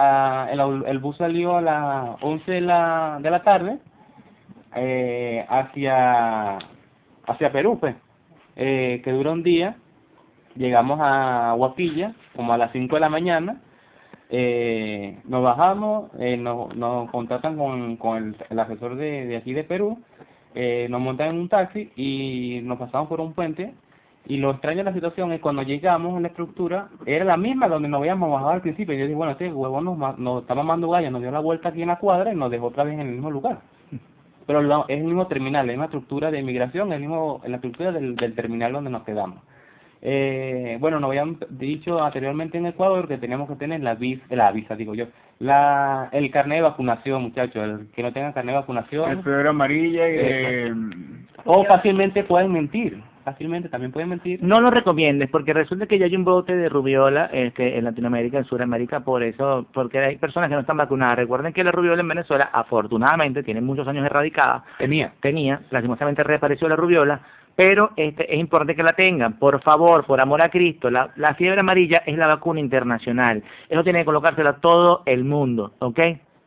el, 0.53 0.61
el 0.87 0.99
bus 0.99 1.17
salió 1.17 1.57
a 1.57 1.63
las 1.63 2.23
11 2.23 2.51
de 2.51 2.61
la, 2.61 3.19
de 3.23 3.31
la 3.31 3.43
tarde 3.43 3.79
eh, 4.75 5.45
hacia 5.49 6.59
hacia 7.27 7.53
Perú 7.53 7.79
pues. 7.79 7.95
Eh, 8.57 9.01
que 9.05 9.13
dura 9.13 9.31
un 9.31 9.43
día 9.43 9.77
llegamos 10.57 10.99
a 11.01 11.55
Guapilla 11.57 12.15
como 12.35 12.53
a 12.53 12.59
las 12.59 12.73
5 12.73 12.95
de 12.97 13.01
la 13.01 13.09
mañana 13.09 13.61
eh, 14.29 15.19
nos 15.25 15.43
bajamos 15.43 16.11
eh, 16.19 16.37
nos, 16.37 16.75
nos 16.77 17.11
contratan 17.11 17.57
con, 17.57 17.97
con 17.97 18.17
el, 18.19 18.37
el 18.51 18.59
asesor 18.59 18.97
de, 18.97 19.27
de 19.27 19.37
aquí 19.37 19.53
de 19.55 19.65
Perú 19.65 19.99
eh, 20.55 20.89
nos 20.91 21.01
montan 21.01 21.29
en 21.31 21.37
un 21.39 21.49
taxi 21.49 21.93
y 21.95 22.61
nos 22.65 22.79
pasamos 22.79 23.09
por 23.09 23.21
un 23.21 23.35
puente 23.35 23.73
y 24.27 24.37
lo 24.37 24.51
extraño 24.53 24.79
de 24.79 24.85
la 24.85 24.93
situación 24.93 25.33
es 25.33 25.41
cuando 25.41 25.63
llegamos 25.63 26.17
en 26.17 26.23
la 26.23 26.29
estructura, 26.29 26.89
era 27.07 27.25
la 27.25 27.37
misma 27.37 27.69
donde 27.69 27.89
nos 27.89 27.99
habíamos 28.01 28.31
bajado 28.31 28.51
al 28.51 28.61
principio. 28.61 28.95
Y 28.95 28.99
yo 28.99 29.05
dije, 29.05 29.17
bueno, 29.17 29.33
este 29.33 29.53
huevón 29.53 29.85
nos, 29.85 30.19
nos 30.19 30.43
está 30.43 30.55
mamando 30.55 30.89
gallo, 30.91 31.11
nos 31.11 31.23
dio 31.23 31.31
la 31.31 31.41
vuelta 31.41 31.71
aquí 31.71 31.83
en 31.83 31.89
la 31.89 31.99
cuadra 31.99 32.33
y 32.33 32.37
nos 32.37 32.51
dejó 32.51 32.67
otra 32.67 32.85
vez 32.85 32.95
en 32.95 33.01
el 33.01 33.09
mismo 33.13 33.31
lugar. 33.31 33.59
Pero 34.47 34.63
lo- 34.63 34.85
es 34.89 34.99
el 34.99 35.05
mismo 35.05 35.27
terminal, 35.27 35.67
la 35.67 35.73
misma 35.73 35.87
estructura 35.87 36.31
de 36.31 36.43
migración, 36.43 36.93
el 36.93 37.01
mismo, 37.01 37.41
la 37.47 37.57
estructura 37.57 37.93
del, 37.93 38.15
del 38.17 38.35
terminal 38.35 38.73
donde 38.73 38.91
nos 38.91 39.03
quedamos. 39.05 39.39
Eh, 40.03 40.79
bueno, 40.81 40.99
nos 40.99 41.09
habían 41.11 41.37
dicho 41.51 42.03
anteriormente 42.03 42.57
en 42.57 42.65
Ecuador 42.67 43.07
que 43.07 43.19
teníamos 43.19 43.49
que 43.51 43.57
tener 43.57 43.83
la 43.83 43.95
visa, 43.97 44.25
la 44.31 44.51
visa 44.51 44.75
digo 44.75 44.95
yo, 44.95 45.07
la 45.41 46.09
el 46.13 46.31
carnet 46.31 46.59
de 46.59 46.63
vacunación, 46.63 47.23
muchachos, 47.23 47.63
el 47.63 47.87
que 47.95 48.03
no 48.03 48.11
tenga 48.13 48.33
carnet 48.33 48.55
de 48.55 48.59
El 48.59 48.63
vacunación, 48.63 49.23
febrero 49.23 49.51
amarilla 49.51 50.09
y 50.09 50.13
de. 50.13 50.75
o 51.45 51.65
fácilmente 51.65 52.25
pueden 52.25 52.51
mentir, 52.51 53.03
fácilmente 53.25 53.69
también 53.69 53.93
pueden 53.93 54.09
mentir. 54.09 54.43
No 54.43 54.61
lo 54.61 54.71
recomiendes, 54.71 55.31
porque 55.31 55.53
resulta 55.53 55.87
que 55.87 55.99
ya 55.99 56.07
hay 56.07 56.17
un 56.17 56.25
brote 56.25 56.57
de 56.57 56.69
rubiola 56.69 57.27
este, 57.33 57.79
en 57.79 57.85
Latinoamérica, 57.85 58.39
en 58.39 58.45
Sudamérica, 58.45 59.01
por 59.01 59.23
eso, 59.23 59.67
porque 59.73 59.99
hay 59.99 60.17
personas 60.17 60.49
que 60.49 60.55
no 60.55 60.61
están 60.61 60.77
vacunadas. 60.77 61.17
Recuerden 61.17 61.53
que 61.53 61.65
la 61.65 61.73
rubiola 61.73 62.01
en 62.01 62.09
Venezuela, 62.09 62.51
afortunadamente, 62.53 63.43
tiene 63.43 63.61
muchos 63.61 63.87
años 63.89 64.05
erradicada. 64.05 64.65
Tenía. 64.79 65.13
Tenía, 65.21 65.61
lastimosamente 65.71 66.23
reapareció 66.23 66.69
la 66.69 66.77
rubiola, 66.77 67.21
pero 67.57 67.91
este, 67.97 68.33
es 68.33 68.41
importante 68.41 68.75
que 68.75 68.83
la 68.83 68.93
tengan. 68.93 69.39
Por 69.39 69.61
favor, 69.63 70.05
por 70.07 70.21
amor 70.21 70.45
a 70.45 70.51
Cristo, 70.51 70.91
la, 70.91 71.11
la 71.17 71.35
fiebre 71.35 71.61
amarilla 71.61 72.03
es 72.07 72.17
la 72.17 72.27
vacuna 72.27 72.61
internacional. 72.61 73.43
Eso 73.69 73.85
tiene 73.85 74.01
que 74.01 74.07
colocársela 74.07 74.55
todo 74.55 75.03
el 75.07 75.25
mundo, 75.25 75.75
¿ok? 75.79 76.01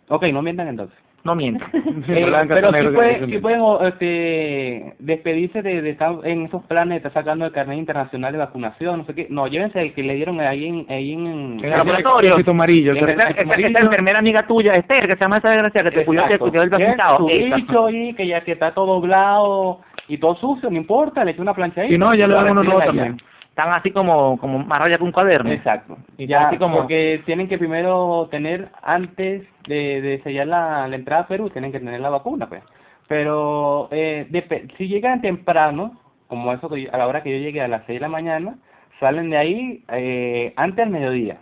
Ok, 0.09 0.25
no 0.33 0.41
mientan 0.41 0.67
entonces. 0.67 1.02
No 1.23 1.35
mientan. 1.35 1.69
Eh, 2.05 2.25
pero 2.49 2.69
sí, 2.73 2.85
puede- 2.93 3.25
sí 3.27 3.37
pueden 3.37 3.61
este, 3.87 4.93
despedirse 4.99 5.61
de, 5.61 5.81
de 5.81 5.89
estar 5.91 6.15
en 6.25 6.45
esos 6.45 6.61
planes 6.65 6.89
de 7.01 7.07
estar 7.07 7.13
sacando 7.13 7.45
el 7.45 7.51
carnet 7.53 7.77
internacional 7.77 8.33
de 8.33 8.39
vacunación, 8.39 8.99
no 8.99 9.05
sé 9.05 9.15
qué. 9.15 9.27
No, 9.29 9.47
llévense 9.47 9.79
el 9.81 9.93
que 9.93 10.03
le 10.03 10.15
dieron 10.15 10.41
ahí 10.41 10.65
en... 10.67 10.85
Ahí 10.89 11.13
en, 11.13 11.59
En 11.59 11.63
el 11.63 11.69
laboratorio. 11.69 12.37
Ese 12.37 12.51
amarillo. 12.51 12.91
En 12.91 12.97
el- 12.97 13.09
Esa, 13.11 13.29
esa- 13.29 13.81
enfermera 13.83 14.19
amiga 14.19 14.45
tuya, 14.45 14.73
Esther, 14.73 15.07
que 15.07 15.11
se 15.15 15.19
llama 15.21 15.37
esa 15.37 15.49
desgracia, 15.51 15.83
que 15.83 15.91
te 15.91 16.05
cuidó, 16.05 16.27
que 16.27 16.37
cuidó 16.39 16.61
el 16.63 16.69
Esa. 16.73 17.55
bicho 17.55 17.85
ahí, 17.85 18.13
que 18.15 18.27
ya 18.27 18.41
que 18.41 18.51
está 18.51 18.73
todo 18.73 18.87
doblado 18.95 19.79
y 20.09 20.17
todo 20.17 20.35
sucio, 20.35 20.69
no 20.69 20.75
importa, 20.75 21.23
le 21.23 21.31
echo 21.31 21.41
una 21.41 21.53
plancha 21.53 21.81
ahí. 21.81 21.89
Si 21.91 21.97
no, 21.97 22.13
ya 22.13 22.27
le 22.27 22.33
dan 22.33 22.49
uno 22.51 22.63
nuevo 22.63 22.81
también. 22.81 23.17
Están 23.55 23.69
así 23.69 23.91
como, 23.91 24.39
como 24.39 24.57
más 24.57 24.79
raya 24.79 24.97
que 24.97 25.03
un 25.03 25.11
cuaderno. 25.11 25.51
Exacto. 25.51 25.95
Y 26.17 26.25
ya, 26.25 26.47
así 26.47 26.57
como- 26.57 26.77
porque 26.77 27.21
tienen 27.25 27.47
que 27.47 27.59
primero 27.59 28.27
tener, 28.31 28.69
antes 28.81 29.43
de, 29.67 30.01
de 30.01 30.21
sellar 30.23 30.47
la, 30.47 30.87
la 30.87 30.95
entrada 30.95 31.21
a 31.23 31.27
Perú, 31.27 31.51
tienen 31.51 31.71
que 31.71 31.79
tener 31.79 31.99
la 32.01 32.09
vacuna, 32.09 32.47
pues. 32.49 32.63
Pero 33.07 33.89
eh, 33.91 34.25
depe- 34.31 34.75
si 34.77 34.87
llegan 34.87 35.21
temprano, 35.21 35.99
como 36.27 36.51
eso 36.51 36.67
que 36.67 36.81
yo- 36.83 36.93
a 36.93 36.97
la 36.97 37.07
hora 37.07 37.21
que 37.21 37.29
yo 37.31 37.37
llegué 37.37 37.61
a 37.61 37.67
las 37.67 37.83
6 37.85 37.97
de 37.99 38.01
la 38.01 38.07
mañana, 38.09 38.55
salen 38.99 39.29
de 39.29 39.37
ahí 39.37 39.83
eh, 39.89 40.53
antes 40.55 40.77
del 40.77 40.89
mediodía. 40.89 41.37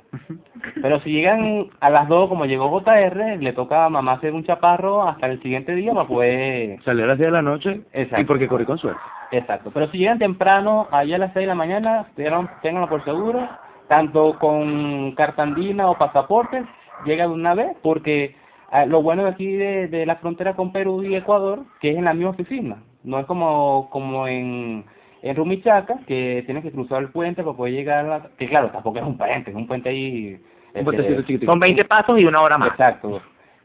Pero 0.82 1.00
si 1.02 1.12
llegan 1.12 1.68
a 1.80 1.90
las 1.90 2.10
2, 2.10 2.28
como 2.28 2.46
llegó 2.46 2.70
JR, 2.70 3.38
le 3.38 3.54
toca 3.54 3.86
a 3.86 3.90
mamá 3.90 4.14
hacer 4.14 4.34
un 4.34 4.44
chaparro 4.44 5.08
hasta 5.08 5.28
el 5.28 5.42
siguiente 5.42 5.74
día 5.76 5.94
para 5.94 6.08
poder... 6.08 6.82
Salió 6.84 7.06
a 7.06 7.08
las 7.08 7.18
10 7.18 7.28
de 7.28 7.32
la 7.32 7.42
noche 7.42 7.82
Exacto. 7.94 8.22
y 8.22 8.26
porque 8.26 8.48
corrí 8.50 8.66
con 8.66 8.78
suerte. 8.78 9.00
Exacto, 9.32 9.72
pero 9.74 9.90
si 9.92 9.98
llegan 10.00 10.20
temprano, 10.20 10.88
allá 10.92 11.16
a 11.16 11.20
las 11.20 11.34
6 11.34 11.44
de 11.44 11.48
la 11.48 11.56
mañana, 11.56 12.06
tengan- 12.16 12.50
ténganlo 12.62 12.90
por 12.90 13.04
seguro, 13.06 13.48
tanto 13.88 14.38
con 14.40 15.14
cartandina 15.16 15.90
o 15.90 15.98
pasaportes, 15.98 16.66
llega 17.06 17.28
de 17.28 17.34
una 17.34 17.54
vez, 17.54 17.76
porque 17.82 18.36
ah, 18.72 18.86
lo 18.86 19.02
bueno 19.02 19.24
de 19.24 19.30
aquí 19.30 19.48
de, 19.54 19.88
de 19.88 20.06
la 20.06 20.18
frontera 20.18 20.54
con 20.56 20.72
Perú 20.72 21.04
y 21.04 21.16
Ecuador, 21.16 21.60
que 21.80 21.92
es 21.92 21.98
en 21.98 22.06
la 22.06 22.14
misma 22.14 22.32
oficina, 22.32 22.78
no 23.04 23.20
es 23.20 23.26
como 23.26 23.90
como 23.90 24.28
en, 24.28 24.86
en 25.22 25.36
Rumichaca, 25.36 26.00
que 26.08 26.44
tienes 26.46 26.64
que 26.64 26.72
cruzar 26.72 27.02
el 27.02 27.10
puente 27.10 27.44
para 27.44 27.56
poder 27.56 27.74
llegar 27.74 28.06
a 28.06 28.08
la... 28.10 28.22
que 28.38 28.48
claro, 28.48 28.70
tampoco 28.70 29.00
es 29.00 29.06
un 29.06 29.18
puente, 29.18 29.52
es 29.52 29.56
un 29.58 29.68
puente 29.68 29.90
ahí... 29.90 30.40
Un 30.74 30.84
este. 30.94 31.46
Son 31.46 31.60
20 31.60 31.84
pasos 31.86 32.22
y 32.22 32.26
una 32.26 32.42
hora 32.42 32.58
más. 32.58 32.70
Exacto. 32.70 33.22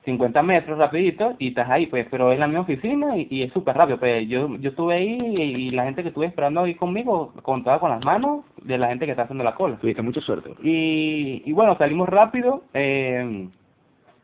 50 0.06 0.42
metros 0.42 0.78
rapidito 0.78 1.34
y 1.38 1.48
estás 1.48 1.68
ahí, 1.68 1.86
pues, 1.88 2.06
pero 2.10 2.32
es 2.32 2.38
la 2.38 2.46
misma 2.46 2.62
oficina 2.62 3.18
y, 3.18 3.26
y 3.30 3.42
es 3.42 3.52
súper 3.52 3.76
rápido. 3.76 3.98
Pues 3.98 4.26
yo 4.28 4.56
yo 4.56 4.70
estuve 4.70 4.94
ahí 4.94 5.18
y, 5.20 5.42
y 5.42 5.70
la 5.72 5.84
gente 5.84 6.02
que 6.02 6.08
estuve 6.08 6.24
esperando 6.26 6.62
ahí 6.62 6.74
conmigo 6.76 7.34
contaba 7.42 7.78
con 7.80 7.90
las 7.90 8.02
manos 8.04 8.44
de 8.62 8.78
la 8.78 8.88
gente 8.88 9.04
que 9.04 9.10
está 9.10 9.24
haciendo 9.24 9.44
la 9.44 9.54
cola. 9.54 9.76
Tuviste 9.76 10.00
mucha 10.02 10.22
suerte. 10.22 10.50
Y, 10.62 11.42
y 11.44 11.52
bueno, 11.52 11.76
salimos 11.76 12.08
rápido, 12.08 12.62
eh, 12.72 13.48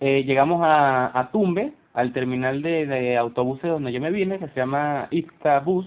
eh, 0.00 0.24
llegamos 0.24 0.62
a, 0.64 1.18
a 1.18 1.30
Tumbe, 1.30 1.72
al 1.94 2.12
terminal 2.12 2.62
de, 2.62 2.86
de 2.86 3.16
autobuses 3.18 3.70
donde 3.70 3.92
yo 3.92 4.00
me 4.00 4.10
vine, 4.10 4.38
que 4.38 4.48
se 4.48 4.60
llama 4.60 5.08
Bus 5.64 5.86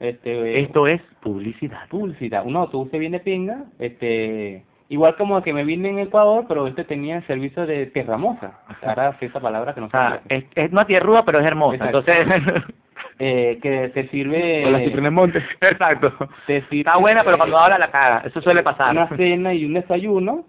Este, 0.00 0.60
Esto 0.60 0.86
es 0.86 1.00
publicidad. 1.22 1.88
publicidad. 1.88 2.44
Un 2.44 2.56
autobús 2.56 2.90
que 2.90 2.98
viene 2.98 3.20
pinga, 3.20 3.66
este, 3.78 4.64
igual 4.90 5.16
como 5.16 5.40
que 5.42 5.54
me 5.54 5.64
vine 5.64 5.88
en 5.88 5.98
Ecuador, 6.00 6.44
pero 6.46 6.66
este 6.66 6.84
tenía 6.84 7.16
el 7.16 7.26
servicio 7.26 7.64
de 7.64 7.86
tierramosa. 7.86 8.60
Ahora 8.82 9.16
sí 9.18 9.26
esa 9.26 9.40
palabra 9.40 9.74
que 9.74 9.80
no 9.80 9.88
sé. 9.88 9.96
es, 10.28 10.44
es 10.54 10.70
no 10.72 10.84
tierrúa, 10.84 11.24
pero 11.24 11.40
es 11.40 11.46
hermosa. 11.46 11.76
Exacto. 11.76 12.04
Entonces, 12.06 12.64
Eh, 13.22 13.58
que 13.60 13.90
te 13.90 14.08
sirve... 14.08 14.62
Con 14.62 14.72
la 14.72 14.78
cifra 14.78 14.98
en 14.98 15.04
el 15.04 15.12
monte. 15.12 15.38
exacto. 15.60 16.10
te 16.46 16.62
sirve, 16.62 16.78
Está 16.78 16.98
buena, 16.98 17.22
pero 17.22 17.36
cuando 17.36 17.58
habla 17.58 17.76
la 17.76 17.90
caga. 17.90 18.22
Eso 18.24 18.40
suele 18.40 18.62
pasar. 18.62 18.92
Una 18.92 19.08
cena 19.16 19.52
y 19.52 19.66
un 19.66 19.74
desayuno, 19.74 20.46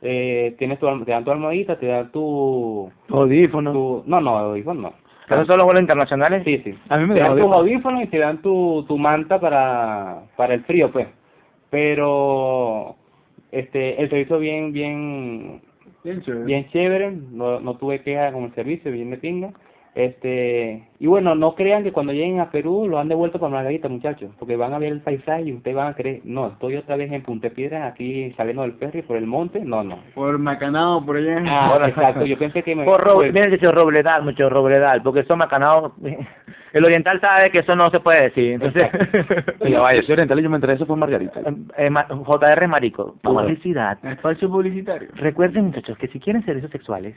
eh, 0.00 0.54
tienes 0.58 0.78
tu, 0.78 1.04
te 1.04 1.10
dan 1.12 1.22
tu 1.22 1.32
almohadita, 1.32 1.78
te 1.78 1.86
dan 1.86 2.10
tu... 2.10 2.90
Audífono. 3.10 3.72
tu 3.72 4.04
no, 4.06 4.22
no, 4.22 4.38
audífonos 4.38 4.82
no. 4.82 4.92
¿Esos 5.28 5.46
son 5.46 5.56
los 5.58 5.64
vuelos 5.64 5.82
internacionales? 5.82 6.42
Sí, 6.44 6.62
sí. 6.64 6.74
A 6.88 6.96
mí 6.96 7.06
me 7.06 7.14
te 7.14 7.20
dan 7.20 7.32
tus 7.32 7.40
audífonos. 7.40 7.58
audífonos 7.58 8.02
y 8.04 8.06
te 8.06 8.18
dan 8.18 8.38
tu, 8.38 8.84
tu 8.88 8.96
manta 8.96 9.38
para, 9.38 10.22
para 10.34 10.54
el 10.54 10.64
frío, 10.64 10.90
pues. 10.90 11.08
Pero 11.68 12.96
este 13.58 14.00
el 14.02 14.08
servicio 14.10 14.38
bien 14.38 14.72
bien 14.72 15.62
Bien 16.02 16.22
chévere. 16.22 16.44
bien 16.44 16.68
chévere, 16.70 17.12
no, 17.12 17.60
no 17.60 17.76
tuve 17.78 18.02
queja 18.02 18.32
con 18.32 18.44
el 18.44 18.54
servicio, 18.54 18.92
bien 18.92 19.10
de 19.10 19.16
pinga. 19.16 19.52
Este, 19.94 20.88
y 20.98 21.06
bueno, 21.06 21.36
no 21.36 21.54
crean 21.54 21.84
que 21.84 21.92
cuando 21.92 22.12
lleguen 22.12 22.40
a 22.40 22.50
Perú 22.50 22.88
lo 22.88 22.98
han 22.98 23.08
devuelto 23.08 23.38
para 23.38 23.52
Margarita, 23.52 23.88
muchachos, 23.88 24.32
porque 24.40 24.56
van 24.56 24.74
a 24.74 24.78
ver 24.78 24.90
el 24.92 25.00
paisaje 25.00 25.42
y 25.42 25.52
ustedes 25.52 25.76
van 25.76 25.88
a 25.88 25.94
creer, 25.94 26.20
no, 26.24 26.48
estoy 26.48 26.74
otra 26.76 26.96
vez 26.96 27.12
en 27.12 27.22
Punta 27.22 27.48
Piedra, 27.50 27.86
aquí 27.86 28.32
saliendo 28.36 28.62
del 28.62 28.72
ferry 28.72 29.02
por 29.02 29.16
el 29.16 29.26
monte, 29.26 29.60
no, 29.60 29.84
no. 29.84 29.98
Por 30.14 30.36
Macanao, 30.38 31.04
por 31.06 31.16
allá. 31.16 31.42
Ah, 31.46 31.80
exacto, 31.86 32.24
yo 32.24 32.36
pensé 32.36 32.62
que 32.64 32.74
me... 32.74 32.84
Por 32.84 33.00
Ro 33.02 33.14
pues, 33.14 33.32
Miren 33.32 33.56
que 33.56 33.70
Robledal, 33.70 34.24
mucho 34.24 34.50
Robledal, 34.50 35.02
porque 35.02 35.20
eso 35.20 35.36
macanado. 35.36 35.94
El 36.72 36.84
oriental 36.84 37.20
sabe 37.20 37.50
que 37.50 37.60
eso 37.60 37.76
no 37.76 37.88
se 37.90 38.00
puede 38.00 38.24
decir. 38.24 38.54
Entonces, 38.54 38.82
Oye, 39.60 39.78
vaya, 39.78 40.02
soy 40.02 40.14
oriental 40.14 40.40
y 40.40 40.42
yo 40.42 40.50
me 40.50 40.56
enteré 40.56 40.72
eso 40.72 40.86
fue 40.86 40.96
Margarita. 40.96 41.40
eh, 41.76 41.88
ma- 41.88 42.08
JR 42.08 42.66
Marico, 42.66 43.14
Vamos 43.22 43.42
a 43.42 43.46
ver. 43.46 43.54
publicidad. 43.54 44.04
Espacio 44.04 44.50
publicitario. 44.50 45.08
Recuerden, 45.14 45.66
muchachos, 45.66 45.96
que 45.98 46.08
si 46.08 46.18
quieren 46.18 46.44
servicios 46.44 46.72
sexuales, 46.72 47.14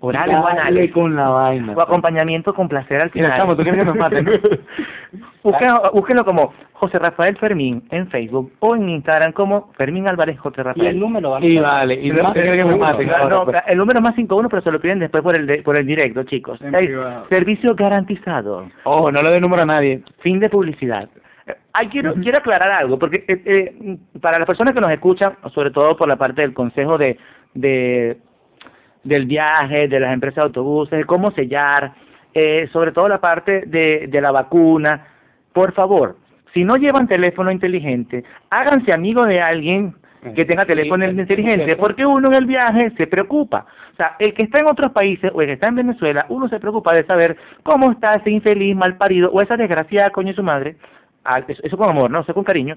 orales 0.00 0.36
o 0.36 0.42
Dale 0.42 0.60
anales, 0.60 0.92
con 0.92 1.16
la 1.16 1.28
vaina. 1.28 1.72
o 1.74 1.80
acompañamiento 1.80 2.54
con 2.54 2.68
placer 2.68 3.02
al 3.02 3.10
Mira, 3.14 3.26
final. 3.26 3.40
chamo, 3.40 3.56
¿tú 3.56 3.62
quieres 3.62 3.80
que 3.80 3.86
nos 3.86 3.96
maten? 3.96 4.26
Búsquenlo, 5.42 5.90
búsquenlo 5.92 6.24
como 6.24 6.52
José 6.72 6.98
Rafael 6.98 7.36
Fermín 7.38 7.82
en 7.90 8.08
Facebook 8.08 8.52
o 8.58 8.74
en 8.74 8.88
Instagram 8.88 9.32
como 9.32 9.72
Fermín 9.74 10.08
Álvarez 10.08 10.38
José 10.40 10.56
y 10.56 10.60
el 10.60 10.64
Rafael. 10.66 11.00
número 11.00 11.30
va 11.30 11.38
a 11.38 11.44
Y 11.44 11.56
vale, 11.58 11.94
y 11.94 12.10
no 12.10 12.32
que 12.32 12.64
me 12.64 12.76
maten. 12.76 13.08
No, 13.30 13.44
pues. 13.44 13.56
el 13.68 13.78
número 13.78 13.98
es 13.98 14.02
más 14.02 14.14
51, 14.16 14.48
pero 14.48 14.62
se 14.62 14.70
lo 14.72 14.80
piden 14.80 14.98
después 14.98 15.22
por 15.22 15.36
el 15.36 15.46
de- 15.46 15.62
por 15.62 15.76
el 15.76 15.86
directo, 15.86 16.24
chicos. 16.24 16.58
Servicio 17.30 17.74
garantizado. 17.74 18.68
Ojo, 18.84 19.10
no 19.12 19.20
le 19.20 19.30
dé 19.30 19.40
número 19.40 19.62
a 19.62 19.66
nadie. 19.66 20.02
Fin 20.20 20.40
de 20.40 20.48
publicidad. 20.50 21.08
Eh, 21.46 21.54
Ay, 21.72 21.88
quiero, 21.88 22.14
quiero 22.14 22.38
aclarar 22.38 22.72
algo, 22.72 22.98
porque 22.98 23.24
eh, 23.28 23.42
eh, 23.46 23.96
para 24.20 24.38
las 24.38 24.46
personas 24.46 24.74
que 24.74 24.80
nos 24.80 24.90
escuchan, 24.90 25.34
sobre 25.54 25.70
todo 25.70 25.96
por 25.96 26.08
la 26.08 26.16
parte 26.16 26.42
del 26.42 26.52
consejo 26.52 26.98
de, 26.98 27.16
de 27.54 28.18
del 29.06 29.26
viaje, 29.26 29.88
de 29.88 30.00
las 30.00 30.12
empresas 30.12 30.36
de 30.36 30.42
autobuses, 30.42 30.98
de 30.98 31.04
cómo 31.04 31.30
sellar, 31.30 31.92
eh, 32.34 32.68
sobre 32.72 32.92
todo 32.92 33.08
la 33.08 33.20
parte 33.20 33.62
de, 33.66 34.06
de 34.08 34.20
la 34.20 34.30
vacuna, 34.30 35.06
por 35.52 35.72
favor, 35.72 36.16
si 36.52 36.64
no 36.64 36.76
llevan 36.76 37.08
teléfono 37.08 37.50
inteligente, 37.50 38.24
háganse 38.50 38.92
amigos 38.92 39.28
de 39.28 39.40
alguien 39.40 39.94
que 40.34 40.44
tenga 40.44 40.62
Sí, 40.62 40.68
teléfono 40.68 41.04
sí, 41.04 41.10
inteligente, 41.12 41.72
sí. 41.72 41.76
porque 41.78 42.04
uno 42.04 42.28
en 42.28 42.34
el 42.34 42.46
viaje 42.46 42.90
se 42.96 43.06
preocupa. 43.06 43.66
O 43.92 43.96
sea, 43.96 44.16
el 44.18 44.34
que 44.34 44.44
está 44.44 44.60
en 44.60 44.66
otros 44.70 44.92
países 44.92 45.30
o 45.32 45.40
el 45.40 45.46
que 45.46 45.52
está 45.54 45.68
en 45.68 45.76
Venezuela, 45.76 46.26
uno 46.28 46.48
se 46.48 46.58
preocupa 46.58 46.92
de 46.92 47.04
saber 47.06 47.36
cómo 47.62 47.92
está 47.92 48.12
ese 48.12 48.30
infeliz, 48.30 48.74
mal 48.74 48.96
parido, 48.96 49.30
o 49.30 49.40
esa 49.40 49.56
desgraciada 49.56 50.10
coño 50.10 50.28
de 50.28 50.34
su 50.34 50.42
madre, 50.42 50.76
ah, 51.24 51.40
eso, 51.46 51.62
eso 51.62 51.76
con 51.76 51.90
amor, 51.90 52.10
no, 52.10 52.20
eso 52.20 52.34
con 52.34 52.44
cariño, 52.44 52.76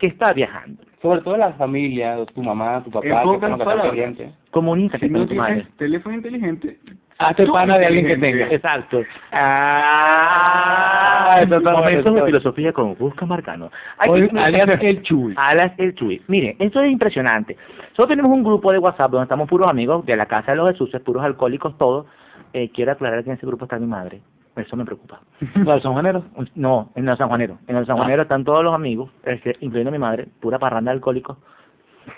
que 0.00 0.06
está 0.08 0.32
viajando. 0.32 0.82
Sobre 1.02 1.20
todo 1.20 1.36
la 1.36 1.52
familia, 1.52 2.16
tu 2.34 2.42
mamá, 2.42 2.82
tu 2.82 2.90
papá, 2.90 3.06
En 3.06 3.28
que 3.28 3.34
están 3.34 3.58
palabras. 3.58 3.86
pendientes. 3.86 4.32
Comunícate 4.50 5.06
Si 5.06 5.12
con 5.12 5.20
no 5.22 5.28
tu 5.28 5.34
madre. 5.34 5.66
teléfono 5.76 6.14
inteligente, 6.16 6.78
Hazte 7.18 7.46
pana 7.46 7.76
de 7.78 7.86
alguien 7.86 8.06
que 8.06 8.16
tenga. 8.16 8.46
Exacto. 8.46 9.02
Ah, 9.32 11.36
Momentos 11.46 12.04
bueno. 12.04 12.20
de 12.24 12.26
filosofía 12.26 12.72
con 12.72 12.96
Busca 12.96 13.26
Marcano. 13.26 13.70
Hoy, 14.08 14.30
alias 14.42 14.66
el 14.80 15.02
Chuy. 15.02 15.34
Alas 15.36 15.72
el 15.76 15.94
Chuy. 15.94 16.22
Mire, 16.28 16.56
esto 16.58 16.80
es 16.80 16.90
impresionante. 16.90 17.56
Nosotros 17.90 18.08
tenemos 18.08 18.32
un 18.32 18.42
grupo 18.42 18.72
de 18.72 18.78
WhatsApp 18.78 19.10
donde 19.10 19.24
estamos 19.24 19.48
puros 19.50 19.70
amigos 19.70 20.06
de 20.06 20.16
la 20.16 20.24
casa 20.26 20.52
de 20.52 20.56
los 20.56 20.70
Jesús, 20.70 20.90
puros 21.04 21.22
alcohólicos 21.22 21.76
todos. 21.76 22.06
Eh, 22.54 22.70
quiero 22.74 22.92
aclarar 22.92 23.22
que 23.22 23.28
en 23.30 23.36
ese 23.36 23.46
grupo 23.46 23.66
está 23.66 23.78
mi 23.78 23.86
madre. 23.86 24.22
Eso 24.56 24.76
me 24.76 24.84
preocupa. 24.84 25.20
¿Cuál 25.64 25.80
son 25.80 25.92
Juanero? 25.92 26.24
No, 26.54 26.90
en 26.96 27.08
el 27.08 27.16
San 27.16 27.28
Juanero. 27.28 27.58
En 27.68 27.76
el 27.76 27.86
San 27.86 27.96
Juanero 27.96 28.22
están 28.22 28.44
todos 28.44 28.62
los 28.64 28.74
amigos, 28.74 29.10
este, 29.24 29.56
incluyendo 29.60 29.90
mi 29.92 29.98
madre, 29.98 30.26
pura 30.40 30.58
parranda 30.58 30.90
de 30.90 30.96
alcohólicos. 30.96 31.38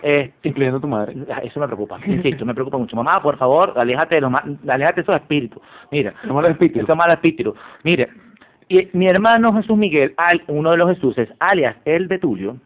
Eh, 0.02 0.32
Incluyendo 0.44 0.80
tu 0.80 0.88
madre. 0.88 1.14
eso 1.42 1.60
me 1.60 1.66
preocupa, 1.66 1.98
insisto, 2.06 2.46
me 2.46 2.54
preocupa 2.54 2.78
mucho. 2.78 2.96
Mamá, 2.96 3.20
por 3.22 3.36
favor, 3.36 3.74
aléjate 3.76 4.14
de 4.16 4.20
los 4.22 4.30
ma- 4.30 4.42
aléjate 4.68 4.96
de 4.96 5.00
esos 5.02 5.16
espíritus. 5.16 5.60
Mira, 5.90 6.14
No 6.24 6.34
me 6.34 6.42
lo 6.42 6.48
espíritus. 6.48 6.82
esos 6.84 6.96
malos 6.96 7.14
espíritus. 7.14 7.54
Mire, 7.84 8.08
y 8.68 8.88
mi 8.94 9.06
hermano 9.08 9.52
Jesús 9.54 9.76
Miguel, 9.76 10.14
al, 10.16 10.42
uno 10.48 10.70
de 10.70 10.76
los 10.78 10.88
Jesuses, 10.94 11.28
alias 11.40 11.76
el 11.84 12.08
de 12.08 12.18
Tulio, 12.18 12.56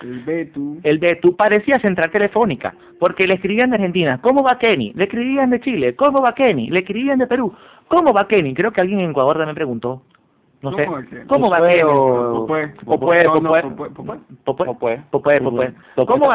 el 0.00 0.20
Betu. 0.20 0.78
el 0.84 1.00
de 1.00 1.16
tú 1.16 1.34
parecía 1.34 1.78
central 1.80 2.10
telefónica, 2.10 2.74
porque 3.00 3.26
le 3.26 3.34
escribían 3.34 3.70
de 3.70 3.76
Argentina, 3.76 4.20
¿cómo 4.22 4.42
va 4.42 4.58
Kenny? 4.58 4.92
Le 4.94 5.04
escribían 5.04 5.50
de 5.50 5.60
Chile, 5.60 5.96
¿cómo 5.96 6.20
va 6.22 6.34
Kenny? 6.34 6.68
Le 6.70 6.80
escribían 6.80 7.18
de 7.18 7.26
Perú, 7.26 7.52
¿cómo 7.88 8.12
va 8.12 8.26
Kenny? 8.28 8.54
Creo 8.54 8.72
que 8.72 8.80
alguien 8.80 9.00
en 9.00 9.10
Ecuador 9.10 9.36
también 9.36 9.54
preguntó. 9.54 10.02
No 10.62 10.72
sé. 10.74 10.86
¿Cómo 11.28 11.50
va 11.50 11.60
Kenny? 11.62 11.82
¿Cómo 11.82 13.06
va 13.08 13.16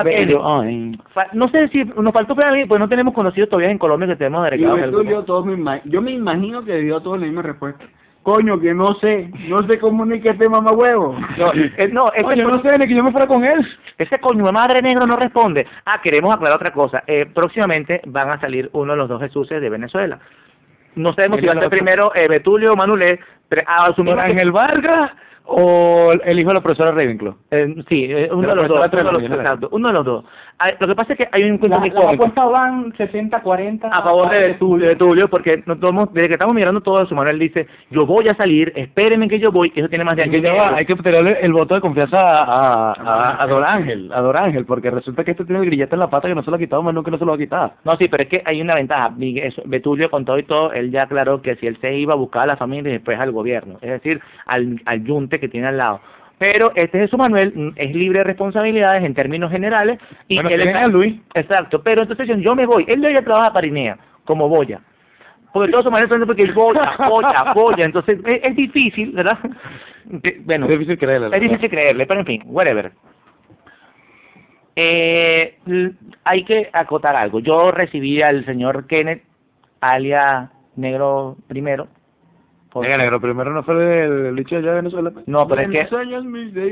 Kenny? 0.04 0.34
No. 0.34 0.64
¿Cómo 1.34 1.48
sé 1.50 1.68
si 1.70 1.84
nos 1.84 2.14
faltó 2.14 2.36
para 2.36 2.52
mí, 2.56 2.66
pues 2.66 2.80
no 2.80 2.88
tenemos 2.88 3.14
conocidos 3.14 3.50
todavía 3.50 3.72
en 3.72 3.78
Colombia 3.78 4.08
que 4.08 4.16
tenemos 4.16 4.46
ima- 5.58 5.82
yo 5.86 6.02
me 6.02 6.12
imagino 6.12 6.64
que 6.64 6.78
dio 6.78 6.98
a 6.98 7.04
todos 7.04 7.20
la 7.20 7.26
misma 7.26 7.42
respuesta. 7.42 7.84
Coño, 8.24 8.60
que 8.60 8.72
no 8.76 8.94
sé, 9.00 9.32
no 9.50 9.66
se 9.66 9.80
comunica 9.80 10.32
este 10.32 10.48
mamagüevo. 10.48 11.16
No, 11.40 11.52
eh, 11.54 11.90
no, 11.92 12.12
ese, 12.14 12.24
Coño, 12.24 12.48
no 12.50 12.62
sé, 12.62 12.78
ni 12.78 12.86
que 12.88 12.94
yo 12.96 13.04
me 13.04 13.12
fuera 13.12 13.26
con 13.26 13.44
él. 13.44 13.66
ese 13.98 14.20
coño 14.20 14.46
de 14.46 14.52
madre 14.52 14.80
negro 14.84 15.08
no 15.08 15.16
responde. 15.16 15.66
Ah, 15.86 16.00
queremos 16.04 16.32
aclarar 16.36 16.58
otra 16.58 16.72
cosa. 16.72 17.04
Eh, 17.08 17.26
próximamente 17.34 18.00
van 18.06 18.30
a 18.30 18.40
salir 18.40 18.70
uno 18.74 18.92
de 18.94 18.98
los 18.98 19.10
dos 19.10 19.20
Jesuses 19.22 19.60
de 19.60 19.70
Venezuela. 19.72 20.20
No 20.96 21.14
sabemos 21.14 21.40
si 21.40 21.46
va 21.46 21.54
a 21.54 21.60
ser 21.60 21.70
primero 21.70 22.12
eh, 22.16 22.28
Betulio 22.28 22.74
o 22.74 22.76
Manulé, 22.76 23.20
pero 23.48 23.62
ah, 23.68 23.88
asumimos 23.90 24.18
¿Por 24.18 24.26
que- 24.26 24.32
Ángel 24.32 24.52
Vargas 24.52 25.12
o 25.46 26.12
el 26.24 26.40
hijo 26.40 26.50
de 26.50 26.56
la 26.56 26.62
profesora 26.62 26.92
Ravenclaw? 26.92 27.36
Eh, 27.52 27.76
sí, 27.90 28.06
eh, 28.10 28.30
uno 28.32 28.42
de 28.42 28.48
la 28.48 28.56
los 28.56 28.68
dos, 28.68 28.80
profesora 28.80 29.10
uno 29.10 29.20
de 29.20 29.28
los, 29.30 29.40
exacto, 29.40 29.70
uno 29.72 29.88
de 29.88 29.94
los 29.94 30.06
dos. 30.06 30.26
Ah, 30.64 30.70
lo 30.80 30.88
que 30.88 30.96
pasa 30.96 31.14
es 31.14 31.20
que 31.20 31.28
hay 31.32 31.44
un 31.44 31.54
encuentro 31.56 31.70
La, 31.70 31.80
muy 31.80 31.90
las 31.90 32.00
cómico 32.04 32.24
apuestas 32.24 32.52
van 32.52 32.94
60-40 32.94 33.90
a 33.92 34.02
favor 34.04 34.30
de 34.30 34.40
Betulio, 34.40 34.88
de 34.90 34.96
Tulio, 34.96 35.28
porque 35.28 35.64
no 35.66 35.76
tomamos- 35.78 36.14
desde 36.14 36.28
que 36.28 36.34
estamos 36.34 36.54
mirando 36.54 36.82
todo 36.82 37.04
su 37.08 37.16
mano, 37.16 37.32
él 37.32 37.40
dice, 37.40 37.66
yo 37.90 38.06
voy 38.06 38.28
a 38.28 38.36
salir, 38.36 38.72
espérenme 38.76 39.28
que 39.28 39.40
yo 39.40 39.52
voy, 39.52 39.72
que 39.72 39.80
eso 39.80 39.90
tiene 39.90 40.04
más 40.04 40.16
de 40.16 40.22
año 40.24 40.32
Que 40.34 40.38
y 40.38 40.42
ya 40.44 40.52
medio. 40.52 40.64
va, 40.64 40.76
hay 40.78 40.86
que 40.86 40.96
tenerle 40.96 41.38
el 41.42 41.52
voto 41.54 41.74
de 41.74 41.82
confianza 41.82 42.18
a, 42.18 42.44
a, 42.44 42.92
a, 42.92 43.44
a 43.44 43.48
Don 43.48 43.64
Ángel, 43.64 44.12
a 44.14 44.22
Don 44.22 44.38
Ángel, 44.38 44.66
porque 44.66 44.92
resulta 44.92 45.24
que 45.24 45.32
este 45.32 45.46
tiene 45.46 45.62
el 45.62 45.66
grillete 45.66 45.96
en 45.96 46.00
la 46.00 46.10
pata 46.10 46.28
que 46.28 46.36
no 46.36 46.44
se 46.44 46.52
lo 46.52 46.58
ha 46.58 46.60
quitado, 46.60 46.84
más 46.84 46.94
nunca 46.94 47.10
no 47.10 47.18
se 47.18 47.26
lo 47.26 47.32
va 47.32 47.36
a 47.36 47.40
quitar. 47.40 47.74
No, 47.84 47.94
sí, 48.00 48.08
pero 48.08 48.24
es 48.24 48.30
que 48.30 48.44
hay 48.46 48.62
una 48.62 48.76
ventaja. 48.76 49.10
Miguel- 49.10 49.48
eso, 49.48 49.64
Betulio, 49.66 50.12
con 50.12 50.26
todo 50.26 50.38
y 50.38 50.44
todo, 50.44 50.72
él 50.74 50.92
ya 50.92 51.04
aclaró 51.04 51.42
que 51.42 51.56
si 51.56 51.66
él 51.66 51.78
se 51.82 51.94
iba 51.96 52.14
a 52.14 52.18
buscar 52.18 52.44
a 52.44 52.48
la 52.48 52.58
familia 52.58 52.90
y 52.90 52.94
después 52.94 53.20
al 53.20 53.32
gobierno, 53.32 53.78
es 53.82 53.90
decir, 53.90 54.22
al, 54.46 54.80
al 54.86 55.04
yunte 55.04 55.40
que 55.40 55.48
tiene 55.50 55.68
al 55.68 55.78
lado. 55.78 56.02
Pero 56.42 56.72
este 56.74 56.98
Jesús 56.98 57.20
Manuel 57.20 57.54
mm, 57.56 57.74
es 57.76 57.94
libre 57.94 58.18
de 58.18 58.24
responsabilidades 58.24 59.04
en 59.04 59.14
términos 59.14 59.52
generales. 59.52 60.00
y 60.28 60.38
Bueno, 60.42 60.50
él 60.50 60.76
a 60.76 60.88
Luis. 60.88 61.22
Exacto, 61.36 61.84
pero 61.84 62.02
entonces 62.02 62.28
yo 62.40 62.56
me 62.56 62.66
voy. 62.66 62.84
Él 62.88 63.00
ya 63.00 63.22
trabaja 63.22 63.54
para 63.54 63.68
INEA, 63.68 64.00
como 64.26 64.50
Boya. 64.50 64.82
Porque 65.54 65.72
todos 65.72 65.86
maneras 65.92 66.10
son 66.10 66.26
porque 66.26 66.52
Boya, 66.52 66.96
Boya, 67.08 67.54
Boya. 67.54 67.86
Entonces 67.86 68.18
es, 68.26 68.40
es 68.42 68.56
difícil, 68.56 69.12
¿verdad? 69.12 69.38
Que- 70.24 70.42
bueno, 70.44 70.66
es 70.66 70.72
difícil 70.72 70.98
creerle. 70.98 71.28
es 71.32 71.42
difícil 71.44 71.70
creerle, 71.70 72.08
pero 72.08 72.22
en 72.22 72.26
fin, 72.26 72.42
whatever. 72.48 72.92
Eh, 74.76 75.60
hay 76.24 76.44
que 76.44 76.72
acotar 76.74 77.16
algo. 77.16 77.40
Yo 77.40 77.70
recibí 77.70 78.20
al 78.24 78.46
señor 78.46 78.88
Kenneth, 78.88 79.22
alias 79.80 80.50
Negro 80.76 81.38
Primero. 81.48 81.88
Por- 82.72 82.86
Venga, 82.86 82.98
negro, 82.98 83.20
primero 83.20 83.52
no 83.52 83.64
fue 83.64 84.06
el, 84.06 84.40
allá 84.40 84.62
de 84.62 84.72
Venezuela. 84.76 85.12
No, 85.26 85.46
pero 85.48 85.62
es 85.62 85.70
que... 85.70 85.88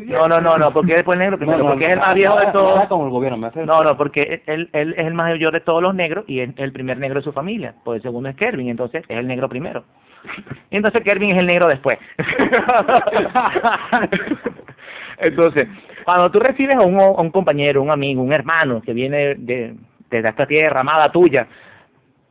No, 0.08 0.28
no, 0.28 0.40
no, 0.40 0.56
no, 0.58 0.72
porque 0.72 0.94
después 0.94 1.18
Negro 1.20 1.38
Primero, 1.38 1.66
porque 1.68 1.88
es 1.88 1.94
el 1.94 2.00
más 2.00 2.16
viejo 2.16 2.40
de 2.40 2.48
todos. 2.54 2.88
como 2.88 3.06
el 3.06 3.12
gobierno, 3.12 3.38
me 3.38 3.48
hace... 3.48 3.66
No, 3.66 3.84
no, 3.84 3.98
porque 3.98 4.42
él, 4.46 4.70
él 4.72 4.96
es 4.98 5.06
el 5.06 5.14
mayor 5.14 5.52
de 5.54 5.60
todos 5.60 5.84
los 5.84 5.94
negros 5.94 6.24
y 6.28 6.40
es 6.40 6.50
el 6.58 6.72
primer 6.72 6.98
negro 6.98 7.20
de 7.20 7.24
su 7.26 7.34
familia. 7.34 7.74
Pues 7.84 7.98
el 7.98 8.04
segundo 8.04 8.30
es 8.30 8.36
Kervin, 8.38 8.70
entonces 8.70 9.04
es 9.08 9.18
el 9.18 9.28
negro 9.28 9.50
primero. 9.50 9.84
Y 10.72 10.78
entonces 10.78 11.02
Kervin 11.04 11.32
es 11.32 11.38
el 11.38 11.48
negro 11.48 11.68
después. 11.68 11.98
entonces, 15.18 15.68
cuando 16.06 16.30
tú 16.32 16.40
recibes 16.40 16.76
a 16.76 16.82
un, 16.82 17.00
a 17.00 17.22
un 17.22 17.32
compañero, 17.32 17.82
un 17.82 17.92
amigo, 17.92 18.22
un 18.22 18.34
hermano 18.34 18.82
que 18.82 18.94
viene 18.94 19.36
de, 19.36 19.76
de 20.10 20.20
esta 20.30 20.46
tierra 20.46 20.82
amada 20.82 21.12
tuya 21.12 21.48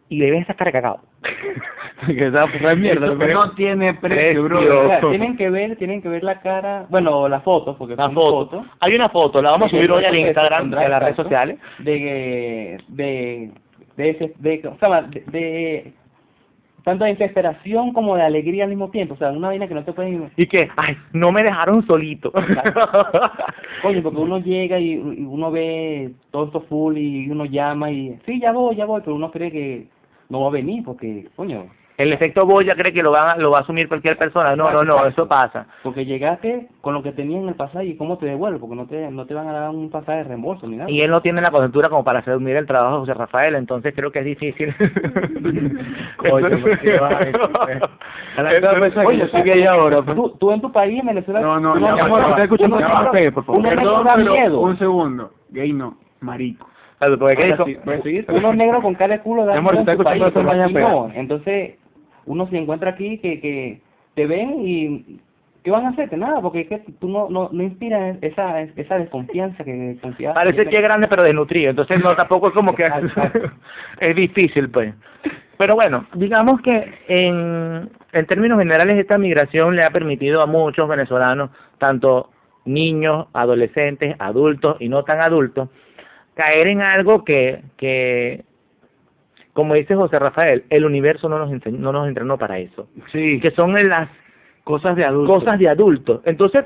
y 0.08 0.18
le 0.18 0.30
ves 0.30 0.42
esa 0.42 0.54
cara 0.54 0.70
de 0.70 0.76
cagado. 0.78 1.00
Que 2.06 2.26
esa 2.26 2.46
fue 2.46 2.76
mierda. 2.76 3.06
Eso 3.06 3.18
que- 3.18 3.34
no 3.34 3.50
tiene 3.52 3.94
precio, 3.94 4.44
bro. 4.44 4.60
O 4.60 4.88
sea, 4.88 5.00
tienen 5.00 5.36
que 5.36 5.50
ver, 5.50 5.76
tienen 5.76 6.00
que 6.00 6.08
ver 6.08 6.22
la 6.22 6.40
cara, 6.40 6.86
bueno, 6.88 7.28
las 7.28 7.42
fotos, 7.42 7.76
porque 7.76 7.96
La 7.96 8.10
foto. 8.10 8.64
Hay 8.80 8.94
una 8.94 9.08
foto, 9.08 9.42
la 9.42 9.50
vamos 9.50 9.66
a 9.66 9.70
subir 9.70 9.90
hoy 9.90 10.04
al 10.04 10.16
Instagram, 10.18 10.70
de 10.70 10.88
las 10.88 11.02
redes 11.02 11.16
sociales. 11.16 11.58
de 11.80 12.78
de 12.88 13.50
de 13.96 14.10
ese 14.10 14.32
de, 14.38 14.60
¿cómo 14.62 14.76
se 14.76 14.86
llama? 14.86 15.02
de, 15.02 15.24
de- 15.26 15.92
tanto 16.84 17.04
de 17.04 17.10
desesperación 17.10 17.92
como 17.92 18.14
de 18.16 18.22
alegría 18.22 18.62
al 18.64 18.70
mismo 18.70 18.88
tiempo, 18.90 19.12
o 19.14 19.16
sea, 19.18 19.30
una 19.30 19.48
vaina 19.48 19.66
que 19.68 19.74
no 19.74 19.84
te 19.84 19.92
pueden 19.92 20.30
Y 20.36 20.46
que, 20.46 20.70
ay, 20.76 20.96
no 21.12 21.32
me 21.32 21.42
dejaron 21.42 21.84
solito. 21.86 22.32
Coño, 23.82 24.02
porque 24.02 24.18
uno 24.20 24.38
llega 24.38 24.78
y, 24.78 24.92
y 24.92 25.24
uno 25.28 25.50
ve 25.50 26.12
todo 26.30 26.46
esto 26.46 26.60
full 26.62 26.96
y 26.96 27.28
uno 27.28 27.44
llama 27.44 27.90
y 27.90 28.16
sí, 28.24 28.40
ya 28.40 28.52
voy, 28.52 28.76
ya 28.76 28.86
voy, 28.86 29.00
pero 29.04 29.16
uno 29.16 29.30
cree 29.30 29.50
que 29.50 29.86
no 30.28 30.42
va 30.42 30.48
a 30.48 30.52
venir 30.52 30.82
porque, 30.84 31.28
coño, 31.36 31.66
El 31.96 32.12
efecto 32.12 32.46
Boya 32.46 32.74
cree 32.76 32.92
que 32.92 33.02
lo 33.02 33.10
va, 33.10 33.34
lo 33.36 33.50
va 33.50 33.58
a 33.58 33.60
asumir 33.62 33.88
cualquier 33.88 34.16
persona. 34.16 34.54
No, 34.54 34.70
no, 34.70 34.82
no, 34.82 35.04
eso 35.06 35.26
pasa. 35.26 35.66
porque 35.82 36.04
llegaste 36.04 36.68
con 36.80 36.94
lo 36.94 37.02
que 37.02 37.10
tenías 37.10 37.42
en 37.42 37.48
el 37.48 37.54
pasaje 37.56 37.86
y 37.86 37.96
cómo 37.96 38.18
te 38.18 38.26
devuelves, 38.26 38.60
porque 38.60 38.76
no 38.76 38.86
te 38.86 39.10
no 39.10 39.26
te 39.26 39.34
van 39.34 39.48
a 39.48 39.52
dar 39.52 39.70
un 39.70 39.90
pasaje 39.90 40.18
de 40.18 40.24
reembolso 40.24 40.68
ni 40.68 40.76
nada. 40.76 40.90
Y 40.90 41.00
él 41.00 41.10
no 41.10 41.20
tiene 41.22 41.40
la 41.40 41.50
coyuntura 41.50 41.88
como 41.88 42.04
para 42.04 42.20
asumir 42.20 42.54
el 42.54 42.66
trabajo 42.66 42.94
de 42.94 43.00
José 43.00 43.14
Rafael, 43.14 43.56
entonces 43.56 43.92
creo 43.96 44.12
que 44.12 44.20
es 44.20 44.24
difícil. 44.26 44.72
Coño, 46.18 46.48
Oye, 49.06 49.28
que 49.30 49.36
sigue 49.36 49.52
ahí 49.54 49.64
ahora. 49.64 50.02
pues. 50.02 50.16
tú, 50.16 50.30
tú 50.38 50.52
en 50.52 50.60
tu 50.60 50.70
país, 50.70 51.00
en 51.00 51.06
Venezuela, 51.06 51.40
No, 51.40 51.58
no, 51.58 51.72
uno 51.74 51.96
negro 53.60 53.80
Perdón, 53.82 54.04
da 54.04 54.14
pero 54.16 54.32
miedo. 54.32 54.60
un 54.60 54.78
segundo. 54.78 55.32
Gay 55.50 55.72
no, 55.72 55.96
marico. 56.20 56.66
Claro, 56.98 57.18
porque 57.18 57.36
¿qué 57.36 57.42
Ahora 57.44 57.56
dijo? 57.56 57.64
sí, 57.66 57.76
¿puedes 57.84 58.02
seguir? 58.02 58.26
unos 58.28 58.56
negros 58.56 58.82
con 58.82 58.94
cara 58.94 59.14
de 59.14 59.20
culo 59.22 59.46
Mi 59.46 59.52
amor, 59.52 59.76
está 59.76 59.92
escuchando 59.92 60.32
país, 60.32 60.72
no. 60.72 61.10
Entonces, 61.14 61.76
uno 62.26 62.48
se 62.48 62.58
encuentra 62.58 62.90
aquí 62.90 63.18
que, 63.18 63.40
que 63.40 63.80
te 64.14 64.26
ven 64.26 64.54
y 64.66 65.20
¿qué 65.62 65.70
van 65.70 65.86
a 65.86 65.90
hacerte? 65.90 66.16
Nada, 66.16 66.40
porque 66.40 66.62
es 66.62 66.68
que 66.68 66.78
tú 66.98 67.08
no, 67.08 67.28
no, 67.28 67.50
no 67.52 67.62
inspiras 67.62 68.16
esa, 68.22 68.62
esa 68.62 68.98
desconfianza 68.98 69.64
que. 69.64 69.98
Parece 70.34 70.66
que 70.66 70.76
es 70.76 70.82
grande 70.82 71.08
pero 71.08 71.22
desnutrido, 71.22 71.70
entonces 71.70 72.02
no, 72.02 72.14
tampoco 72.16 72.48
es 72.48 72.54
como 72.54 72.74
que 72.74 72.84
Exacto. 72.84 73.50
es 74.00 74.16
difícil, 74.16 74.70
pues. 74.70 74.94
Pero 75.56 75.74
bueno, 75.74 76.06
digamos 76.14 76.60
que 76.62 76.92
en, 77.08 77.90
en 78.12 78.26
términos 78.26 78.58
generales 78.58 78.96
esta 78.96 79.18
migración 79.18 79.74
le 79.76 79.84
ha 79.84 79.90
permitido 79.90 80.40
a 80.40 80.46
muchos 80.46 80.88
venezolanos, 80.88 81.50
tanto 81.78 82.30
niños, 82.64 83.26
adolescentes, 83.32 84.14
adultos 84.18 84.76
y 84.80 84.88
no 84.88 85.02
tan 85.02 85.20
adultos, 85.20 85.68
caer 86.38 86.68
en 86.68 86.80
algo 86.82 87.24
que, 87.24 87.62
que 87.76 88.44
como 89.52 89.74
dice 89.74 89.96
José 89.96 90.18
Rafael, 90.20 90.64
el 90.70 90.84
universo 90.84 91.28
no 91.28 91.36
nos 91.38 91.50
enseñó, 91.50 91.78
no 91.78 91.92
nos 91.92 92.08
entrenó 92.08 92.38
para 92.38 92.58
eso, 92.58 92.88
Sí, 93.10 93.40
que 93.40 93.50
son 93.50 93.74
las 93.74 94.08
cosas 94.62 94.94
de 94.94 95.04
adultos. 95.04 95.42
cosas 95.42 95.58
de 95.58 95.68
adultos. 95.68 96.20
Entonces, 96.24 96.64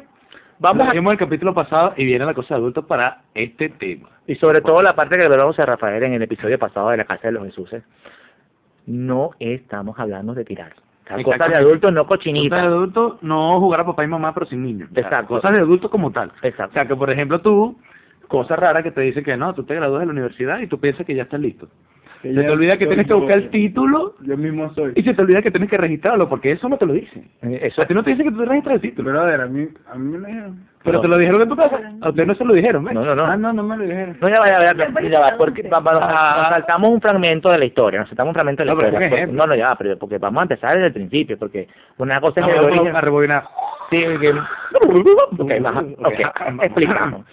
vamos 0.58 0.88
a 0.88 0.92
Vimos 0.92 1.12
el 1.14 1.18
capítulo 1.18 1.54
pasado 1.54 1.94
y 1.96 2.04
viene 2.04 2.26
la 2.26 2.34
cosa 2.34 2.54
de 2.54 2.60
adultos 2.60 2.84
para 2.84 3.22
este 3.34 3.70
tema. 3.70 4.10
Y 4.26 4.34
sobre 4.36 4.60
todo 4.60 4.82
la 4.82 4.94
parte 4.94 5.16
que 5.16 5.24
habló 5.24 5.46
José 5.46 5.64
Rafael 5.64 6.02
en 6.02 6.12
el 6.12 6.22
episodio 6.22 6.58
pasado 6.58 6.90
de 6.90 6.98
la 6.98 7.04
Casa 7.04 7.28
de 7.28 7.32
los 7.32 7.44
Jesuses. 7.46 7.82
No 8.86 9.30
estamos 9.38 9.98
hablando 9.98 10.34
de 10.34 10.44
tirar. 10.44 10.72
O 11.04 11.08
sea, 11.08 11.22
cosas 11.22 11.48
de 11.48 11.56
adultos, 11.56 11.92
no 11.92 12.04
Cosas 12.06 12.24
de 12.24 12.30
cochinitas. 12.30 12.62
adultos, 12.64 13.22
no 13.22 13.58
jugar 13.60 13.80
a 13.80 13.86
papá 13.86 14.04
y 14.04 14.08
mamá, 14.08 14.34
pero 14.34 14.46
sin 14.46 14.62
niños. 14.62 14.88
O 14.90 14.94
sea, 14.94 15.04
Exacto. 15.04 15.28
Cosas 15.34 15.52
de 15.56 15.60
adultos 15.62 15.90
como 15.90 16.10
tal. 16.10 16.30
O 16.42 16.46
Exacto. 16.46 16.74
sea, 16.74 16.86
que 16.86 16.94
por 16.96 17.10
ejemplo 17.10 17.40
tú, 17.40 17.76
cosa 18.32 18.56
rara 18.56 18.82
que 18.82 18.90
te 18.90 19.00
dice 19.02 19.22
que 19.22 19.36
no, 19.36 19.54
tú 19.54 19.62
te 19.64 19.74
gradúas 19.74 20.00
de 20.00 20.06
la 20.06 20.12
universidad 20.12 20.58
y 20.60 20.66
tú 20.66 20.80
piensas 20.80 21.06
que 21.06 21.14
ya 21.14 21.22
estás 21.22 21.40
listo. 21.40 21.68
Se 22.22 22.32
te 22.32 22.48
olvida 22.50 22.76
que 22.76 22.86
tienes 22.86 23.08
que 23.08 23.14
buscar 23.14 23.36
el 23.36 23.50
título 23.50 24.14
Yo 24.20 24.36
mismo 24.36 24.72
soy. 24.74 24.92
y 24.94 25.02
se 25.02 25.12
te 25.12 25.22
olvida 25.22 25.42
que 25.42 25.50
tienes 25.50 25.68
que 25.68 25.76
registrarlo, 25.76 26.28
porque 26.28 26.52
eso 26.52 26.68
no 26.68 26.78
te 26.78 26.86
lo 26.86 26.92
dicen. 26.92 27.28
Eh, 27.42 27.58
Eso 27.64 27.82
a 27.82 27.84
ti 27.84 27.94
no 27.94 28.04
te 28.04 28.10
dicen 28.10 28.26
que 28.28 28.32
tú 28.36 28.44
registras 28.44 28.76
el 28.76 28.80
título. 28.80 29.08
Pero 29.10 29.22
a 29.22 29.24
ver, 29.24 29.40
a 29.40 29.46
mí, 29.46 29.66
a 29.90 29.94
mí 29.96 30.12
me 30.12 30.18
lo 30.18 30.26
dijeron. 30.28 30.60
Pero 30.84 30.98
No. 30.98 31.00
te 31.02 31.08
lo 31.08 31.18
dijeron 31.18 31.42
en 31.42 31.48
tu 31.48 31.56
casa. 31.56 31.80
A 32.00 32.08
usted 32.10 32.24
no 32.24 32.34
se 32.36 32.44
lo 32.44 32.54
dijeron, 32.54 32.84
¿ves? 32.84 32.94
No, 32.94 33.04
no, 33.04 33.16
no. 33.16 33.24
Ah, 33.24 33.36
no, 33.36 33.52
no 33.52 33.64
me 33.64 33.76
lo 33.76 33.82
dijeron. 33.82 34.16
No, 34.20 34.28
ya 34.28 34.36
va, 34.38 34.46
ya 34.46 34.52
va, 34.54 35.00
ya 35.02 35.08
ya 35.10 35.20
va, 35.20 35.36
porque 35.36 35.62
va- 35.68 35.80
va- 35.80 35.92
nos, 35.94 36.00
nos 36.38 36.48
saltamos 36.48 36.90
un 36.90 37.00
fragmento 37.00 37.50
de 37.50 37.58
la 37.58 37.64
historia, 37.64 37.98
nos 37.98 38.08
saltamos 38.08 38.30
un 38.30 38.34
fragmento 38.34 38.62
de 38.62 38.66
la 38.66 38.74
No, 38.74 38.78
historia. 38.86 39.08
porque- 39.08 39.26
no, 39.26 39.46
no, 39.48 39.54
ya 39.56 39.68
va, 39.70 39.74
pero 39.76 39.98
porque 39.98 40.18
vamos 40.18 40.38
a 40.38 40.42
empezar 40.44 40.74
desde 40.74 40.86
el 40.86 40.92
principio, 40.92 41.36
porque 41.36 41.66
una 41.98 42.20
cosa 42.20 42.40
es 42.40 42.46
No, 42.46 42.52
vamos 42.54 42.66
origen. 42.66 42.96
a 42.96 43.00
rebobinar. 43.00 43.44
Sí, 43.90 43.98
que... 44.20 44.30
Ok, 44.30 45.52
baja. 45.60 45.80
ok, 45.80 46.62
explicamos. 46.62 47.26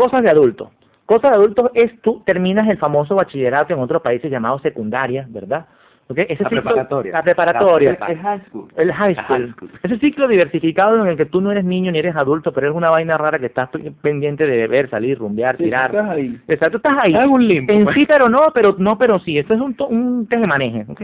Cosas 0.00 0.22
de 0.22 0.30
adultos. 0.30 0.68
Cosas 1.06 1.30
de 1.32 1.36
adultos 1.36 1.70
es 1.74 2.00
tú 2.02 2.22
terminas 2.24 2.68
el 2.68 2.78
famoso 2.78 3.14
bachillerato 3.16 3.72
en 3.74 3.80
otros 3.80 4.00
países 4.02 4.30
llamado 4.30 4.58
secundaria, 4.60 5.26
¿verdad? 5.28 5.66
¿Ok? 6.08 6.18
Ese 6.28 6.42
La 6.42 6.50
ciclo- 6.50 6.62
preparatoria. 6.62 7.12
La 7.12 7.22
preparatoria. 7.22 7.92
Es 8.08 8.18
high 8.18 8.40
school. 8.48 8.68
El 8.76 8.92
high 8.92 9.14
school. 9.14 9.26
high 9.26 9.52
school. 9.52 9.70
Ese 9.82 9.98
ciclo 9.98 10.26
diversificado 10.26 11.00
en 11.02 11.06
el 11.08 11.16
que 11.16 11.26
tú 11.26 11.40
no 11.40 11.52
eres 11.52 11.64
niño 11.64 11.92
ni 11.92 11.98
eres 12.00 12.16
adulto, 12.16 12.52
pero 12.52 12.66
eres 12.68 12.76
una 12.76 12.90
vaina 12.90 13.16
rara 13.16 13.38
que 13.38 13.46
estás 13.46 13.68
pe- 13.68 13.92
pendiente 14.02 14.44
de 14.46 14.56
beber, 14.56 14.90
salir, 14.90 15.18
rumbear, 15.18 15.56
Sí, 15.56 15.64
tirar. 15.64 15.90
estás 15.94 16.10
ahí. 16.10 16.40
Exacto, 16.48 16.76
estás 16.78 16.96
ahí. 17.04 17.14
Algún 17.14 17.46
limbo. 17.46 17.72
En 17.72 17.84
pues. 17.84 17.96
sí, 17.96 18.06
pero 18.08 18.28
no, 18.28 18.40
pero 18.52 18.74
no, 18.78 18.98
pero 18.98 19.18
sí. 19.20 19.38
Esto 19.38 19.54
es 19.54 19.60
un, 19.60 19.76
un 19.88 20.28
maneje, 20.48 20.84
¿ok? 20.88 21.02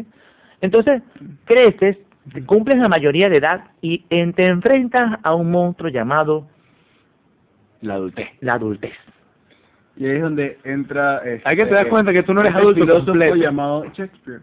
Entonces, 0.60 1.02
creces, 1.44 1.98
cumples 2.46 2.78
la 2.78 2.88
mayoría 2.88 3.28
de 3.28 3.36
edad 3.36 3.60
y 3.80 4.04
en- 4.10 4.32
te 4.32 4.44
enfrentas 4.48 5.18
a 5.22 5.34
un 5.34 5.50
monstruo 5.52 5.88
llamado 5.90 6.46
La 7.86 7.94
adultez. 7.94 8.28
la 8.40 8.54
adultez. 8.54 8.92
Y 9.96 10.06
ahí 10.06 10.16
es 10.16 10.22
donde 10.22 10.58
entra... 10.64 11.18
Este, 11.18 11.48
Hay 11.48 11.56
que 11.56 11.64
te 11.64 11.74
das 11.74 11.86
cuenta 11.86 12.12
que 12.12 12.22
tú 12.22 12.34
no 12.34 12.40
eres 12.40 12.50
este 12.50 12.62
adulto 12.62 12.80
filósofo 12.82 13.06
completo. 13.06 13.34
llamado 13.36 13.84
Shakespeare. 13.94 14.40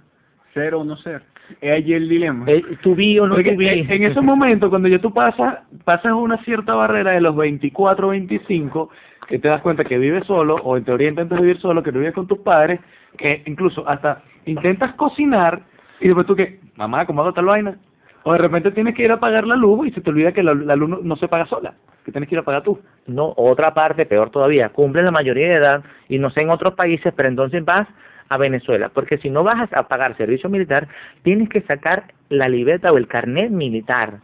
Ser 0.54 0.74
o 0.76 0.84
no 0.84 0.96
ser. 0.98 1.22
Es 1.62 1.72
allí 1.74 1.94
el 1.94 2.10
dilema. 2.10 2.46
Eh, 2.48 2.64
tu 2.82 2.96
vi 2.96 3.20
o 3.20 3.28
no 3.28 3.36
tu 3.36 3.42
vi. 3.42 3.68
en, 3.68 3.92
en 3.92 4.04
esos 4.04 4.24
momentos, 4.24 4.70
cuando 4.70 4.88
ya 4.88 4.98
tú 5.00 5.14
pasas, 5.14 5.60
pasas 5.84 6.14
una 6.14 6.38
cierta 6.44 6.74
barrera 6.74 7.12
de 7.12 7.22
los 7.22 7.36
24, 7.36 8.08
25, 8.08 8.90
que 9.28 9.40
te 9.40 9.48
das 9.48 9.62
cuenta 9.62 9.84
que 9.84 9.98
vives 9.98 10.26
solo, 10.26 10.56
o 10.56 10.78
en 10.78 10.86
teoría 10.86 11.10
intentas 11.10 11.40
vivir 11.40 11.60
solo, 11.60 11.84
que 11.84 11.92
no 11.92 12.00
vives 12.00 12.14
con 12.16 12.28
tus 12.28 12.40
padres, 12.40 12.80
que 13.18 13.44
incluso 13.46 13.88
hasta 13.88 14.24
intentas 14.46 14.94
cocinar, 14.96 15.62
y 16.00 16.06
después 16.06 16.26
tú 16.26 16.36
que, 16.36 16.60
mamá, 16.76 17.06
¿cómo 17.06 17.22
hago 17.22 17.34
tal 17.34 17.46
vaina? 17.46 17.78
O 18.24 18.32
de 18.34 18.40
repente 18.40 18.72
tienes 18.72 18.96
que 18.96 19.04
ir 19.04 19.12
a 19.12 19.20
pagar 19.20 19.46
la 19.46 19.56
luz 19.56 19.88
y 19.88 19.92
se 19.92 20.02
te 20.02 20.10
olvida 20.10 20.32
que 20.32 20.44
la, 20.44 20.54
la 20.54 20.76
luz 20.76 20.90
no, 20.90 21.00
no 21.04 21.16
se 21.18 21.28
paga 21.28 21.46
sola, 21.46 21.74
que 22.04 22.12
tienes 22.12 22.30
que 22.30 22.36
ir 22.36 22.40
a 22.40 22.44
pagar 22.44 22.64
tú. 22.64 22.80
No, 23.08 23.34
otra 23.36 23.74
parte, 23.74 24.06
peor 24.06 24.30
todavía, 24.30 24.70
cumplen 24.70 25.06
la 25.06 25.12
mayoría 25.12 25.48
de 25.48 25.56
edad 25.56 25.84
y 26.10 26.20
no 26.20 26.30
sé 26.30 26.42
en 26.42 26.50
otros 26.50 26.76
países, 26.76 27.14
pero 27.16 27.30
entonces 27.30 27.64
vas 27.64 27.88
a 28.30 28.38
Venezuela, 28.38 28.90
porque 28.90 29.18
si 29.18 29.30
no 29.30 29.44
vas 29.44 29.72
a 29.74 29.88
pagar 29.88 30.18
servicio 30.18 30.50
militar, 30.50 30.88
tienes 31.22 31.50
que 31.50 31.62
sacar 31.62 32.14
la 32.30 32.48
libreta 32.48 32.90
o 32.92 32.98
el 32.98 33.08
carnet 33.08 33.52
militar. 33.52 34.20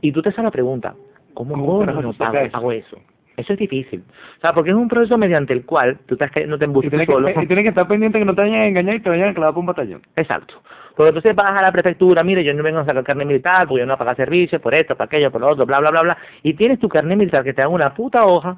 Y 0.00 0.12
tú 0.12 0.22
te 0.22 0.28
haces 0.28 0.44
la 0.44 0.50
pregunta, 0.50 0.94
¿cómo, 1.32 1.54
¿Cómo 1.54 2.12
pago, 2.12 2.38
eso? 2.38 2.52
pago 2.52 2.72
eso? 2.72 2.98
Eso 3.36 3.52
es 3.52 3.58
difícil. 3.58 4.02
O 4.38 4.40
sea, 4.40 4.52
porque 4.52 4.70
es 4.70 4.76
un 4.76 4.88
proceso 4.88 5.18
mediante 5.18 5.52
el 5.52 5.64
cual 5.64 5.98
tú 6.06 6.14
estás 6.14 6.30
que 6.30 6.46
no 6.46 6.58
te 6.58 6.66
embustes 6.66 6.90
tienes, 6.90 7.06
solo. 7.06 7.26
que, 7.26 7.42
y 7.42 7.46
tienes 7.46 7.64
que 7.64 7.68
estar 7.70 7.88
pendiente 7.88 8.18
que 8.18 8.24
no 8.24 8.34
te 8.34 8.42
vayan 8.42 8.60
a 8.60 8.64
engañar 8.64 8.94
y 8.94 9.00
te 9.00 9.10
vayan 9.10 9.30
a 9.30 9.34
clavar 9.34 9.54
por 9.54 9.60
un 9.60 9.66
batallón. 9.66 10.02
Exacto. 10.14 10.54
Porque 10.94 11.08
entonces 11.08 11.34
vas 11.34 11.52
a 11.52 11.64
la 11.64 11.72
prefectura, 11.72 12.22
mire, 12.22 12.44
yo 12.44 12.54
no 12.54 12.62
vengo 12.62 12.78
a 12.78 12.84
sacar 12.84 13.02
carnet 13.02 13.26
militar, 13.26 13.66
porque 13.66 13.80
yo 13.80 13.86
no 13.86 13.92
voy 13.92 13.96
a 13.96 13.98
pagar 13.98 14.16
servicios, 14.16 14.62
por 14.62 14.74
esto, 14.74 14.96
por 14.96 15.06
aquello, 15.06 15.32
por 15.32 15.40
lo 15.40 15.48
otro, 15.48 15.66
bla, 15.66 15.80
bla, 15.80 15.90
bla, 15.90 16.02
bla. 16.02 16.18
Y 16.44 16.54
tienes 16.54 16.78
tu 16.78 16.88
carnet 16.88 17.18
militar 17.18 17.42
que 17.42 17.52
te 17.52 17.62
dan 17.62 17.72
una 17.72 17.92
puta 17.92 18.24
hoja 18.24 18.56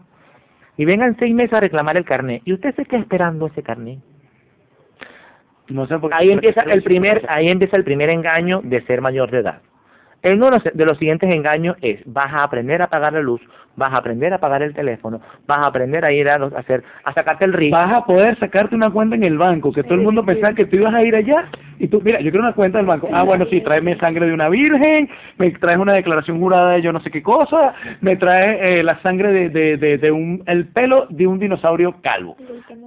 y 0.76 0.84
vengan 0.84 1.16
seis 1.18 1.34
meses 1.34 1.54
a 1.54 1.60
reclamar 1.60 1.96
el 1.96 2.04
carnet. 2.04 2.42
¿Y 2.44 2.52
usted 2.52 2.74
se 2.74 2.84
queda 2.84 3.00
esperando 3.00 3.46
ese 3.46 3.62
carnet? 3.62 3.98
No 5.68 5.86
sé 5.86 5.98
por 5.98 6.10
qué. 6.10 6.16
Ahí 6.18 6.28
empieza 6.28 6.60
el 6.60 6.82
primer, 6.82 7.24
ahí 7.28 7.46
empieza 7.48 7.76
el 7.76 7.84
primer 7.84 8.10
engaño 8.10 8.60
de 8.62 8.82
ser 8.82 9.00
mayor 9.00 9.30
de 9.30 9.38
edad. 9.38 9.62
El 10.26 10.36
uno 10.42 10.50
de 10.50 10.84
los 10.84 10.98
siguientes 10.98 11.32
engaños 11.34 11.76
es, 11.82 12.00
vas 12.04 12.32
a 12.32 12.42
aprender 12.44 12.82
a 12.82 12.88
pagar 12.88 13.12
la 13.12 13.20
luz, 13.20 13.40
vas 13.76 13.92
a 13.92 13.98
aprender 13.98 14.32
a 14.32 14.38
pagar 14.38 14.62
el 14.62 14.74
teléfono, 14.74 15.20
vas 15.46 15.58
a 15.58 15.68
aprender 15.68 16.04
a 16.04 16.12
ir 16.12 16.28
a, 16.28 16.36
los- 16.38 16.52
a 16.52 16.58
hacer, 16.60 16.82
a 17.04 17.12
sacarte 17.12 17.44
el 17.46 17.52
RIC. 17.52 17.72
Vas 17.72 17.92
a 17.92 18.04
poder 18.04 18.36
sacarte 18.38 18.74
una 18.74 18.90
cuenta 18.90 19.14
en 19.14 19.24
el 19.24 19.38
banco, 19.38 19.70
que 19.72 19.82
todo 19.84 19.94
el 19.94 20.00
mundo 20.00 20.24
pensaba 20.24 20.54
que 20.54 20.64
tú 20.66 20.76
ibas 20.76 20.94
a 20.94 21.02
ir 21.04 21.14
allá 21.14 21.44
y 21.78 21.86
tú, 21.88 22.00
mira, 22.04 22.18
yo 22.20 22.30
quiero 22.30 22.44
una 22.44 22.54
cuenta 22.54 22.78
del 22.78 22.86
banco. 22.86 23.08
Ah, 23.12 23.22
bueno, 23.22 23.44
sí, 23.50 23.60
tráeme 23.60 23.96
sangre 23.98 24.26
de 24.26 24.32
una 24.32 24.48
virgen, 24.48 25.08
me 25.38 25.50
traes 25.52 25.76
una 25.78 25.92
declaración 25.92 26.40
jurada 26.40 26.72
de 26.72 26.82
yo 26.82 26.92
no 26.92 27.00
sé 27.00 27.10
qué 27.10 27.22
cosa, 27.22 27.74
me 28.00 28.16
traes 28.16 28.70
eh, 28.78 28.82
la 28.82 29.00
sangre 29.02 29.30
de, 29.30 29.48
de, 29.50 29.76
de, 29.76 29.98
de 29.98 30.10
un, 30.10 30.42
el 30.46 30.66
pelo 30.68 31.06
de 31.10 31.26
un 31.26 31.38
dinosaurio 31.38 31.96
calvo. 32.02 32.36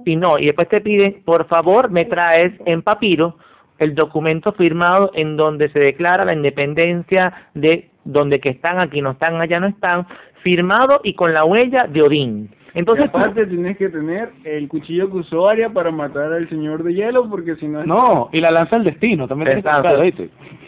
Y 0.04 0.16
no, 0.16 0.38
y 0.38 0.46
después 0.46 0.68
te 0.68 0.80
piden, 0.80 1.22
por 1.24 1.46
favor, 1.46 1.90
me 1.90 2.04
traes 2.04 2.52
en 2.66 2.82
papiro 2.82 3.36
el 3.80 3.94
documento 3.94 4.52
firmado 4.52 5.10
en 5.14 5.36
donde 5.36 5.68
se 5.70 5.80
declara 5.80 6.24
la 6.24 6.34
independencia 6.34 7.48
de 7.54 7.90
donde 8.04 8.38
que 8.38 8.50
están, 8.50 8.78
aquí 8.80 9.02
no 9.02 9.12
están, 9.12 9.40
allá 9.40 9.58
no 9.58 9.66
están, 9.66 10.06
firmado 10.42 11.00
y 11.02 11.14
con 11.14 11.34
la 11.34 11.44
huella 11.44 11.86
de 11.88 12.02
Odín. 12.02 12.50
Entonces, 12.74 13.06
y 13.06 13.08
aparte 13.08 13.46
tienes 13.46 13.76
que 13.76 13.88
tener 13.88 14.30
el 14.44 14.68
cuchillo 14.68 15.10
que 15.10 15.16
usó 15.16 15.48
Aria 15.48 15.70
para 15.70 15.90
matar 15.90 16.32
al 16.32 16.48
señor 16.48 16.84
de 16.84 16.94
hielo, 16.94 17.28
porque 17.28 17.56
si 17.56 17.66
no... 17.66 17.84
No, 17.84 18.28
y 18.32 18.40
la 18.40 18.50
lanza 18.50 18.76
del 18.76 18.84
destino, 18.84 19.26
también 19.26 19.60
tienes 19.60 19.64
o 19.66 19.82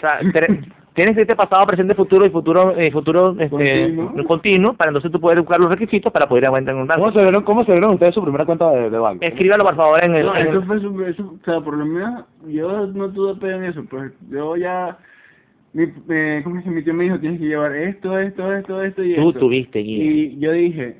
sea, 0.00 0.20
tienes 0.94 1.16
este 1.16 1.34
pasado, 1.34 1.66
presente, 1.66 1.94
futuro 1.94 2.26
y 2.26 2.30
futuro 2.30 2.76
eh, 2.76 2.90
futuro 2.90 3.30
este, 3.38 3.48
Continuo. 3.48 4.24
continuo, 4.26 4.74
para 4.74 4.90
entonces 4.90 5.10
tú 5.10 5.20
poder 5.20 5.40
buscar 5.40 5.58
los 5.60 5.70
requisitos 5.70 6.12
para 6.12 6.26
poder 6.28 6.46
aguantar 6.46 6.74
en 6.74 6.82
un 6.82 6.86
¿Cómo 6.88 7.04
banco. 7.06 7.18
se 7.18 7.24
vieron, 7.24 7.42
cómo 7.44 7.64
se 7.64 7.72
vieron 7.72 7.94
ustedes 7.94 8.14
su 8.14 8.22
primera 8.22 8.44
cuenta 8.44 8.70
de, 8.70 8.90
de 8.90 8.98
banco? 8.98 9.24
Escríbalo, 9.24 9.64
por 9.64 9.76
favor, 9.76 10.04
en 10.04 10.14
el... 10.16 10.26
No, 10.26 10.36
en 10.36 10.42
el- 10.42 10.48
eso 10.48 10.62
fue 10.62 10.80
su, 10.80 11.02
eso, 11.04 11.34
o 11.40 11.44
sea, 11.44 11.60
por 11.60 11.76
lo 11.76 11.86
menos 11.86 12.24
yo 12.46 12.86
no 12.88 13.08
tuve 13.10 13.34
pedo 13.36 13.56
en 13.56 13.64
eso, 13.64 13.84
pues 13.88 14.12
yo 14.30 14.56
ya, 14.56 14.98
mi, 15.72 15.84
eh, 16.10 16.40
¿cómo 16.44 16.60
se 16.62 16.68
Mi 16.70 16.82
tío 16.82 16.92
me 16.94 17.04
dijo, 17.04 17.18
tienes 17.18 17.40
que 17.40 17.46
llevar 17.46 17.74
esto, 17.74 18.18
esto, 18.18 18.52
esto, 18.54 18.82
esto 18.82 19.02
y 19.02 19.14
Tú 19.16 19.28
esto. 19.28 19.40
tuviste 19.40 19.78
guía. 19.78 20.04
Y 20.04 20.38
yo 20.38 20.52
dije, 20.52 20.96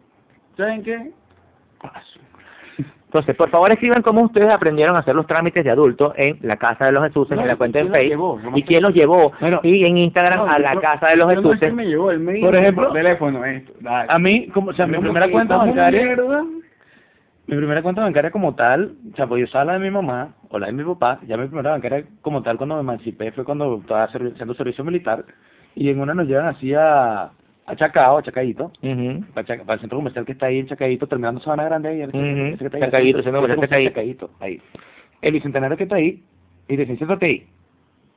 ¿saben 0.56 0.82
qué? 0.82 1.10
Entonces, 3.12 3.36
por 3.36 3.50
favor, 3.50 3.70
escriban 3.70 4.00
cómo 4.00 4.22
ustedes 4.22 4.50
aprendieron 4.54 4.96
a 4.96 5.00
hacer 5.00 5.14
los 5.14 5.26
trámites 5.26 5.62
de 5.62 5.70
adulto 5.70 6.14
en 6.16 6.38
la 6.40 6.56
Casa 6.56 6.86
de 6.86 6.92
los 6.92 7.04
Jesuses, 7.04 7.38
en 7.38 7.46
la 7.46 7.56
cuenta 7.56 7.78
en 7.80 7.88
¿quién 7.88 7.92
los 7.92 8.00
Facebook, 8.00 8.10
llevó? 8.10 8.40
No 8.42 8.50
me 8.52 8.58
y 8.58 8.62
quién 8.62 8.82
los 8.82 8.94
llevó, 8.94 9.32
y 9.64 9.86
en 9.86 9.98
Instagram 9.98 10.46
No, 10.46 10.50
a 10.50 10.58
la 10.58 10.72
yo- 10.72 10.80
Casa 10.80 11.08
de 11.10 11.16
los 11.16 11.34
yo 11.34 11.42
no 11.42 11.74
me 11.74 11.86
llevó, 11.86 12.10
él 12.10 12.20
me 12.20 12.40
Por 12.40 12.54
ejemplo, 12.56 12.84
por 12.84 12.94
teléfono, 12.94 13.44
esto, 13.44 13.74
dale. 13.80 14.06
A 14.10 14.18
mí, 14.18 14.48
como, 14.48 14.70
o 14.70 14.72
sea, 14.72 14.86
mi 14.86 14.96
primera 14.96 15.26
que 15.26 15.32
cuenta 15.32 15.58
bancaria... 15.58 16.16
Mi 17.46 17.56
primera 17.56 17.82
cuenta 17.82 18.00
bancaria 18.00 18.30
como 18.30 18.54
tal, 18.54 18.94
o 19.12 19.16
sea, 19.16 19.26
pues 19.26 19.40
yo 19.40 19.44
usaba 19.44 19.66
la 19.66 19.72
de 19.74 19.80
mi 19.80 19.90
mamá 19.90 20.28
o 20.48 20.58
la 20.58 20.68
de 20.68 20.72
mi 20.72 20.82
papá, 20.82 21.18
ya 21.26 21.36
mi 21.36 21.48
primera 21.48 21.72
bancaria 21.72 22.04
como 22.22 22.42
tal 22.42 22.56
cuando 22.56 22.76
me 22.76 22.80
emancipé 22.80 23.30
fue 23.32 23.44
cuando 23.44 23.76
estaba 23.76 24.04
haciendo 24.04 24.54
servicio 24.54 24.84
militar 24.84 25.26
y 25.74 25.90
en 25.90 26.00
una 26.00 26.14
nos 26.14 26.26
llevan 26.28 26.46
así 26.46 26.72
a, 26.72 27.30
a 27.72 27.76
Chacao, 27.76 28.18
a 28.18 28.22
Chacaíto, 28.22 28.70
Ujú. 28.82 29.24
para, 29.34 29.54
el 29.74 29.80
centro 29.80 29.98
comercial 29.98 30.24
que 30.26 30.32
está 30.32 30.46
ahí 30.46 30.58
en 30.58 30.66
Chacaíto, 30.66 31.06
terminando 31.06 31.40
Sabana 31.40 31.64
Grande 31.64 31.88
ahí. 31.88 32.02
ese- 32.02 32.16
Ujú. 32.16 32.24
ese 32.54 32.58
que 32.58 32.64
está 32.66 32.76
ahí, 32.98 33.10
ese 33.10 33.18
está 33.20 34.44
ahí. 34.44 34.60
El 35.22 35.32
bicentenario 35.32 35.76
que 35.76 35.84
está 35.84 35.96
ahí, 35.96 36.22
y 36.68 36.76
te 36.76 36.82
dicen, 36.82 36.96
siéntate 36.98 37.26
ahí, 37.26 37.46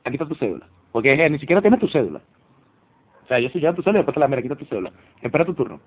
aquí 0.04 0.16
está 0.16 0.26
tu 0.26 0.34
cédula, 0.34 0.66
porque 0.92 1.10
eh, 1.12 1.30
ni 1.30 1.38
siquiera 1.38 1.62
tienes 1.62 1.80
tu 1.80 1.88
cédula. 1.88 2.20
O 3.24 3.26
sea, 3.28 3.38
yo 3.40 3.48
soy 3.48 3.60
ya 3.60 3.72
tu 3.72 3.82
cédula 3.82 3.98
y 3.98 4.02
después 4.02 4.14
te 4.14 4.20
la 4.20 4.28
mira, 4.28 4.42
quita 4.42 4.54
tu 4.56 4.64
cédula. 4.66 4.92
Espera 5.20 5.44
tu 5.44 5.54
turno. 5.54 5.80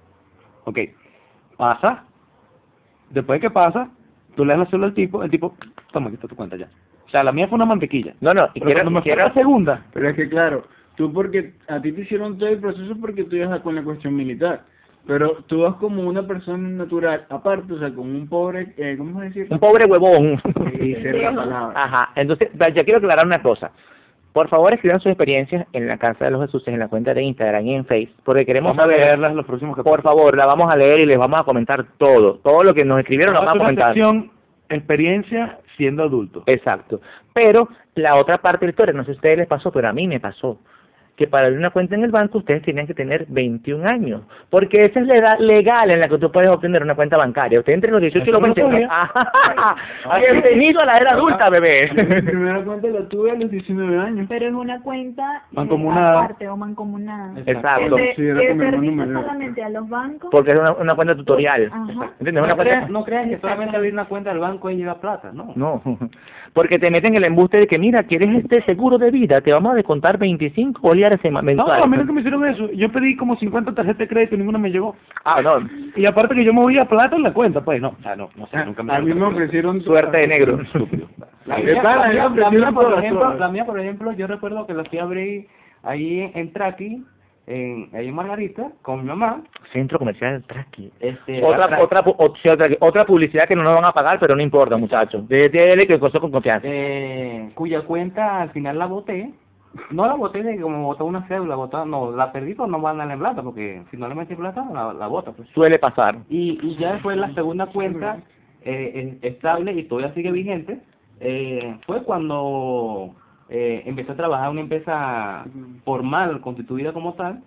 Ok. 0.66 0.80
Pasa. 1.58 2.04
Después 3.12 3.40
de 3.40 3.48
que 3.48 3.52
pasa, 3.54 3.90
tú 4.36 4.44
le 4.46 4.52
das 4.54 4.60
la 4.60 4.66
cédula 4.66 4.88
al 4.88 4.94
tipo, 4.94 5.24
el 5.24 5.30
tipo, 5.32 5.56
toma, 5.92 6.08
aquí 6.08 6.16
está 6.16 6.28
tu 6.28 6.36
cuenta 6.36 6.58
ya. 6.58 6.68
O 7.06 7.10
sea, 7.10 7.24
la 7.24 7.32
mía 7.32 7.48
fue 7.48 7.56
una 7.56 7.66
mantequilla. 7.66 8.14
No, 8.22 8.32
no, 8.32 8.46
y 8.54 8.60
Pero 8.60 8.66
quiero, 8.66 8.80
cuando 8.82 8.92
me 8.92 9.02
fue 9.02 9.04
quiero- 9.14 9.28
la 9.28 9.34
segunda, 9.34 9.86
Pero 9.94 10.10
es 10.10 10.16
que 10.16 10.30
claro, 10.30 10.66
tú 11.00 11.14
porque 11.14 11.54
a 11.70 11.82
ti 11.82 11.94
te 11.94 12.02
hicieron 12.02 12.38
todo 12.38 12.50
el 12.50 12.58
proceso 12.58 12.94
porque 13.00 13.24
tú 13.24 13.38
ibas 13.38 13.62
con 13.62 13.74
la 13.74 13.84
cuestión 13.84 14.14
militar. 14.18 14.64
Pero 15.08 15.38
tú 15.48 15.62
vas 15.62 15.76
como 15.76 16.04
una 16.04 16.28
persona 16.28 16.68
natural, 16.68 17.26
aparte, 17.30 17.72
o 17.72 17.80
sea, 17.80 17.90
como 17.96 18.12
un 18.12 18.28
pobre, 18.28 18.74
eh, 18.76 18.96
¿cómo 18.98 19.18
se 19.18 19.28
decir? 19.28 19.48
un 19.50 19.60
pobre 19.60 19.86
huevón. 19.86 20.42
Y 20.78 20.96
ser 20.96 21.16
la 21.16 21.34
palabra. 21.34 21.84
Ajá, 21.84 22.10
entonces, 22.16 22.50
yo 22.76 22.84
quiero 22.84 22.98
aclarar 22.98 23.26
una 23.26 23.42
cosa. 23.42 23.72
Por 24.34 24.50
favor, 24.50 24.74
escriban 24.74 25.00
sus 25.00 25.10
experiencias 25.10 25.66
en 25.72 25.88
la 25.88 25.98
Casa 25.98 26.26
de 26.26 26.32
los 26.32 26.42
Jesuses, 26.42 26.68
en 26.68 26.80
la 26.80 26.90
cuenta 26.90 27.14
de 27.14 27.24
Instagram 27.24 27.66
y 27.66 27.76
en 27.76 27.86
Facebook, 27.86 28.22
porque 28.26 28.46
queremos 28.46 28.76
vamos 28.76 28.94
a 28.94 28.98
leerlas 28.98 29.34
los 29.34 29.46
próximos 29.46 29.80
por 29.80 30.02
favor, 30.02 30.36
la 30.36 30.46
vamos 30.46 30.68
a 30.70 30.76
leer 30.76 31.00
y 31.00 31.06
les 31.06 31.18
vamos 31.18 31.40
a 31.40 31.44
comentar 31.46 31.86
todo. 31.98 32.40
Todo 32.44 32.66
lo 32.66 32.74
que 32.74 32.84
nos 32.84 33.00
escribieron 33.00 33.34
lo 33.34 33.40
Vamos 33.40 33.56
a 33.56 33.58
comentar. 33.58 33.94
sección 33.94 34.32
experiencia 34.68 35.60
siendo 35.78 36.04
adulto. 36.04 36.44
Exacto. 36.46 37.00
Pero 37.34 37.70
la 37.96 38.18
otra 38.18 38.38
parte 38.40 38.66
de 38.66 38.68
la 38.68 38.72
historia, 38.72 38.94
no 38.94 39.04
sé 39.04 39.12
si 39.12 39.12
a 39.12 39.16
ustedes 39.16 39.38
les 39.38 39.48
pasó, 39.48 39.72
pero 39.72 39.88
a 39.88 39.94
mí 39.94 40.08
me 40.08 40.20
pasó. 40.20 40.60
Que 41.20 41.28
para 41.28 41.48
abrir 41.48 41.60
una 41.60 41.72
cuenta 41.72 41.96
en 41.96 42.06
el 42.06 42.12
banco 42.12 42.38
ustedes 42.38 42.62
tenían 42.64 42.88
que 42.88 42.94
tener 42.94 43.26
21 43.28 43.86
años. 43.86 44.22
Porque 44.50 44.82
esa 44.84 45.02
es 45.02 45.06
la 45.06 45.16
edad 45.16 45.38
legal 45.38 45.92
en 45.92 46.00
la 46.00 46.08
que 46.08 46.18
tú 46.18 46.32
puedes 46.32 46.50
obtener 46.50 46.82
una 46.82 46.96
cuenta 46.96 47.18
bancaria. 47.18 47.60
Usted 47.60 47.74
entre 47.74 47.92
los 47.92 48.00
18 48.00 48.24
y 48.30 48.32
los 48.32 48.42
Eso 48.42 48.48
no 48.48 48.54
20. 48.56 48.62
sabía. 48.62 48.88
¡Ah! 50.10 50.18
Bienvenido 50.18 50.80
a 50.82 50.86
la 50.86 50.94
era 50.94 51.12
adulta, 51.12 51.50
bebé. 51.50 51.92
Mi 51.94 52.22
primera 52.22 52.64
cuenta 52.64 52.88
la 52.88 53.02
tuve 53.10 53.32
a 53.32 53.36
los 53.36 53.52
19 53.52 54.00
años. 54.00 54.28
Pero 54.30 54.48
es 54.48 54.54
una 54.54 54.82
cuenta 54.82 55.44
Mancomunada. 55.52 56.20
aparte 56.24 56.48
o 56.48 56.56
mancomunada. 56.56 57.34
Exacto. 57.46 57.98
Que, 57.98 58.14
se- 58.16 58.34
solamente 59.14 59.62
a 59.62 59.70
los 59.70 59.90
bancos. 59.90 60.30
Porque 60.32 60.52
es 60.52 60.56
una, 60.56 60.72
una 60.72 60.96
cuenta 60.96 61.16
tutorial. 61.18 61.66
Ajá. 61.70 62.12
¿Entiendes? 62.20 62.44
Una 62.44 62.48
No 62.48 62.56
cuenta... 62.56 62.74
creas, 62.76 62.90
no 62.90 63.04
creas 63.04 63.28
que 63.28 63.38
solamente 63.40 63.76
abrir 63.76 63.92
una 63.92 64.06
cuenta 64.06 64.30
del 64.30 64.40
banco 64.40 64.70
y 64.70 64.78
lleva 64.78 64.96
plata, 65.02 65.32
no. 65.34 65.52
No, 65.58 65.82
porque 66.54 66.78
te 66.80 66.90
meten 66.92 67.16
el 67.16 67.26
embuste 67.26 67.58
de 67.58 67.68
que, 67.68 67.78
mira, 67.80 68.04
¿quieres 68.04 68.44
este 68.44 68.62
seguro 68.64 68.98
de 68.98 69.12
vida? 69.12 69.42
Te 69.42 69.52
vamos 69.54 69.74
a 69.74 69.76
descontar 69.76 70.18
25 70.18 70.82
bolívares 70.82 71.20
sema- 71.22 71.42
No, 71.42 71.46
mensuales. 71.46 71.84
a 71.84 71.88
mí 71.88 71.98
nunca 71.98 72.12
me 72.14 72.22
hicieron 72.22 72.46
eso. 72.46 72.72
Yo 72.74 72.92
pedí 72.92 73.16
como 73.16 73.36
50 73.38 73.74
tarjetas 73.74 74.00
de 74.00 74.08
crédito 74.08 74.36
y 74.36 74.40
ninguna 74.40 74.58
me 74.60 74.70
llegó. 74.72 74.96
Ah, 75.24 75.42
no. 75.42 75.60
Y 75.96 76.06
aparte 76.06 76.36
que 76.36 76.44
yo 76.44 76.54
me 76.54 76.62
voy 76.62 76.78
a 76.78 76.86
plata 76.86 77.16
en 77.16 77.24
la 77.24 77.34
cuenta, 77.34 77.62
pues 77.62 77.82
no. 77.82 77.90
O 77.90 78.02
sea, 78.04 78.16
no, 78.16 78.30
no 78.36 78.48
sé, 78.48 78.66
nunca 78.66 78.84
me 78.84 78.94
A 78.94 79.00
mí 79.00 79.14
me 79.14 79.26
ofrecieron 79.26 79.82
Suerte 79.82 80.18
de 80.18 80.28
negro. 80.28 80.60
La 81.46 81.56
¿Qué 81.56 81.64
mía, 81.64 81.84
la 81.84 83.50
mía, 83.50 83.66
por 83.66 83.80
ejemplo, 83.80 84.12
yo 84.14 84.28
recuerdo 84.28 84.68
que 84.68 84.74
la 84.74 84.84
fui 84.84 85.00
a 85.00 85.04
abrir 85.04 85.48
ahí 85.82 86.30
en 86.36 86.54
Traqui, 86.54 87.04
en, 87.50 87.90
ahí 87.94 88.08
en 88.08 88.16
Margarita, 88.16 88.72
con 88.84 89.02
mi 89.02 89.08
mamá. 89.08 89.42
Centro 89.74 89.98
comercial 90.00 90.44
Traqui. 90.48 90.92
Este, 91.00 91.44
Otra, 91.44 91.82
otra, 91.84 92.04
otra, 92.18 92.68
otra 92.80 93.06
publicidad 93.06 93.46
que 93.48 93.56
no 93.56 93.64
nos 93.64 93.74
van 93.76 93.86
a 93.86 93.92
pagar, 93.92 94.20
pero 94.20 94.36
no 94.36 94.42
importa, 94.42 94.78
muchachos. 94.78 95.28
Dele 95.28 95.86
que 95.88 96.00
costó 96.00 96.22
con 96.22 96.32
confianza. 96.32 96.62
eh, 96.64 97.50
cuya 97.56 97.82
cuenta 97.82 98.42
al 98.42 98.52
final 98.52 98.78
la 98.80 98.86
boté. 98.86 99.32
No 99.92 100.08
la 100.08 100.16
boté 100.16 100.42
de 100.42 100.60
como 100.60 100.84
botó 100.84 101.06
una 101.06 101.28
cédula, 101.28 101.56
botó, 101.56 101.86
no, 101.86 102.12
la 102.12 102.32
perdí, 102.32 102.56
pues 102.56 102.70
no 102.72 102.82
van 102.82 102.96
a 103.02 103.06
darle 103.06 103.20
plata, 103.20 103.44
porque 103.44 103.84
si 103.92 103.98
no 103.98 104.08
le 104.08 104.16
metí 104.16 104.34
plata, 104.36 104.66
la, 104.74 104.94
la 104.94 105.08
bota, 105.08 105.32
pues. 105.32 105.48
Suele 105.50 105.78
pasar. 105.78 106.18
Y, 106.28 106.58
y 106.64 106.76
ya 106.78 106.94
después 106.94 107.16
la 107.18 107.32
segunda 107.36 107.68
cuenta 107.68 108.18
eh, 108.64 108.92
en- 108.96 109.20
estable 109.22 109.74
y 109.74 109.84
todavía 109.84 110.14
sigue 110.16 110.32
vigente, 110.32 110.80
eh, 111.20 111.78
fue 111.86 112.02
cuando 112.04 113.14
eh, 113.50 113.84
empecé 113.86 114.12
a 114.12 114.16
trabajar 114.16 114.46
en 114.46 114.52
una 114.52 114.62
empresa 114.62 115.46
formal, 115.84 116.40
constituida 116.42 116.94
como 116.94 117.14
tal, 117.16 117.42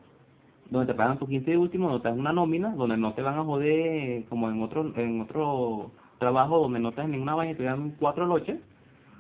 donde 0.71 0.93
te 0.93 0.97
pagan 0.97 1.19
tu 1.19 1.27
quince 1.27 1.53
y 1.53 1.57
último, 1.57 1.89
donde 1.89 2.03
te 2.03 2.09
dan 2.09 2.19
una 2.19 2.33
nómina, 2.33 2.75
donde 2.75 2.97
no 2.97 3.13
te 3.15 3.23
van 3.23 3.39
a 3.39 3.45
joder 3.45 4.25
como 4.25 4.51
en 4.51 4.63
otro 4.63 4.93
en 4.97 5.21
otro 5.21 5.91
trabajo 6.19 6.59
donde 6.59 6.81
no 6.81 6.93
te 6.93 7.03
dan 7.03 7.11
ninguna 7.13 7.35
vaina 7.35 7.53
y 7.53 7.57
te 7.57 7.65
dan 7.65 7.95
cuatro 8.01 8.27
loches. 8.27 8.59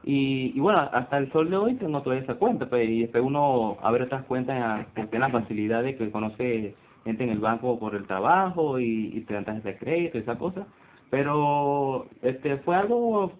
Y, 0.04 0.52
y 0.56 0.60
bueno, 0.60 0.80
hasta 0.80 1.18
el 1.18 1.30
sol 1.30 1.50
de 1.50 1.56
hoy 1.56 1.74
tengo 1.74 2.02
toda 2.02 2.16
esa 2.16 2.34
cuenta, 2.34 2.68
pues, 2.68 2.88
y 2.88 3.02
después 3.02 3.22
uno 3.22 3.76
abre 3.82 4.04
otras 4.04 4.24
cuentas 4.24 4.86
que 4.94 5.06
tiene 5.06 5.26
la 5.26 5.32
facilidad 5.32 5.84
de 5.84 5.96
que 5.96 6.10
conoce 6.10 6.74
gente 7.04 7.24
en 7.24 7.30
el 7.30 7.38
banco 7.38 7.78
por 7.78 7.94
el 7.94 8.06
trabajo 8.06 8.80
y, 8.80 9.12
y 9.14 9.20
te 9.20 9.34
dan 9.34 9.44
tarjetas 9.44 9.72
de 9.74 9.78
crédito 9.78 10.18
y 10.18 10.22
esa 10.22 10.38
cosa. 10.38 10.66
Pero 11.10 12.06
este 12.22 12.56
fue 12.58 12.74
algo 12.74 13.32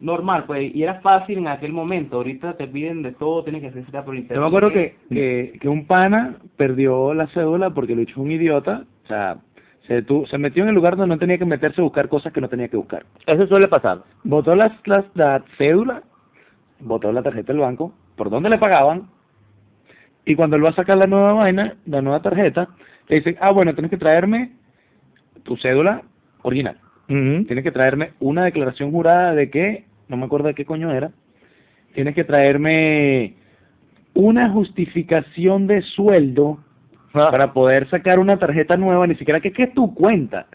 normal, 0.00 0.44
pues, 0.46 0.74
y 0.74 0.82
era 0.82 1.00
fácil 1.00 1.38
en 1.38 1.48
aquel 1.48 1.72
momento. 1.72 2.16
Ahorita 2.18 2.56
te 2.56 2.66
piden 2.66 3.02
de 3.02 3.12
todo, 3.12 3.42
tienes 3.44 3.62
que 3.62 3.68
hacer 3.68 3.84
cita 3.86 4.04
por 4.04 4.14
internet. 4.14 4.36
Yo 4.36 4.40
me 4.42 4.46
acuerdo 4.48 4.70
que, 4.70 4.96
que, 5.08 5.58
que 5.60 5.68
un 5.68 5.86
pana 5.86 6.36
perdió 6.56 7.14
la 7.14 7.26
cédula 7.28 7.70
porque 7.70 7.94
lo 7.96 8.02
echó 8.02 8.20
un 8.20 8.30
idiota, 8.30 8.84
o 9.04 9.06
sea, 9.08 9.38
se, 9.86 10.02
tu- 10.02 10.26
se 10.26 10.36
metió 10.38 10.62
en 10.64 10.68
el 10.70 10.74
lugar 10.74 10.96
donde 10.96 11.14
no 11.14 11.18
tenía 11.18 11.38
que 11.38 11.44
meterse 11.44 11.80
a 11.80 11.84
buscar 11.84 12.08
cosas 12.08 12.32
que 12.32 12.40
no 12.40 12.48
tenía 12.48 12.68
que 12.68 12.76
buscar. 12.76 13.06
Eso 13.26 13.46
suele 13.46 13.68
pasar. 13.68 14.02
Botó 14.24 14.54
las, 14.54 14.72
las, 14.86 15.04
la 15.14 15.42
cédula, 15.58 16.02
botó 16.80 17.10
la 17.12 17.22
tarjeta 17.22 17.52
del 17.52 17.62
banco, 17.62 17.92
por 18.16 18.28
donde 18.28 18.50
le 18.50 18.58
pagaban, 18.58 19.08
y 20.24 20.34
cuando 20.34 20.56
él 20.56 20.64
va 20.64 20.70
a 20.70 20.74
sacar 20.74 20.98
la 20.98 21.06
nueva 21.06 21.34
vaina, 21.34 21.76
la 21.86 22.02
nueva 22.02 22.20
tarjeta, 22.20 22.68
le 23.08 23.16
dicen, 23.16 23.36
ah, 23.40 23.52
bueno, 23.52 23.72
tienes 23.74 23.90
que 23.90 23.96
traerme 23.96 24.50
tu 25.44 25.56
cédula 25.56 26.02
original. 26.42 26.76
Ujú. 27.08 27.44
Tienes 27.44 27.62
que 27.64 27.70
traerme 27.72 28.10
una 28.20 28.44
declaración 28.44 28.90
jurada 28.90 29.34
de 29.34 29.50
que, 29.50 29.84
no 30.08 30.16
me 30.16 30.24
acuerdo 30.26 30.48
de 30.48 30.54
qué 30.54 30.64
coño 30.64 30.90
era, 30.92 31.10
tienes 31.94 32.14
que 32.14 32.24
traerme 32.24 33.34
una 34.14 34.50
justificación 34.50 35.66
de 35.66 35.82
sueldo 35.82 36.58
Ah. 37.14 37.28
para 37.30 37.52
poder 37.54 37.88
sacar 37.88 38.18
una 38.18 38.36
tarjeta 38.36 38.76
nueva, 38.76 39.06
ni 39.06 39.14
siquiera 39.14 39.40
que, 39.40 39.50
que 39.50 39.62
es 39.64 39.72
tu 39.74 39.94
cuenta. 39.94 40.46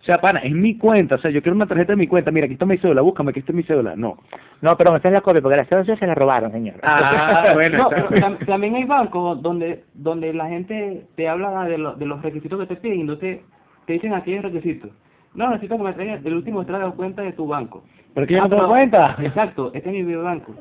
O 0.00 0.04
sea, 0.06 0.16
pana, 0.18 0.38
es 0.40 0.52
mi 0.52 0.78
cuenta, 0.78 1.16
o 1.16 1.18
sea, 1.18 1.30
yo 1.30 1.42
quiero 1.42 1.56
una 1.56 1.66
tarjeta 1.66 1.92
de 1.92 1.96
mi 1.96 2.06
cuenta, 2.06 2.30
mira, 2.30 2.44
aquí 2.46 2.54
está 2.54 2.64
mi 2.64 2.78
cédula, 2.78 3.02
búscame, 3.02 3.30
aquí 3.30 3.40
está 3.40 3.52
mi 3.52 3.64
cédula. 3.64 3.96
No. 3.96 4.16
No, 4.62 4.76
pero 4.78 4.96
esa 4.96 5.08
es 5.08 5.12
la 5.14 5.20
copia, 5.20 5.42
porque 5.42 5.56
la 5.58 5.64
cédula 5.66 5.96
se 5.96 6.06
la 6.06 6.14
robaron, 6.14 6.52
señor. 6.52 6.76
Ah, 6.82 7.50
bueno, 7.54 7.76
No, 7.78 7.88
pero 7.90 8.08
tam- 8.10 8.46
también 8.46 8.76
hay 8.76 8.84
bancos 8.84 9.42
donde 9.42 9.82
donde 9.92 10.32
la 10.32 10.48
gente 10.48 11.02
te 11.16 11.28
habla 11.28 11.64
de, 11.64 11.76
lo- 11.76 11.96
de 11.96 12.06
los 12.06 12.22
requisitos 12.22 12.58
que 12.60 12.66
te 12.66 12.76
piden, 12.80 13.00
entonces 13.00 13.40
te 13.86 13.92
dicen 13.94 14.14
aquellos 14.14 14.44
requisitos. 14.44 14.90
No, 15.36 15.48
necesito 15.50 15.76
que 15.76 15.82
me 15.84 15.92
traigas 15.92 16.24
el 16.24 16.34
último 16.34 16.62
estado 16.62 16.86
de 16.90 16.96
cuenta 16.96 17.22
de 17.22 17.32
tu 17.32 17.46
banco. 17.46 17.84
Pero 18.14 18.26
que 18.26 18.34
yo 18.34 18.40
Ah, 18.40 18.42
no 18.44 18.48
tengo 18.48 18.62
pero- 18.62 18.72
cuenta. 18.72 19.16
Exacto, 19.22 19.70
este 19.74 19.96
es 19.98 20.04
mi 20.06 20.14
banco. 20.16 20.52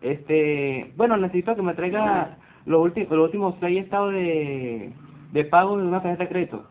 Este, 0.00 0.92
bueno, 0.96 1.16
necesito 1.16 1.54
que 1.56 1.62
me 1.62 1.74
traiga 1.74 2.36
los 2.66 2.80
últimos 2.82 3.10
los 3.10 3.24
últimos 3.26 3.54
seis 3.60 3.82
estados 3.84 4.12
de, 4.12 4.92
de 5.32 5.44
pago 5.44 5.76
de 5.78 5.86
una 5.86 6.00
tarjeta 6.02 6.24
de 6.24 6.28
crédito. 6.28 6.64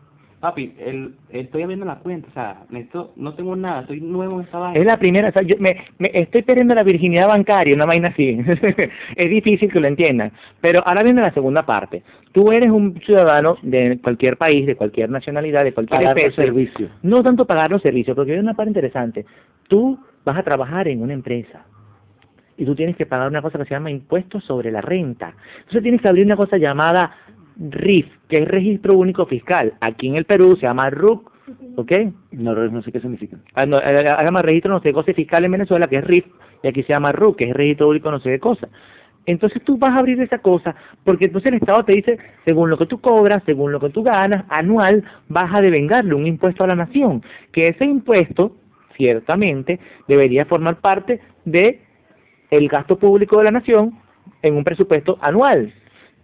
Papi, 0.44 0.74
el, 0.78 1.14
estoy 1.30 1.62
abriendo 1.62 1.86
la 1.86 2.00
cuenta, 2.00 2.28
o 2.28 2.32
sea, 2.34 2.64
necesito, 2.68 3.14
no 3.16 3.32
tengo 3.32 3.56
nada, 3.56 3.80
estoy 3.80 4.02
nuevo 4.02 4.40
en 4.40 4.44
esta 4.44 4.58
vaina. 4.58 4.78
Es 4.78 4.84
la 4.84 4.98
primera, 4.98 5.30
o 5.30 5.32
sea, 5.32 5.40
yo 5.40 5.56
me, 5.58 5.74
me 5.96 6.10
estoy 6.12 6.42
perdiendo 6.42 6.74
la 6.74 6.82
virginidad 6.82 7.28
bancaria, 7.28 7.74
una 7.74 7.86
vaina 7.86 8.08
así. 8.08 8.38
es 9.16 9.30
difícil 9.30 9.72
que 9.72 9.80
lo 9.80 9.88
entiendan. 9.88 10.32
Pero 10.60 10.82
ahora 10.84 11.02
viene 11.02 11.22
la 11.22 11.32
segunda 11.32 11.64
parte. 11.64 12.02
Tú 12.32 12.52
eres 12.52 12.68
un 12.68 13.00
ciudadano 13.06 13.56
de 13.62 13.98
cualquier 14.02 14.36
país, 14.36 14.66
de 14.66 14.76
cualquier 14.76 15.08
nacionalidad, 15.08 15.64
de 15.64 15.72
cualquier 15.72 16.02
Pagar 16.02 16.22
los 16.22 16.34
servicios. 16.34 16.90
No 17.02 17.22
tanto 17.22 17.46
pagar 17.46 17.70
los 17.70 17.80
servicios, 17.80 18.14
porque 18.14 18.32
hay 18.32 18.38
una 18.38 18.52
parte 18.52 18.68
interesante. 18.68 19.24
Tú 19.66 19.98
vas 20.26 20.36
a 20.36 20.42
trabajar 20.42 20.88
en 20.88 21.00
una 21.00 21.14
empresa 21.14 21.64
y 22.58 22.66
tú 22.66 22.74
tienes 22.74 22.96
que 22.96 23.06
pagar 23.06 23.28
una 23.28 23.40
cosa 23.40 23.56
que 23.56 23.64
se 23.64 23.70
llama 23.70 23.90
impuestos 23.90 24.44
sobre 24.44 24.70
la 24.70 24.82
renta. 24.82 25.32
Entonces 25.60 25.82
tienes 25.82 26.02
que 26.02 26.08
abrir 26.08 26.26
una 26.26 26.36
cosa 26.36 26.58
llamada 26.58 27.12
RIF, 27.56 28.06
que 28.28 28.42
es 28.42 28.48
Registro 28.48 28.96
Único 28.96 29.26
Fiscal. 29.26 29.74
Aquí 29.80 30.08
en 30.08 30.16
el 30.16 30.24
Perú 30.24 30.56
se 30.56 30.62
llama 30.62 30.90
RUC, 30.90 31.30
¿ok? 31.76 31.92
No, 32.32 32.54
no 32.54 32.82
sé 32.82 32.92
qué 32.92 33.00
significa. 33.00 33.36
Ah, 33.54 33.66
no, 33.66 33.78
eh, 33.78 33.96
se 33.96 34.24
llama 34.24 34.42
registro 34.42 34.72
no 34.72 34.78
sé 34.80 34.88
qué 34.88 34.92
cosa 34.92 35.12
fiscal 35.12 35.44
en 35.44 35.52
Venezuela, 35.52 35.86
que 35.86 35.96
es 35.96 36.04
RIF, 36.04 36.26
y 36.62 36.68
aquí 36.68 36.82
se 36.82 36.92
llama 36.92 37.12
RUC, 37.12 37.36
que 37.36 37.50
es 37.50 37.54
registro 37.54 37.88
único 37.88 38.10
no 38.10 38.20
sé 38.20 38.30
qué 38.30 38.38
cosa. 38.38 38.68
Entonces 39.26 39.62
tú 39.64 39.78
vas 39.78 39.90
a 39.90 40.00
abrir 40.00 40.20
esa 40.20 40.38
cosa, 40.38 40.74
porque 41.02 41.26
entonces 41.26 41.50
el 41.50 41.58
Estado 41.58 41.84
te 41.84 41.94
dice, 41.94 42.18
según 42.44 42.68
lo 42.68 42.76
que 42.76 42.86
tú 42.86 43.00
cobras, 43.00 43.42
según 43.46 43.72
lo 43.72 43.80
que 43.80 43.88
tú 43.88 44.02
ganas, 44.02 44.44
anual, 44.48 45.02
vas 45.28 45.54
a 45.54 45.62
devengarle 45.62 46.14
un 46.14 46.26
impuesto 46.26 46.64
a 46.64 46.66
la 46.66 46.74
nación, 46.74 47.22
que 47.52 47.68
ese 47.68 47.86
impuesto, 47.86 48.56
ciertamente, 48.96 49.80
debería 50.08 50.44
formar 50.44 50.80
parte 50.80 51.20
de 51.44 51.80
el 52.50 52.68
gasto 52.68 52.98
público 52.98 53.38
de 53.38 53.44
la 53.44 53.50
nación 53.50 53.98
en 54.42 54.56
un 54.56 54.64
presupuesto 54.64 55.18
anual. 55.22 55.72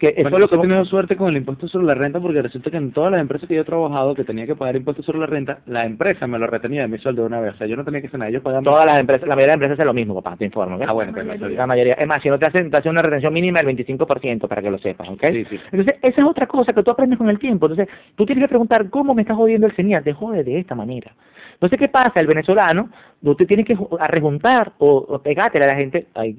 Que 0.00 0.14
eso 0.16 0.22
Bueno, 0.22 0.38
es 0.38 0.40
lo 0.40 0.48
yo 0.48 0.56
he 0.56 0.60
que 0.62 0.68
tenido 0.68 0.84
suerte 0.86 1.14
con 1.14 1.28
el 1.28 1.36
impuesto 1.36 1.68
sobre 1.68 1.84
la 1.84 1.94
renta 1.94 2.18
porque 2.20 2.40
resulta 2.40 2.70
que 2.70 2.78
en 2.78 2.90
todas 2.90 3.12
las 3.12 3.20
empresas 3.20 3.46
que 3.46 3.54
yo 3.54 3.60
he 3.60 3.64
trabajado 3.64 4.14
que 4.14 4.24
tenía 4.24 4.46
que 4.46 4.56
pagar 4.56 4.74
impuestos 4.74 5.04
sobre 5.04 5.18
la 5.18 5.26
renta, 5.26 5.58
la 5.66 5.84
empresa 5.84 6.26
me 6.26 6.38
lo 6.38 6.46
retenía 6.46 6.80
de 6.80 6.88
mi 6.88 6.96
sueldo 6.96 7.20
de 7.20 7.26
una 7.26 7.40
vez. 7.42 7.52
O 7.52 7.58
sea, 7.58 7.66
yo 7.66 7.76
no 7.76 7.84
tenía 7.84 8.00
que 8.00 8.06
hacer 8.06 8.18
nada, 8.18 8.30
ellos 8.30 8.42
pagaban. 8.42 8.64
todas 8.64 8.86
las 8.86 8.98
empresas, 8.98 9.28
la 9.28 9.34
mayoría 9.36 9.42
de 9.42 9.48
las 9.48 9.54
empresas 9.56 9.78
hacen 9.78 9.86
lo 9.86 9.92
mismo, 9.92 10.14
papá, 10.14 10.38
te 10.38 10.46
informo. 10.46 10.78
Ah, 10.86 10.92
bueno, 10.92 11.12
pues. 11.12 11.52
La 11.52 11.66
mayoría. 11.66 11.92
Es 11.94 12.06
más, 12.08 12.22
si 12.22 12.30
no 12.30 12.38
te 12.38 12.46
hacen, 12.46 12.70
te 12.70 12.78
hacen 12.78 12.92
una 12.92 13.02
retención 13.02 13.30
mínima 13.34 13.60
del 13.60 13.76
25% 13.76 14.48
para 14.48 14.62
que 14.62 14.70
lo 14.70 14.78
sepas, 14.78 15.06
¿ok? 15.06 15.22
Sí, 15.32 15.44
sí. 15.50 15.60
Entonces, 15.70 15.96
esa 16.00 16.20
es 16.22 16.26
otra 16.26 16.46
cosa 16.46 16.72
que 16.72 16.82
tú 16.82 16.90
aprendes 16.92 17.18
con 17.18 17.28
el 17.28 17.38
tiempo. 17.38 17.66
Entonces, 17.66 17.94
tú 18.16 18.24
tienes 18.24 18.44
que 18.44 18.48
preguntar, 18.48 18.88
¿cómo 18.88 19.14
me 19.14 19.20
está 19.20 19.34
jodiendo 19.34 19.66
el 19.66 19.76
señal? 19.76 20.02
Te 20.02 20.14
jode 20.14 20.44
de 20.44 20.60
esta 20.60 20.74
manera. 20.74 21.12
Entonces, 21.60 21.78
¿qué 21.78 21.88
pasa? 21.88 22.18
El 22.20 22.26
venezolano, 22.26 22.88
tú 23.22 23.34
tienes 23.46 23.66
que 23.66 23.76
ju- 23.76 23.96
a 24.00 24.06
rejuntar 24.06 24.72
o, 24.78 24.96
o 25.08 25.18
pegátela 25.22 25.66
a 25.66 25.68
la 25.68 25.76
gente, 25.76 26.06
ay, 26.14 26.32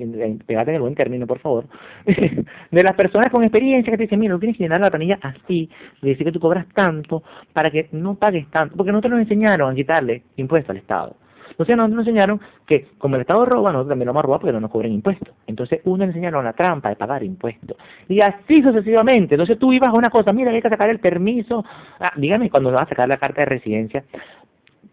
pegate 0.45 0.71
en 0.71 0.75
el 0.75 0.81
buen 0.81 0.95
término, 0.95 1.27
por 1.27 1.39
favor, 1.39 1.65
de 2.05 2.83
las 2.83 2.95
personas 2.95 3.29
con 3.31 3.43
experiencia 3.43 3.91
que 3.91 3.97
te 3.97 4.03
dicen, 4.03 4.19
mira, 4.19 4.33
tú 4.33 4.39
tienes 4.39 4.57
que 4.57 4.63
llenar 4.63 4.81
la 4.81 4.89
planilla 4.89 5.19
así, 5.21 5.69
decir 6.01 6.25
que 6.25 6.31
tú 6.31 6.39
cobras 6.39 6.65
tanto 6.73 7.23
para 7.53 7.69
que 7.71 7.87
no 7.91 8.15
pagues 8.15 8.47
tanto, 8.49 8.75
porque 8.75 8.91
no 8.91 9.01
te 9.01 9.09
lo 9.09 9.17
enseñaron 9.17 9.71
a 9.71 9.75
quitarle 9.75 10.23
impuestos 10.37 10.71
al 10.71 10.77
Estado. 10.77 11.15
Entonces 11.51 11.75
nos, 11.77 11.91
enseñaron 11.91 12.39
que 12.65 12.87
como 12.97 13.15
el 13.15 13.21
Estado 13.21 13.45
roba, 13.45 13.71
nosotros 13.71 13.89
también 13.89 14.07
lo 14.07 14.13
vamos 14.13 14.23
a 14.23 14.27
robar 14.27 14.39
porque 14.39 14.53
no 14.53 14.61
nos 14.61 14.71
cobran 14.71 14.91
impuestos. 14.93 15.29
Entonces 15.45 15.81
uno 15.83 16.05
enseñaron 16.05 16.43
la 16.45 16.53
trampa 16.53 16.89
de 16.89 16.95
pagar 16.95 17.23
impuestos. 17.23 17.77
Y 18.07 18.21
así 18.21 18.63
sucesivamente. 18.63 19.35
Entonces 19.35 19.59
tú 19.59 19.71
ibas 19.73 19.89
a 19.89 19.97
una 19.97 20.09
cosa, 20.09 20.31
mira, 20.33 20.49
hay 20.49 20.61
que 20.61 20.69
sacar 20.69 20.89
el 20.89 20.99
permiso. 20.99 21.63
Ah, 21.99 22.13
dígame 22.15 22.49
cuando 22.49 22.71
vas 22.71 22.83
a 22.87 22.89
sacar 22.89 23.07
la 23.09 23.17
carta 23.17 23.41
de 23.41 23.45
residencia. 23.47 24.03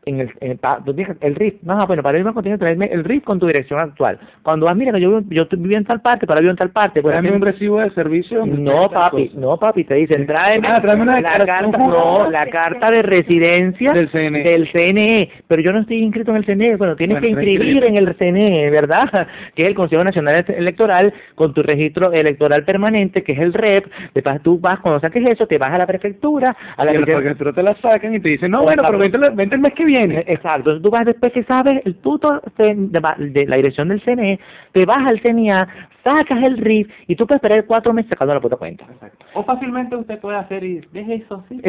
En 0.08 0.20
el, 0.20 0.30
en 0.40 0.52
el, 0.52 0.58
tú 0.84 0.94
tienes 0.94 1.16
el 1.20 1.34
RIF, 1.34 1.62
no, 1.62 1.86
bueno, 1.86 2.02
para 2.02 2.16
irme 2.18 2.30
a 2.30 2.32
continuar, 2.32 2.58
traerme 2.58 2.86
el 2.86 3.04
RIF 3.04 3.24
con 3.24 3.38
tu 3.38 3.46
dirección 3.46 3.78
actual. 3.80 4.18
Cuando 4.42 4.64
vas, 4.66 4.74
mira, 4.76 4.92
que 4.92 5.00
yo, 5.00 5.20
yo 5.28 5.46
vivía 5.52 5.76
en 5.78 5.84
tal 5.84 6.00
parte, 6.00 6.26
pero 6.26 6.40
vivo 6.40 6.50
en 6.50 6.56
tal 6.56 6.70
parte. 6.70 7.02
pues, 7.02 7.12
Tráeme 7.12 7.36
un 7.36 7.42
recibo 7.42 7.80
de 7.80 7.90
servicio. 7.90 8.46
no, 8.46 8.88
papi, 8.90 9.32
no, 9.34 9.58
papi, 9.58 9.84
te 9.84 9.94
dicen, 9.96 10.26
tráeme, 10.26 10.66
Ah, 10.66 10.80
tráeme 10.80 11.02
una 11.02 11.20
la 11.20 11.28
carta, 11.28 11.78
no, 11.78 12.30
la 12.30 12.46
carta 12.46 12.90
de 12.90 13.02
residencia 13.02 13.92
Del 13.92 14.08
CNE. 14.10 14.42
del 14.44 14.68
CNE, 14.72 15.30
pero 15.46 15.60
yo 15.60 15.72
no 15.72 15.80
estoy 15.80 15.98
inscrito 16.02 16.30
en 16.30 16.38
el 16.38 16.44
CNE, 16.46 16.76
bueno, 16.76 16.96
tienes 16.96 17.20
Bueno, 17.20 17.36
que 17.36 17.42
inscribir 17.42 17.84
en 17.86 17.98
el 17.98 18.16
CNE, 18.16 18.70
¿verdad? 18.70 19.28
Que 19.54 19.64
es 19.64 19.68
el 19.68 19.74
Consejo 19.74 20.02
Nacional 20.04 20.44
Electoral, 20.48 21.12
con 21.34 21.52
tu 21.52 21.62
registro 21.62 22.12
electoral 22.12 22.64
permanente, 22.64 23.22
que 23.22 23.32
es 23.32 23.38
el 23.40 23.52
REP, 23.52 23.86
después 24.14 24.42
tú 24.42 24.58
vas, 24.58 24.78
cuando 24.80 25.00
saques 25.00 25.24
eso, 25.26 25.46
te 25.46 25.58
vas 25.58 25.74
a 25.74 25.78
la 25.78 25.86
prefectura, 25.86 26.56
a 26.76 26.84
la 26.84 26.94
Y 26.94 27.04
que 27.04 27.34
tú 27.34 27.52
te 27.52 27.62
la 27.62 27.74
sacan 27.76 28.14
y 28.14 28.20
te 28.20 28.28
dicen, 28.30 28.50
no, 28.50 28.62
bueno, 28.62 28.82
pero 28.86 28.98
vente, 28.98 29.18
vente 29.34 29.54
el 29.56 29.60
mes 29.60 29.72
que 29.74 29.84
viene. 29.84 29.97
Exacto, 30.26 30.70
entonces 30.70 30.82
tú 30.82 30.90
vas 30.90 31.04
después 31.04 31.32
que 31.32 31.44
sabes 31.44 31.80
el 31.84 31.94
puto 31.96 32.40
CN 32.56 32.88
de, 32.90 33.46
la 33.46 33.56
dirección 33.56 33.88
del 33.88 34.02
CNE, 34.02 34.38
te 34.72 34.84
vas 34.84 35.06
al 35.06 35.20
CNA, 35.20 35.68
sacas 36.04 36.42
el 36.42 36.58
RIF 36.58 36.88
y 37.06 37.16
tú 37.16 37.26
puedes 37.26 37.42
esperar 37.42 37.64
cuatro 37.66 37.92
meses 37.92 38.10
sacando 38.10 38.34
la 38.34 38.40
puta 38.40 38.56
cuenta. 38.56 38.84
Exacto. 38.84 39.26
O 39.34 39.44
fácilmente 39.44 39.96
usted 39.96 40.18
puede 40.20 40.38
hacer 40.38 40.64
y 40.64 40.80
deje 40.92 41.16
eso 41.16 41.42
así. 41.44 41.60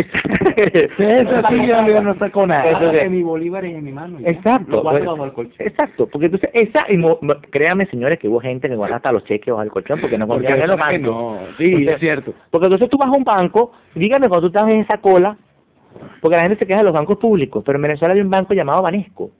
Eso 0.59 1.41
sí, 1.49 1.67
yo 1.67 2.01
no 2.01 2.15
saco 2.17 2.45
nada. 2.45 2.69
Eso 2.69 2.93
sí. 2.93 3.09
mi 3.09 3.23
bolívar 3.23 3.65
en 3.65 3.83
mi 3.83 3.91
mano. 3.91 4.17
Exacto. 4.23 4.83
Exacto, 5.59 6.07
porque 6.07 6.25
entonces, 6.27 6.49
esa, 6.53 6.85
y 6.89 7.01
créanme 7.49 7.85
señores 7.87 8.19
que 8.19 8.27
hubo 8.27 8.39
gente 8.39 8.67
que 8.67 8.75
guarda 8.75 8.97
hasta 8.97 9.11
los 9.11 9.23
cheques 9.25 9.51
bajo 9.51 9.63
el 9.63 9.71
colchón 9.71 9.99
porque 10.01 10.17
no 10.17 10.27
confían 10.27 10.61
en 10.61 10.67
los 10.67 10.75
que 10.75 10.81
bancos. 10.81 11.01
no, 11.01 11.39
sí, 11.57 11.87
es 11.87 11.99
cierto. 11.99 12.33
Porque 12.49 12.67
entonces 12.67 12.89
tú 12.89 12.97
vas 12.97 13.09
a 13.09 13.17
un 13.17 13.23
banco, 13.23 13.71
dígame 13.95 14.27
cuando 14.29 14.49
tú 14.49 14.57
estás 14.57 14.71
en 14.71 14.81
esa 14.81 14.97
cola, 14.97 15.37
porque 16.21 16.35
la 16.37 16.43
gente 16.43 16.57
se 16.59 16.65
queja 16.67 16.79
de 16.79 16.85
los 16.85 16.93
bancos 16.93 17.17
públicos, 17.17 17.63
pero 17.65 17.77
en 17.77 17.83
Venezuela 17.83 18.13
hay 18.13 18.21
un 18.21 18.29
banco 18.29 18.53
llamado 18.53 18.81
Banesco. 18.81 19.31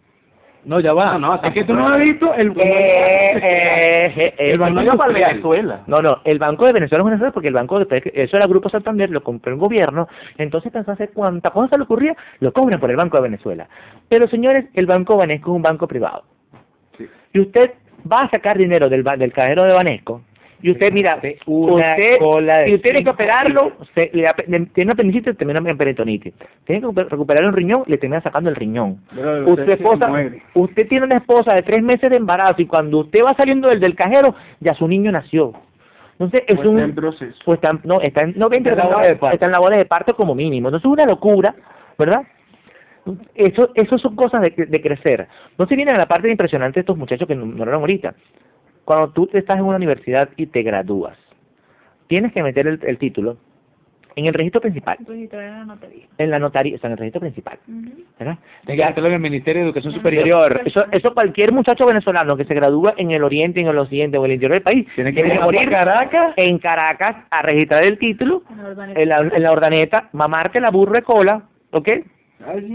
No, 0.66 0.82
ya 0.82 0.92
va. 0.94 1.18
No, 1.18 1.20
no, 1.20 1.36
es 1.42 1.54
que 1.54 1.64
tú 1.64 1.74
no 1.74 1.88
has 1.88 1.98
visto 1.98 2.34
el... 2.34 2.50
Eh, 2.50 2.54
eh, 2.60 4.14
eh, 4.18 4.34
El 4.38 4.56
eh, 4.56 4.58
Banco 4.58 4.98
para 4.98 5.14
Venezuela. 5.14 5.84
No, 5.88 6.02
no, 6.02 6.18
el 6.26 6.38
Banco 6.38 6.66
de 6.66 6.74
Venezuela 6.74 7.02
es 7.02 7.06
Venezuela 7.06 7.32
porque 7.32 7.48
el 7.48 7.54
Banco 7.54 7.80
de 7.80 8.12
eso 8.14 8.36
era 8.38 8.46
Grupo 8.46 8.70
Santander, 8.70 9.10
lo 9.10 9.24
compró 9.24 9.54
el 9.54 9.58
gobierno, 9.60 10.10
entonces 10.38 10.70
pensó 10.72 10.92
hacer 10.92 11.12
cuánta 11.14 11.52
cosa 11.52 11.78
le 11.78 11.84
ocurría, 11.84 12.16
lo 12.42 12.52
cobran 12.52 12.80
por 12.80 12.92
el 12.92 12.98
Banco 12.98 13.16
de 13.18 13.24
Venezuela. 13.24 13.70
Pero 14.10 14.28
señores, 14.28 14.66
el 14.74 14.86
Banco 14.86 15.16
Banesco 15.16 15.52
es 15.52 15.56
un 15.56 15.62
banco 15.62 15.88
privado. 15.88 16.24
Y 17.32 17.40
usted 17.40 17.72
va 18.12 18.18
a 18.24 18.30
sacar 18.30 18.58
dinero 18.58 18.90
del, 18.90 19.02
ba- 19.04 19.16
del 19.16 19.32
cajero 19.32 19.64
de 19.64 19.74
Banesco, 19.74 20.24
y 20.62 20.72
usted, 20.72 20.92
mira, 20.92 21.20
una 21.46 21.90
usted, 21.90 22.18
cola 22.20 22.58
de 22.60 22.66
si 22.66 22.76
usted 22.76 22.90
tiene 22.90 23.04
que 23.04 23.10
operarlo, 23.12 23.72
le, 23.96 24.12
le- 24.14 24.60
tiene 24.68 24.88
una 24.88 24.94
apendicitis, 24.94 25.38
termina 25.38 25.60
en 25.70 25.78
peritonitis. 25.78 26.34
Tiene 26.66 26.82
que 26.82 26.88
recuper- 26.88 27.08
recuperar 27.10 27.46
un 27.46 27.54
riñón, 27.54 27.84
le 27.88 27.98
termina 27.98 28.22
sacando 28.22 28.50
el 28.50 28.56
riñón. 28.56 29.00
Pero 29.16 29.40
Usted, 29.40 29.52
usted 29.52 29.66
se 29.66 29.74
esposa, 29.84 30.08
muere. 30.10 30.42
usted 30.54 30.88
tiene 30.88 31.06
una 31.06 31.18
esposa 31.18 31.54
de 31.56 31.62
tres 31.62 31.82
meses 31.82 32.10
de 32.10 32.18
embarazo 32.18 32.62
y 32.62 32.66
cuando 32.66 33.00
usted 33.00 33.22
va 33.26 33.34
saliendo 33.36 33.70
del, 33.70 33.80
del 33.80 33.96
cajero, 33.96 34.36
ya 34.60 34.74
su 34.74 34.88
niño 34.88 35.12
nació. 35.12 35.54
Entonces 36.14 36.42
es 36.48 36.56
Pues 36.58 36.68
un... 36.68 36.76
está 36.80 36.90
en 36.90 36.96
proceso. 36.96 37.40
Pues 37.46 37.56
está, 37.58 37.80
no, 37.86 38.02
está 38.02 38.26
en, 38.26 38.34
no, 38.38 38.50
ven, 38.50 38.60
Está 38.60 38.72
en 38.72 38.76
pero 38.76 38.90
labores 38.90 39.10
de 39.10 39.16
parto. 39.16 39.34
está 39.36 39.46
en 39.46 39.52
labores 39.54 39.80
de 39.80 39.86
parto 39.86 40.16
como 40.16 40.36
mínimo. 40.36 40.68
Entonces 40.68 40.86
es 40.86 40.92
una 40.92 41.06
locura, 41.06 41.56
¿verdad? 41.98 42.24
Eso, 43.34 43.70
eso 43.74 43.98
son 43.98 44.16
cosas 44.16 44.42
de, 44.42 44.50
de 44.68 44.82
crecer. 44.82 45.28
No 45.58 45.66
se 45.66 45.76
vienen 45.76 45.96
a 45.96 46.00
la 46.00 46.06
parte 46.06 46.30
impresionante 46.30 46.76
de 46.76 46.82
estos 46.82 46.98
muchachos 46.98 47.28
que 47.28 47.36
nombraron 47.36 47.76
ahorita. 47.82 48.14
Cuando 48.90 49.10
tú 49.10 49.30
estás 49.34 49.60
en 49.60 49.66
una 49.66 49.76
universidad 49.78 50.30
y 50.36 50.48
te 50.48 50.64
gradúas, 50.64 51.16
tienes 52.08 52.34
que 52.34 52.42
meter 52.42 52.66
el, 52.66 52.80
el 52.82 52.98
título 52.98 53.38
en 54.16 54.26
el 54.26 54.34
registro 54.34 54.60
principal, 54.62 54.98
en 55.08 55.30
la 55.32 55.64
notaría. 55.64 56.06
en 56.18 56.30
la 56.32 56.40
notaría, 56.40 56.76
o 56.76 56.80
sea, 56.80 56.88
en 56.88 56.94
el 56.94 56.98
registro 56.98 57.22
principal. 57.22 57.60
¿verdad? 58.18 58.40
Tienes 58.66 58.84
que 58.84 58.90
hacerlo 58.90 59.10
en 59.10 59.14
el 59.14 59.20
Ministerio 59.20 59.62
de 59.62 59.68
Educación 59.68 59.94
Superior. 59.94 60.24
Superior. 60.24 60.62
Eso, 60.66 60.84
eso 60.92 61.14
cualquier 61.14 61.52
muchacho 61.54 61.86
venezolano 61.86 62.36
que 62.36 62.46
se 62.46 62.56
gradúa 62.56 62.96
en 62.98 63.12
el 63.12 63.24
oriente, 63.24 63.62
en 63.62 63.68
el 63.68 63.78
occidente 63.78 64.18
o 64.18 64.26
en 64.26 64.32
el 64.32 64.36
interior 64.38 64.54
del 64.56 64.64
país, 64.64 64.88
Tiene 64.96 65.14
que 65.14 65.20
ir 65.20 65.38
a 65.40 65.44
morir 65.46 65.70
Caracas. 65.70 66.34
en 66.36 66.58
Caracas 66.58 67.16
a 67.30 67.44
registrar 67.44 67.86
el 67.86 68.00
título 68.00 68.42
En 68.50 68.58
la 68.58 68.70
ordenanza. 68.70 69.00
en 69.02 69.10
la, 69.10 69.18
en 69.36 69.44
la 69.44 69.52
ordaneta, 69.52 70.10
mamarte 70.14 70.60
la 70.60 70.72
burro 70.72 70.94
de 70.94 71.04
cola, 71.04 71.44
¿ok? 71.74 71.90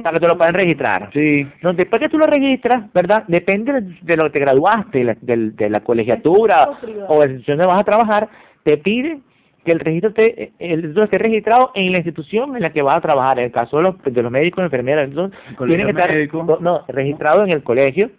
Para 0.03 0.15
que 0.15 0.21
te 0.21 0.29
lo 0.29 0.37
puedan 0.37 0.55
registrar. 0.55 1.11
Sí. 1.13 1.47
No, 1.63 1.73
después 1.73 2.01
que 2.01 2.09
tú 2.09 2.19
lo 2.19 2.27
registras, 2.27 2.93
¿verdad? 2.93 3.25
Depende 3.29 3.73
de, 4.03 4.17
lo 4.17 4.25
que 4.25 4.31
te 4.31 4.39
graduaste, 4.41 4.99
de 4.99 5.05
la, 5.05 5.17
del- 5.21 5.57
de 5.57 5.71
la 5.71 5.81
colegiatura 5.81 6.69
O 7.09 7.21
de 7.21 7.27
la 7.27 7.33
institución 7.33 7.59
donde 7.59 7.73
vas 7.73 7.81
a 7.81 7.85
trabajar, 7.85 8.29
te 8.63 8.77
pide 8.77 9.21
que 9.65 9.73
el 9.73 9.81
registro 9.81 10.11
esté, 10.11 10.53
el 10.59 10.95
esté 10.99 11.17
registrado 11.17 11.71
en 11.75 11.91
la 11.93 11.99
institución 11.99 12.55
en 12.55 12.63
la 12.63 12.69
que 12.69 12.83
vas 12.83 12.97
a 12.97 13.01
trabajar. 13.01 13.39
En 13.39 13.47
el 13.47 13.51
caso 13.53 13.79
de 13.79 13.83
los, 13.85 14.03
de 14.03 14.23
los 14.23 14.31
médicos, 14.31 14.63
enfermeras, 14.63 15.09
entonces, 15.09 15.39
colegio 15.57 15.77
tiene 15.79 15.85
que 15.93 15.99
estar 15.99 16.15
médico. 16.15 16.59
no, 16.61 16.85
registrado 16.89 17.45
en 17.45 17.51
el 17.53 17.63
colegio 17.63 18.11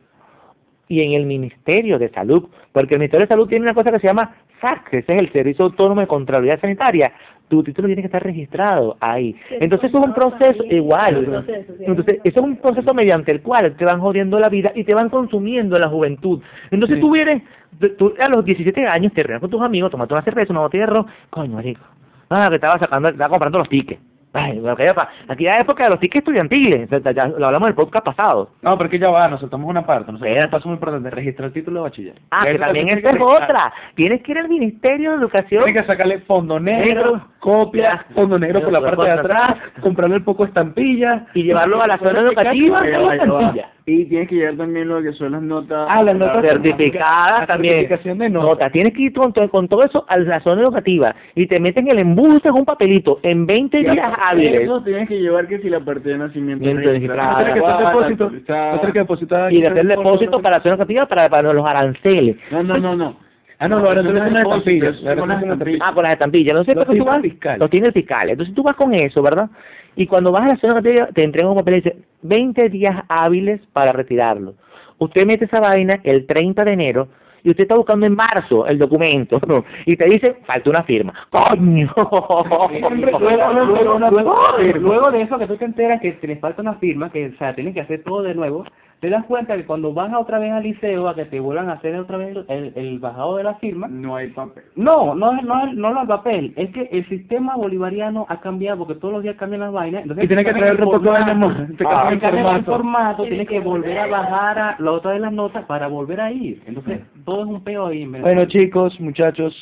y 0.88 1.02
en 1.02 1.14
el 1.14 1.26
Ministerio 1.28 2.00
de 2.00 2.10
Salud, 2.10 2.50
porque 2.72 2.96
el 2.96 3.00
Ministerio 3.00 3.26
de 3.26 3.30
Salud 3.30 3.48
tiene 3.48 3.66
una 3.66 3.74
cosa 3.76 3.92
que 3.92 4.00
se 4.00 4.08
llama 4.08 4.36
SAC, 4.62 4.90
que 4.90 4.98
ese 5.00 5.16
es 5.16 5.22
el 5.22 5.32
Servicio 5.32 5.66
Autónomo 5.66 6.02
de 6.02 6.08
Contraloría 6.08 6.60
Sanitaria. 6.60 7.12
Tu 7.48 7.62
título 7.64 7.88
tiene 7.88 8.02
que 8.02 8.08
estar 8.08 8.24
registrado 8.24 8.98
ahí. 9.00 9.36
Entonces 9.52 9.90
eso 9.90 10.00
es 10.00 10.06
un 10.06 10.14
proceso 10.16 10.64
igual. 10.66 11.18
un 11.20 11.26
proceso, 11.26 11.74
sí, 11.78 11.84
Entonces 11.86 12.20
eso 12.24 12.40
es 12.40 12.44
un 12.46 12.56
proceso 12.58 12.94
mediante 12.94 13.32
el 13.32 13.42
cual 13.42 13.76
te 13.76 13.86
van 13.86 14.00
jodiendo 14.02 14.40
la 14.40 14.50
vida 14.50 14.72
y 14.74 14.84
te 14.84 14.96
van 14.96 15.10
consumiendo 15.10 15.78
la 15.78 15.88
juventud. 15.88 16.42
Entonces 16.72 16.96
Sí. 16.98 17.02
tú 17.02 17.12
vienes, 17.12 17.44
tú- 17.98 18.14
a 18.20 18.30
los 18.30 18.44
17 18.44 18.88
años 18.88 19.14
te 19.14 19.22
reúnes 19.22 19.42
con 19.42 19.50
tus 19.52 19.62
amigos, 19.62 19.92
tomaste 19.92 20.14
una 20.16 20.24
cerveza, 20.24 20.54
una 20.54 20.62
botella 20.62 20.86
de 20.88 20.92
arroz, 20.92 21.06
coño, 21.30 21.54
marico. 21.54 21.82
Ah, 22.32 22.48
que 22.50 22.56
estaba 22.56 22.80
sacando, 22.80 23.10
estaba 23.10 23.30
comprando 23.30 23.60
los 23.60 23.70
tickets. 23.70 24.02
Ay, 24.36 24.62
pa- 24.94 25.10
aquella 25.28 25.58
época 25.60 25.84
de 25.84 25.90
los 25.92 26.00
tickets 26.00 26.20
estudiantiles, 26.20 26.90
ya 26.90 27.28
lo 27.28 27.46
hablamos 27.46 27.68
del 27.68 27.76
podcast 27.76 28.06
pasado. 28.06 28.50
No, 28.62 28.78
pero 28.78 28.90
que 28.90 29.00
ya 29.00 29.10
va, 29.10 29.28
nos 29.28 29.40
saltamos 29.40 29.70
una 29.70 29.86
parte. 29.86 30.12
Nos 30.12 30.20
saltamos 30.22 30.46
un 30.46 30.52
paso 30.52 30.68
muy 30.70 30.76
importante, 30.76 31.10
registrar 31.10 31.48
el 31.48 31.54
título 31.54 31.80
de 31.80 31.84
bachiller. 31.90 32.16
Ah, 32.32 32.44
que 32.44 32.58
también 32.60 32.90
esa 32.90 33.10
es 33.10 33.22
otra. 33.22 33.74
Tienes 33.96 34.22
que 34.24 34.32
ir 34.32 34.38
al 34.40 34.50
Ministerio 34.50 35.12
de 35.12 35.18
Educación. 35.18 35.64
Tiene 35.64 35.82
que 35.82 35.88
sacarle 35.88 36.20
fondo 36.20 36.60
negro, 36.60 37.22
copia, 37.40 38.06
fondo 38.14 38.38
negro 38.40 38.62
por 38.62 38.72
la 38.72 38.82
parte 38.82 39.06
de 39.06 39.12
atrás, 39.12 39.54
comprarle 39.82 40.16
el 40.16 40.24
poco 40.24 40.46
estampillas 40.46 41.24
Y 41.34 41.44
llevarlo 41.44 41.82
a 41.82 41.88
la 41.88 41.98
zona 41.98 42.20
educativa. 42.22 42.82
Y 43.88 44.06
tienes 44.06 44.28
que 44.28 44.36
llevar 44.36 44.58
también 44.58 44.88
lo 44.88 45.00
que 45.04 45.14
son 45.14 45.34
las 45.34 45.44
notas. 45.44 45.88
Ah, 45.92 46.02
las 46.02 46.16
notas 46.16 46.44
certificadas 46.44 47.42
La 47.42 47.46
también. 47.46 47.76
certificación 47.76 48.18
de 48.18 48.30
notas. 48.30 48.72
Tienes 48.72 48.94
que 48.94 49.04
ir 49.04 49.14
con, 49.14 49.32
con 49.32 49.68
todo 49.68 49.84
eso 49.84 50.06
a 50.08 50.18
la 50.18 50.40
zona 50.40 50.64
educativa 50.64 51.16
y 51.36 51.46
te 51.46 51.60
meten 51.60 51.88
el 51.92 52.00
embuste 52.00 52.50
en 52.50 52.56
un 52.56 52.66
papelito 52.66 53.20
en 53.22 53.46
20 53.46 53.80
Y 53.80 53.84
días 53.84 54.08
hábiles. 54.24 54.62
Eso 54.62 54.82
tienes 54.82 55.08
que 55.08 55.22
llevar 55.22 55.48
que 55.48 55.60
si 55.60 55.70
la 55.70 55.82
parte 55.82 56.10
de 56.10 56.18
nacimiento 56.18 56.66
registrada, 56.66 57.54
que 57.54 57.60
depósito. 57.60 58.32
Y 59.52 59.64
hacer 59.64 59.86
depósito 59.86 60.42
para 60.42 60.58
la 60.58 60.64
zona 60.64 60.76
educativa 60.76 61.06
para, 61.06 61.30
para 61.30 61.54
los 61.54 61.66
aranceles. 61.70 62.38
No, 62.50 62.64
no, 62.64 62.80
no, 62.80 62.96
no. 62.96 63.25
Ah, 63.60 63.68
no, 63.68 63.78
ahora 63.78 64.02
eso 64.02 64.10
son 64.10 64.34
las 64.34 64.44
estampillas. 64.44 64.96
Ah, 65.06 65.94
con 65.94 66.04
las 66.04 66.14
estampillas. 66.14 66.58
Entonces, 66.58 66.76
pues, 66.76 66.98
tú 66.98 67.06
vas, 67.06 67.22
fiscal. 67.22 67.60
Los 67.60 67.70
tiene 67.70 67.88
el 67.88 67.94
fiscal. 67.94 68.30
Entonces 68.30 68.54
tú 68.54 68.64
vas 68.64 68.76
con 68.76 68.94
eso, 68.94 69.22
¿verdad? 69.22 69.50
Y 69.96 70.08
cuando 70.08 70.32
vas 70.32 70.44
a 70.44 70.48
la 70.50 70.58
zona 70.58 70.74
educativa 70.74 71.08
te 71.14 71.24
entregan 71.24 71.52
un 71.52 71.58
papel 71.58 71.76
y 71.76 71.78
dice 71.78 71.98
20 72.24 72.70
días 72.70 73.04
hábiles 73.08 73.62
para 73.72 73.94
retirarlo. 73.94 74.56
Usted 74.98 75.26
mete 75.26 75.46
esa 75.46 75.60
vaina 75.60 76.00
el 76.04 76.26
30 76.26 76.66
de 76.66 76.74
enero 76.74 77.08
y 77.46 77.52
usted 77.52 77.64
está 77.64 77.76
buscando 77.76 78.06
en 78.08 78.16
marzo 78.16 78.66
el 78.66 78.80
documento 78.80 79.40
y 79.86 79.96
te 79.96 80.06
dice, 80.06 80.38
falta 80.48 80.70
una 80.70 80.84
firma. 80.84 81.14
¡Coño! 81.30 81.94
Luego, 84.80 85.12
de 85.12 85.22
eso 85.22 85.38
que 85.38 85.46
tú 85.46 85.56
te 85.56 85.66
enteras 85.66 86.02
que 86.02 86.14
te 86.14 86.28
les 86.28 86.40
falta 86.40 86.64
una 86.64 86.74
firma, 86.76 87.12
que 87.12 87.28
o 87.28 87.38
sea, 87.38 87.54
tienes 87.54 87.76
que 87.76 87.82
hacer 87.82 88.02
todo 88.04 88.24
de 88.24 88.34
nuevo, 88.34 88.66
te 89.06 89.12
das 89.12 89.26
cuenta 89.26 89.56
que 89.56 89.66
cuando 89.68 89.94
vas 89.94 90.12
a 90.12 90.18
otra 90.18 90.40
vez 90.40 90.52
al 90.52 90.64
liceo 90.64 91.08
a 91.08 91.14
que 91.14 91.26
te 91.26 91.40
vuelvan 91.40 91.70
a 91.70 91.74
hacer 91.74 91.96
otra 91.96 92.18
vez 92.18 92.36
el, 92.48 92.74
el 92.76 92.98
bajado 92.98 93.38
de 93.38 93.44
la 93.44 93.54
firma, 93.56 93.88
No 93.88 94.16
hay 94.16 94.30
papel. 94.30 94.64
no, 94.76 95.14
no 95.14 95.38
es 95.38 95.44
no, 95.44 95.68
es- 95.68 95.76
no 95.76 95.94
lo 95.94 96.00
al 96.00 96.08
papel, 96.08 96.54
es 96.56 96.72
que 96.72 96.90
el 96.92 97.08
sistema 97.08 97.56
bolivariano 97.56 98.26
ha 98.30 98.40
cambiado 98.42 98.80
porque 98.80 98.96
todos 98.96 99.14
los 99.14 99.22
días 99.24 99.36
cambian 99.36 99.62
las 99.62 99.72
vainas, 99.72 100.02
entonces 100.02 100.26
Y 100.26 100.28
tienes 100.28 100.46
que 100.46 100.54
traer 100.54 100.72
otro 100.74 100.86
poco 100.86 101.12
de 101.14 101.36
más, 101.36 101.68
te 101.78 101.86
Ah, 101.86 101.90
cambian 101.94 102.14
el 102.14 102.20
cambian 102.20 102.46
el 102.46 102.64
formato. 102.64 102.72
formato, 102.72 103.24
tienes 103.26 103.48
que 103.48 103.60
volver 103.60 104.00
a 104.00 104.08
bajar 104.08 104.58
a 104.60 104.76
la 104.80 104.92
otra 104.92 105.12
de 105.12 105.20
las 105.20 105.32
notas 105.32 105.66
para 105.66 105.86
volver 105.88 106.20
a 106.22 106.32
ir, 106.32 106.64
entonces 106.66 107.02
todo 107.26 107.42
es 107.42 107.48
un 107.48 107.64
peo 107.64 107.86
ahí. 107.86 108.06
Bueno, 108.08 108.46
chicos, 108.46 109.00
muchachos, 109.00 109.54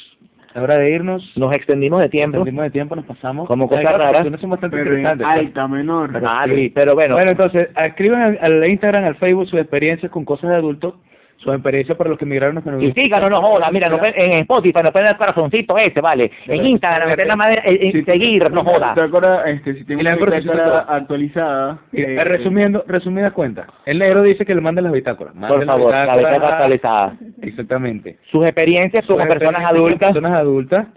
es 0.55 0.61
hora 0.61 0.77
de 0.77 0.91
irnos. 0.91 1.31
Nos 1.35 1.55
extendimos 1.55 2.01
de 2.01 2.09
tiempo. 2.09 2.39
Perdimos 2.39 2.63
de 2.65 2.71
tiempo, 2.71 2.95
nos 2.95 3.05
pasamos. 3.05 3.47
Como 3.47 3.67
cosas 3.67 3.83
rara. 3.85 4.23
que 4.23 4.29
no 4.29 4.37
son 4.37 4.51
bastante 4.51 4.77
Pero 4.77 4.97
interesantes. 4.97 5.27
alta 5.27 5.67
menor. 5.67 6.11
Ah, 6.25 6.45
sí, 6.47 6.71
pero 6.73 6.93
bueno. 6.95 7.15
Bueno, 7.15 7.31
entonces, 7.31 7.69
escriban 7.75 8.21
al, 8.21 8.39
al 8.41 8.69
Instagram, 8.69 9.03
al 9.05 9.15
Facebook, 9.15 9.47
sus 9.47 9.59
experiencias 9.59 10.11
con 10.11 10.25
cosas 10.25 10.49
de 10.51 10.55
adultos, 10.57 10.95
sus 11.43 11.53
experiencias 11.53 11.97
para 11.97 12.09
los 12.09 12.17
que 12.17 12.25
emigraron 12.25 12.57
a 12.57 12.83
Y 12.83 12.91
síganos, 12.93 13.29
no 13.29 13.41
joda, 13.41 13.67
mira, 13.71 13.89
nos 13.89 13.99
pueden- 13.99 14.15
en 14.17 14.33
Spotify 14.39 14.79
nos 14.81 14.91
pueden 14.91 15.07
dar 15.07 15.17
corazoncito 15.17 15.75
ese, 15.77 15.99
vale. 16.01 16.31
En 16.47 16.65
Instagram, 16.65 17.09
meter 17.09 17.27
la 17.27 17.35
madre, 17.35 17.61
en, 17.65 18.05
seguir, 18.05 18.49
no 18.51 18.63
joda. 18.63 18.93
¿Te 18.93 19.01
acuerdas? 19.01 19.47
Este, 19.47 19.73
si 19.75 19.83
tengo 19.85 20.01
la 20.03 20.15
bitácora 20.15 20.79
actualizada. 20.87 21.79
Mira, 21.91 22.21
eh, 22.21 22.23
resumiendo, 22.23 22.83
resumidas 22.87 23.33
cuentas. 23.33 23.67
El 23.85 23.99
negro 23.99 24.21
dice 24.23 24.45
que 24.45 24.55
le 24.55 24.61
manden 24.61 24.85
las 24.85 24.93
bitácoras. 24.93 25.33
Por 25.35 25.65
favor, 25.65 25.91
la 25.91 26.01
actualizada. 26.13 27.17
Exactamente. 27.41 28.17
Sus 28.31 28.45
experiencias 28.45 29.05
como 29.05 29.19
Sus 29.19 29.27
personas 29.29 29.63
con 29.69 29.75
adultas, 29.77 30.11
Personas 30.13 30.39
adultas. 30.39 30.87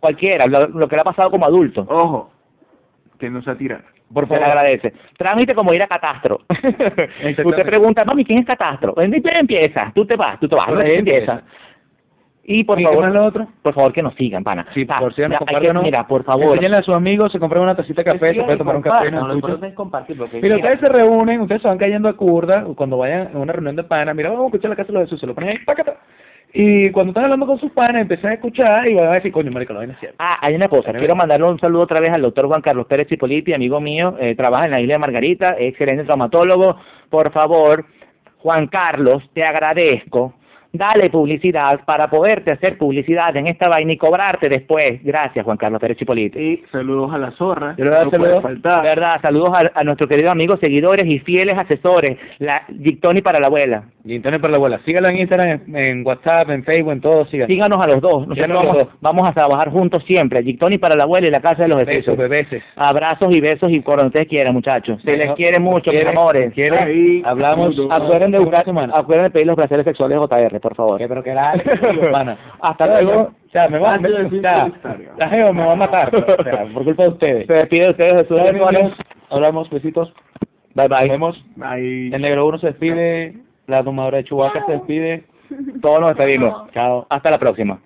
cualquiera, 0.00 0.46
lo, 0.46 0.66
lo 0.68 0.88
que 0.88 0.96
le 0.96 1.00
ha 1.00 1.04
pasado 1.04 1.30
como 1.30 1.46
adulto. 1.46 1.86
Ojo, 1.88 2.30
que 3.18 3.30
no 3.30 3.42
se 3.42 3.50
atiran. 3.50 3.82
Por 4.12 4.26
Se 4.26 4.34
le 4.34 4.40
favor. 4.40 4.56
agradece. 4.56 4.92
Trámite 5.16 5.54
como 5.54 5.72
ir 5.72 5.82
a 5.82 5.86
Catastro. 5.86 6.40
Usted 7.44 7.64
pregunta, 7.64 8.04
mami, 8.04 8.24
¿quién 8.24 8.40
es 8.40 8.46
Catastro? 8.46 8.94
¿En 9.00 9.10
qué 9.12 9.22
empieza? 9.38 9.92
Tú 9.94 10.04
te 10.04 10.16
vas, 10.16 10.38
tú 10.40 10.48
te 10.48 10.56
vas, 10.56 10.68
no 10.68 10.80
empieza. 10.80 11.42
Y 12.42 12.64
por 12.64 12.80
¿Y 12.80 12.82
qué 12.84 12.88
favor, 12.88 13.10
lo 13.12 13.24
otro? 13.26 13.46
por 13.62 13.74
favor 13.74 13.92
que 13.92 14.02
nos 14.02 14.14
sigan, 14.14 14.42
pana. 14.42 14.66
Sí, 14.74 14.84
Ah, 14.88 14.96
por 14.98 15.14
compártanos. 15.14 15.82
Mira, 15.84 16.06
por 16.08 16.24
favor. 16.24 16.54
Enséñenle 16.56 16.78
a 16.78 16.82
sus 16.82 16.96
amigos, 16.96 17.30
se 17.30 17.38
compran 17.38 17.62
una 17.62 17.76
tacita 17.76 18.02
de 18.02 18.12
café, 18.12 18.34
se 18.34 18.42
puede 18.42 18.56
tomar 18.56 18.76
un 18.76 18.82
café. 18.82 19.08
importante 19.08 19.68
es 19.68 19.74
compartir 19.74 20.16
porque 20.18 20.40
Mira, 20.40 20.56
ustedes 20.56 20.80
se 20.80 20.86
reúnen, 20.86 21.42
ustedes 21.42 21.62
se 21.62 21.68
van 21.68 21.78
cayendo 21.78 22.08
a 22.08 22.14
curda, 22.16 22.64
cuando 22.74 22.98
vayan 22.98 23.30
a 23.34 23.38
una 23.38 23.52
reunión 23.52 23.76
de 23.76 23.84
panas, 23.84 24.16
mira, 24.16 24.30
vamos 24.30 24.44
a 24.44 24.46
escuchar 24.48 24.70
la 24.70 24.76
casa 24.76 24.88
de 24.88 24.94
los 24.94 25.02
Jesús, 25.04 25.20
se 25.20 25.26
lo 25.28 25.34
ponen 25.34 25.50
ahí, 25.50 25.58
pácata. 25.64 25.96
Y 26.52 26.90
cuando 26.90 27.10
están 27.10 27.24
hablando 27.24 27.46
con 27.46 27.60
sus 27.60 27.70
panas, 27.70 28.02
empiezan 28.02 28.32
a 28.32 28.34
escuchar 28.34 28.88
y 28.88 28.94
van 28.94 29.08
a 29.08 29.12
decir, 29.12 29.30
coño, 29.30 29.52
marico, 29.52 29.72
la 29.72 29.80
vaina 29.80 29.96
cierta. 30.00 30.16
Ah, 30.18 30.38
hay 30.40 30.54
una 30.54 30.68
cosa, 30.68 30.92
quiero 30.92 31.14
mandarle 31.14 31.46
un 31.46 31.60
saludo 31.60 31.82
otra 31.82 32.00
vez 32.00 32.12
al 32.12 32.22
doctor 32.22 32.46
Juan 32.46 32.60
Carlos 32.60 32.86
Pérez 32.86 33.06
Chipoliti, 33.06 33.52
amigo 33.52 33.80
mío, 33.80 34.16
eh, 34.18 34.34
trabaja 34.34 34.64
en 34.64 34.72
la 34.72 34.80
isla 34.80 34.94
de 34.94 34.98
Margarita, 34.98 35.56
es 35.58 35.68
excelente 35.70 36.04
traumatólogo. 36.04 36.76
Por 37.08 37.30
favor, 37.32 37.84
Juan 38.38 38.66
Carlos, 38.66 39.22
te 39.32 39.44
agradezco. 39.44 40.34
Dale 40.72 41.10
publicidad 41.10 41.80
para 41.84 42.08
poderte 42.08 42.52
hacer 42.52 42.78
publicidad 42.78 43.36
en 43.36 43.48
esta 43.48 43.68
vaina 43.68 43.92
y 43.92 43.96
cobrarte 43.96 44.48
después. 44.48 45.02
Gracias, 45.02 45.44
Juan 45.44 45.56
Carlos 45.56 45.80
Pérez 45.80 45.96
Chipoliti. 45.98 46.38
Y 46.38 46.62
saludos 46.70 47.12
a 47.12 47.18
la 47.18 47.32
zorra. 47.32 47.74
Dar 47.76 48.04
no 48.04 48.10
puede 48.10 48.24
saludos. 48.24 48.42
faltar. 48.42 48.82
verdad, 48.84 49.20
saludos 49.20 49.50
a, 49.56 49.80
a 49.80 49.82
nuestros 49.84 50.08
queridos 50.08 50.30
amigos, 50.30 50.60
seguidores 50.62 51.06
y 51.06 51.18
fieles 51.18 51.56
asesores, 51.58 52.16
la 52.38 52.62
Dictoni 52.68 53.20
para 53.20 53.40
la 53.40 53.48
abuela. 53.48 53.82
Y 54.04 54.16
Antonio 54.16 54.40
para 54.40 54.52
la 54.52 54.56
abuela, 54.56 54.80
sígalo 54.86 55.08
en 55.08 55.18
Instagram, 55.18 55.60
en, 55.66 55.76
en 55.76 56.06
WhatsApp, 56.06 56.48
en 56.50 56.64
Facebook, 56.64 56.92
en 56.92 57.00
todo. 57.00 57.26
Síganos 57.26 57.82
a 57.84 57.86
los 57.86 58.00
dos, 58.00 58.26
nosotros 58.28 58.48
los 58.48 58.58
vamos, 58.58 58.76
dos. 58.78 58.88
vamos 59.00 59.28
a 59.28 59.32
trabajar 59.32 59.70
juntos 59.70 60.02
siempre, 60.06 60.40
Dictoni 60.40 60.78
para 60.78 60.94
la 60.96 61.02
abuela 61.04 61.26
y 61.26 61.30
la 61.30 61.40
casa 61.40 61.64
de 61.64 61.68
los 61.68 61.84
Besos, 61.84 62.16
bebeses. 62.16 62.62
Abrazos 62.76 63.34
y 63.36 63.40
besos 63.40 63.70
y 63.70 63.80
cuando 63.80 64.06
ustedes 64.06 64.28
quieran, 64.28 64.54
muchachos. 64.54 65.02
Se 65.04 65.16
les 65.16 65.32
quiere 65.32 65.58
mucho, 65.60 65.90
mis 65.90 66.00
Quieren- 66.00 66.16
amores. 66.16 66.54
quieren- 66.54 66.78
Ahí, 66.82 67.22
hablamos, 67.26 67.74
saludos. 67.74 67.90
Acuerden 68.00 68.30
de 68.30 68.38
buscar, 68.38 68.64
acuerden 68.94 69.24
de 69.24 69.30
pedir 69.30 69.46
los 69.48 69.56
placeres 69.56 69.84
sexuales 69.84 70.18
de 70.18 70.26
JR, 70.26 70.59
por 70.60 70.74
favor. 70.74 70.98
pero 70.98 71.22
que 71.22 71.30
era 71.30 71.54
pana. 72.12 72.38
Hasta 72.60 72.86
luego. 72.86 73.20
O 73.22 73.50
sea, 73.52 73.68
me 73.68 73.78
va, 73.78 73.98
sea, 73.98 74.08
de 74.08 74.72
la 75.18 75.28
Geo 75.28 75.52
me 75.52 75.66
va 75.66 75.72
a 75.72 75.76
matar. 75.76 76.14
O 76.14 76.42
sea, 76.44 76.66
por 76.72 76.84
culpa 76.84 77.02
de 77.02 77.08
ustedes. 77.08 77.46
Se 77.46 77.52
despide 77.54 77.84
de 77.86 77.90
ustedes, 77.90 78.12
Jesús. 78.22 78.38
Nos 78.38 78.52
vemos, 78.52 78.92
hablamos, 79.28 79.70
besitos. 79.70 80.12
Bye 80.74 80.88
Nos 80.88 81.00
bye. 81.00 81.08
vemos. 81.10 81.44
Ahí. 81.60 82.10
El 82.12 82.22
negro 82.22 82.46
uno 82.46 82.58
se 82.58 82.68
despide, 82.68 83.34
la 83.66 83.82
tomadora 83.82 84.18
de 84.18 84.24
Chubaca 84.24 84.64
se 84.66 84.72
despide. 84.72 85.24
Todos 85.82 86.00
nos 86.00 86.16
despedimos. 86.16 86.70
Chao. 86.72 87.06
Hasta 87.10 87.30
la 87.32 87.38
próxima. 87.38 87.80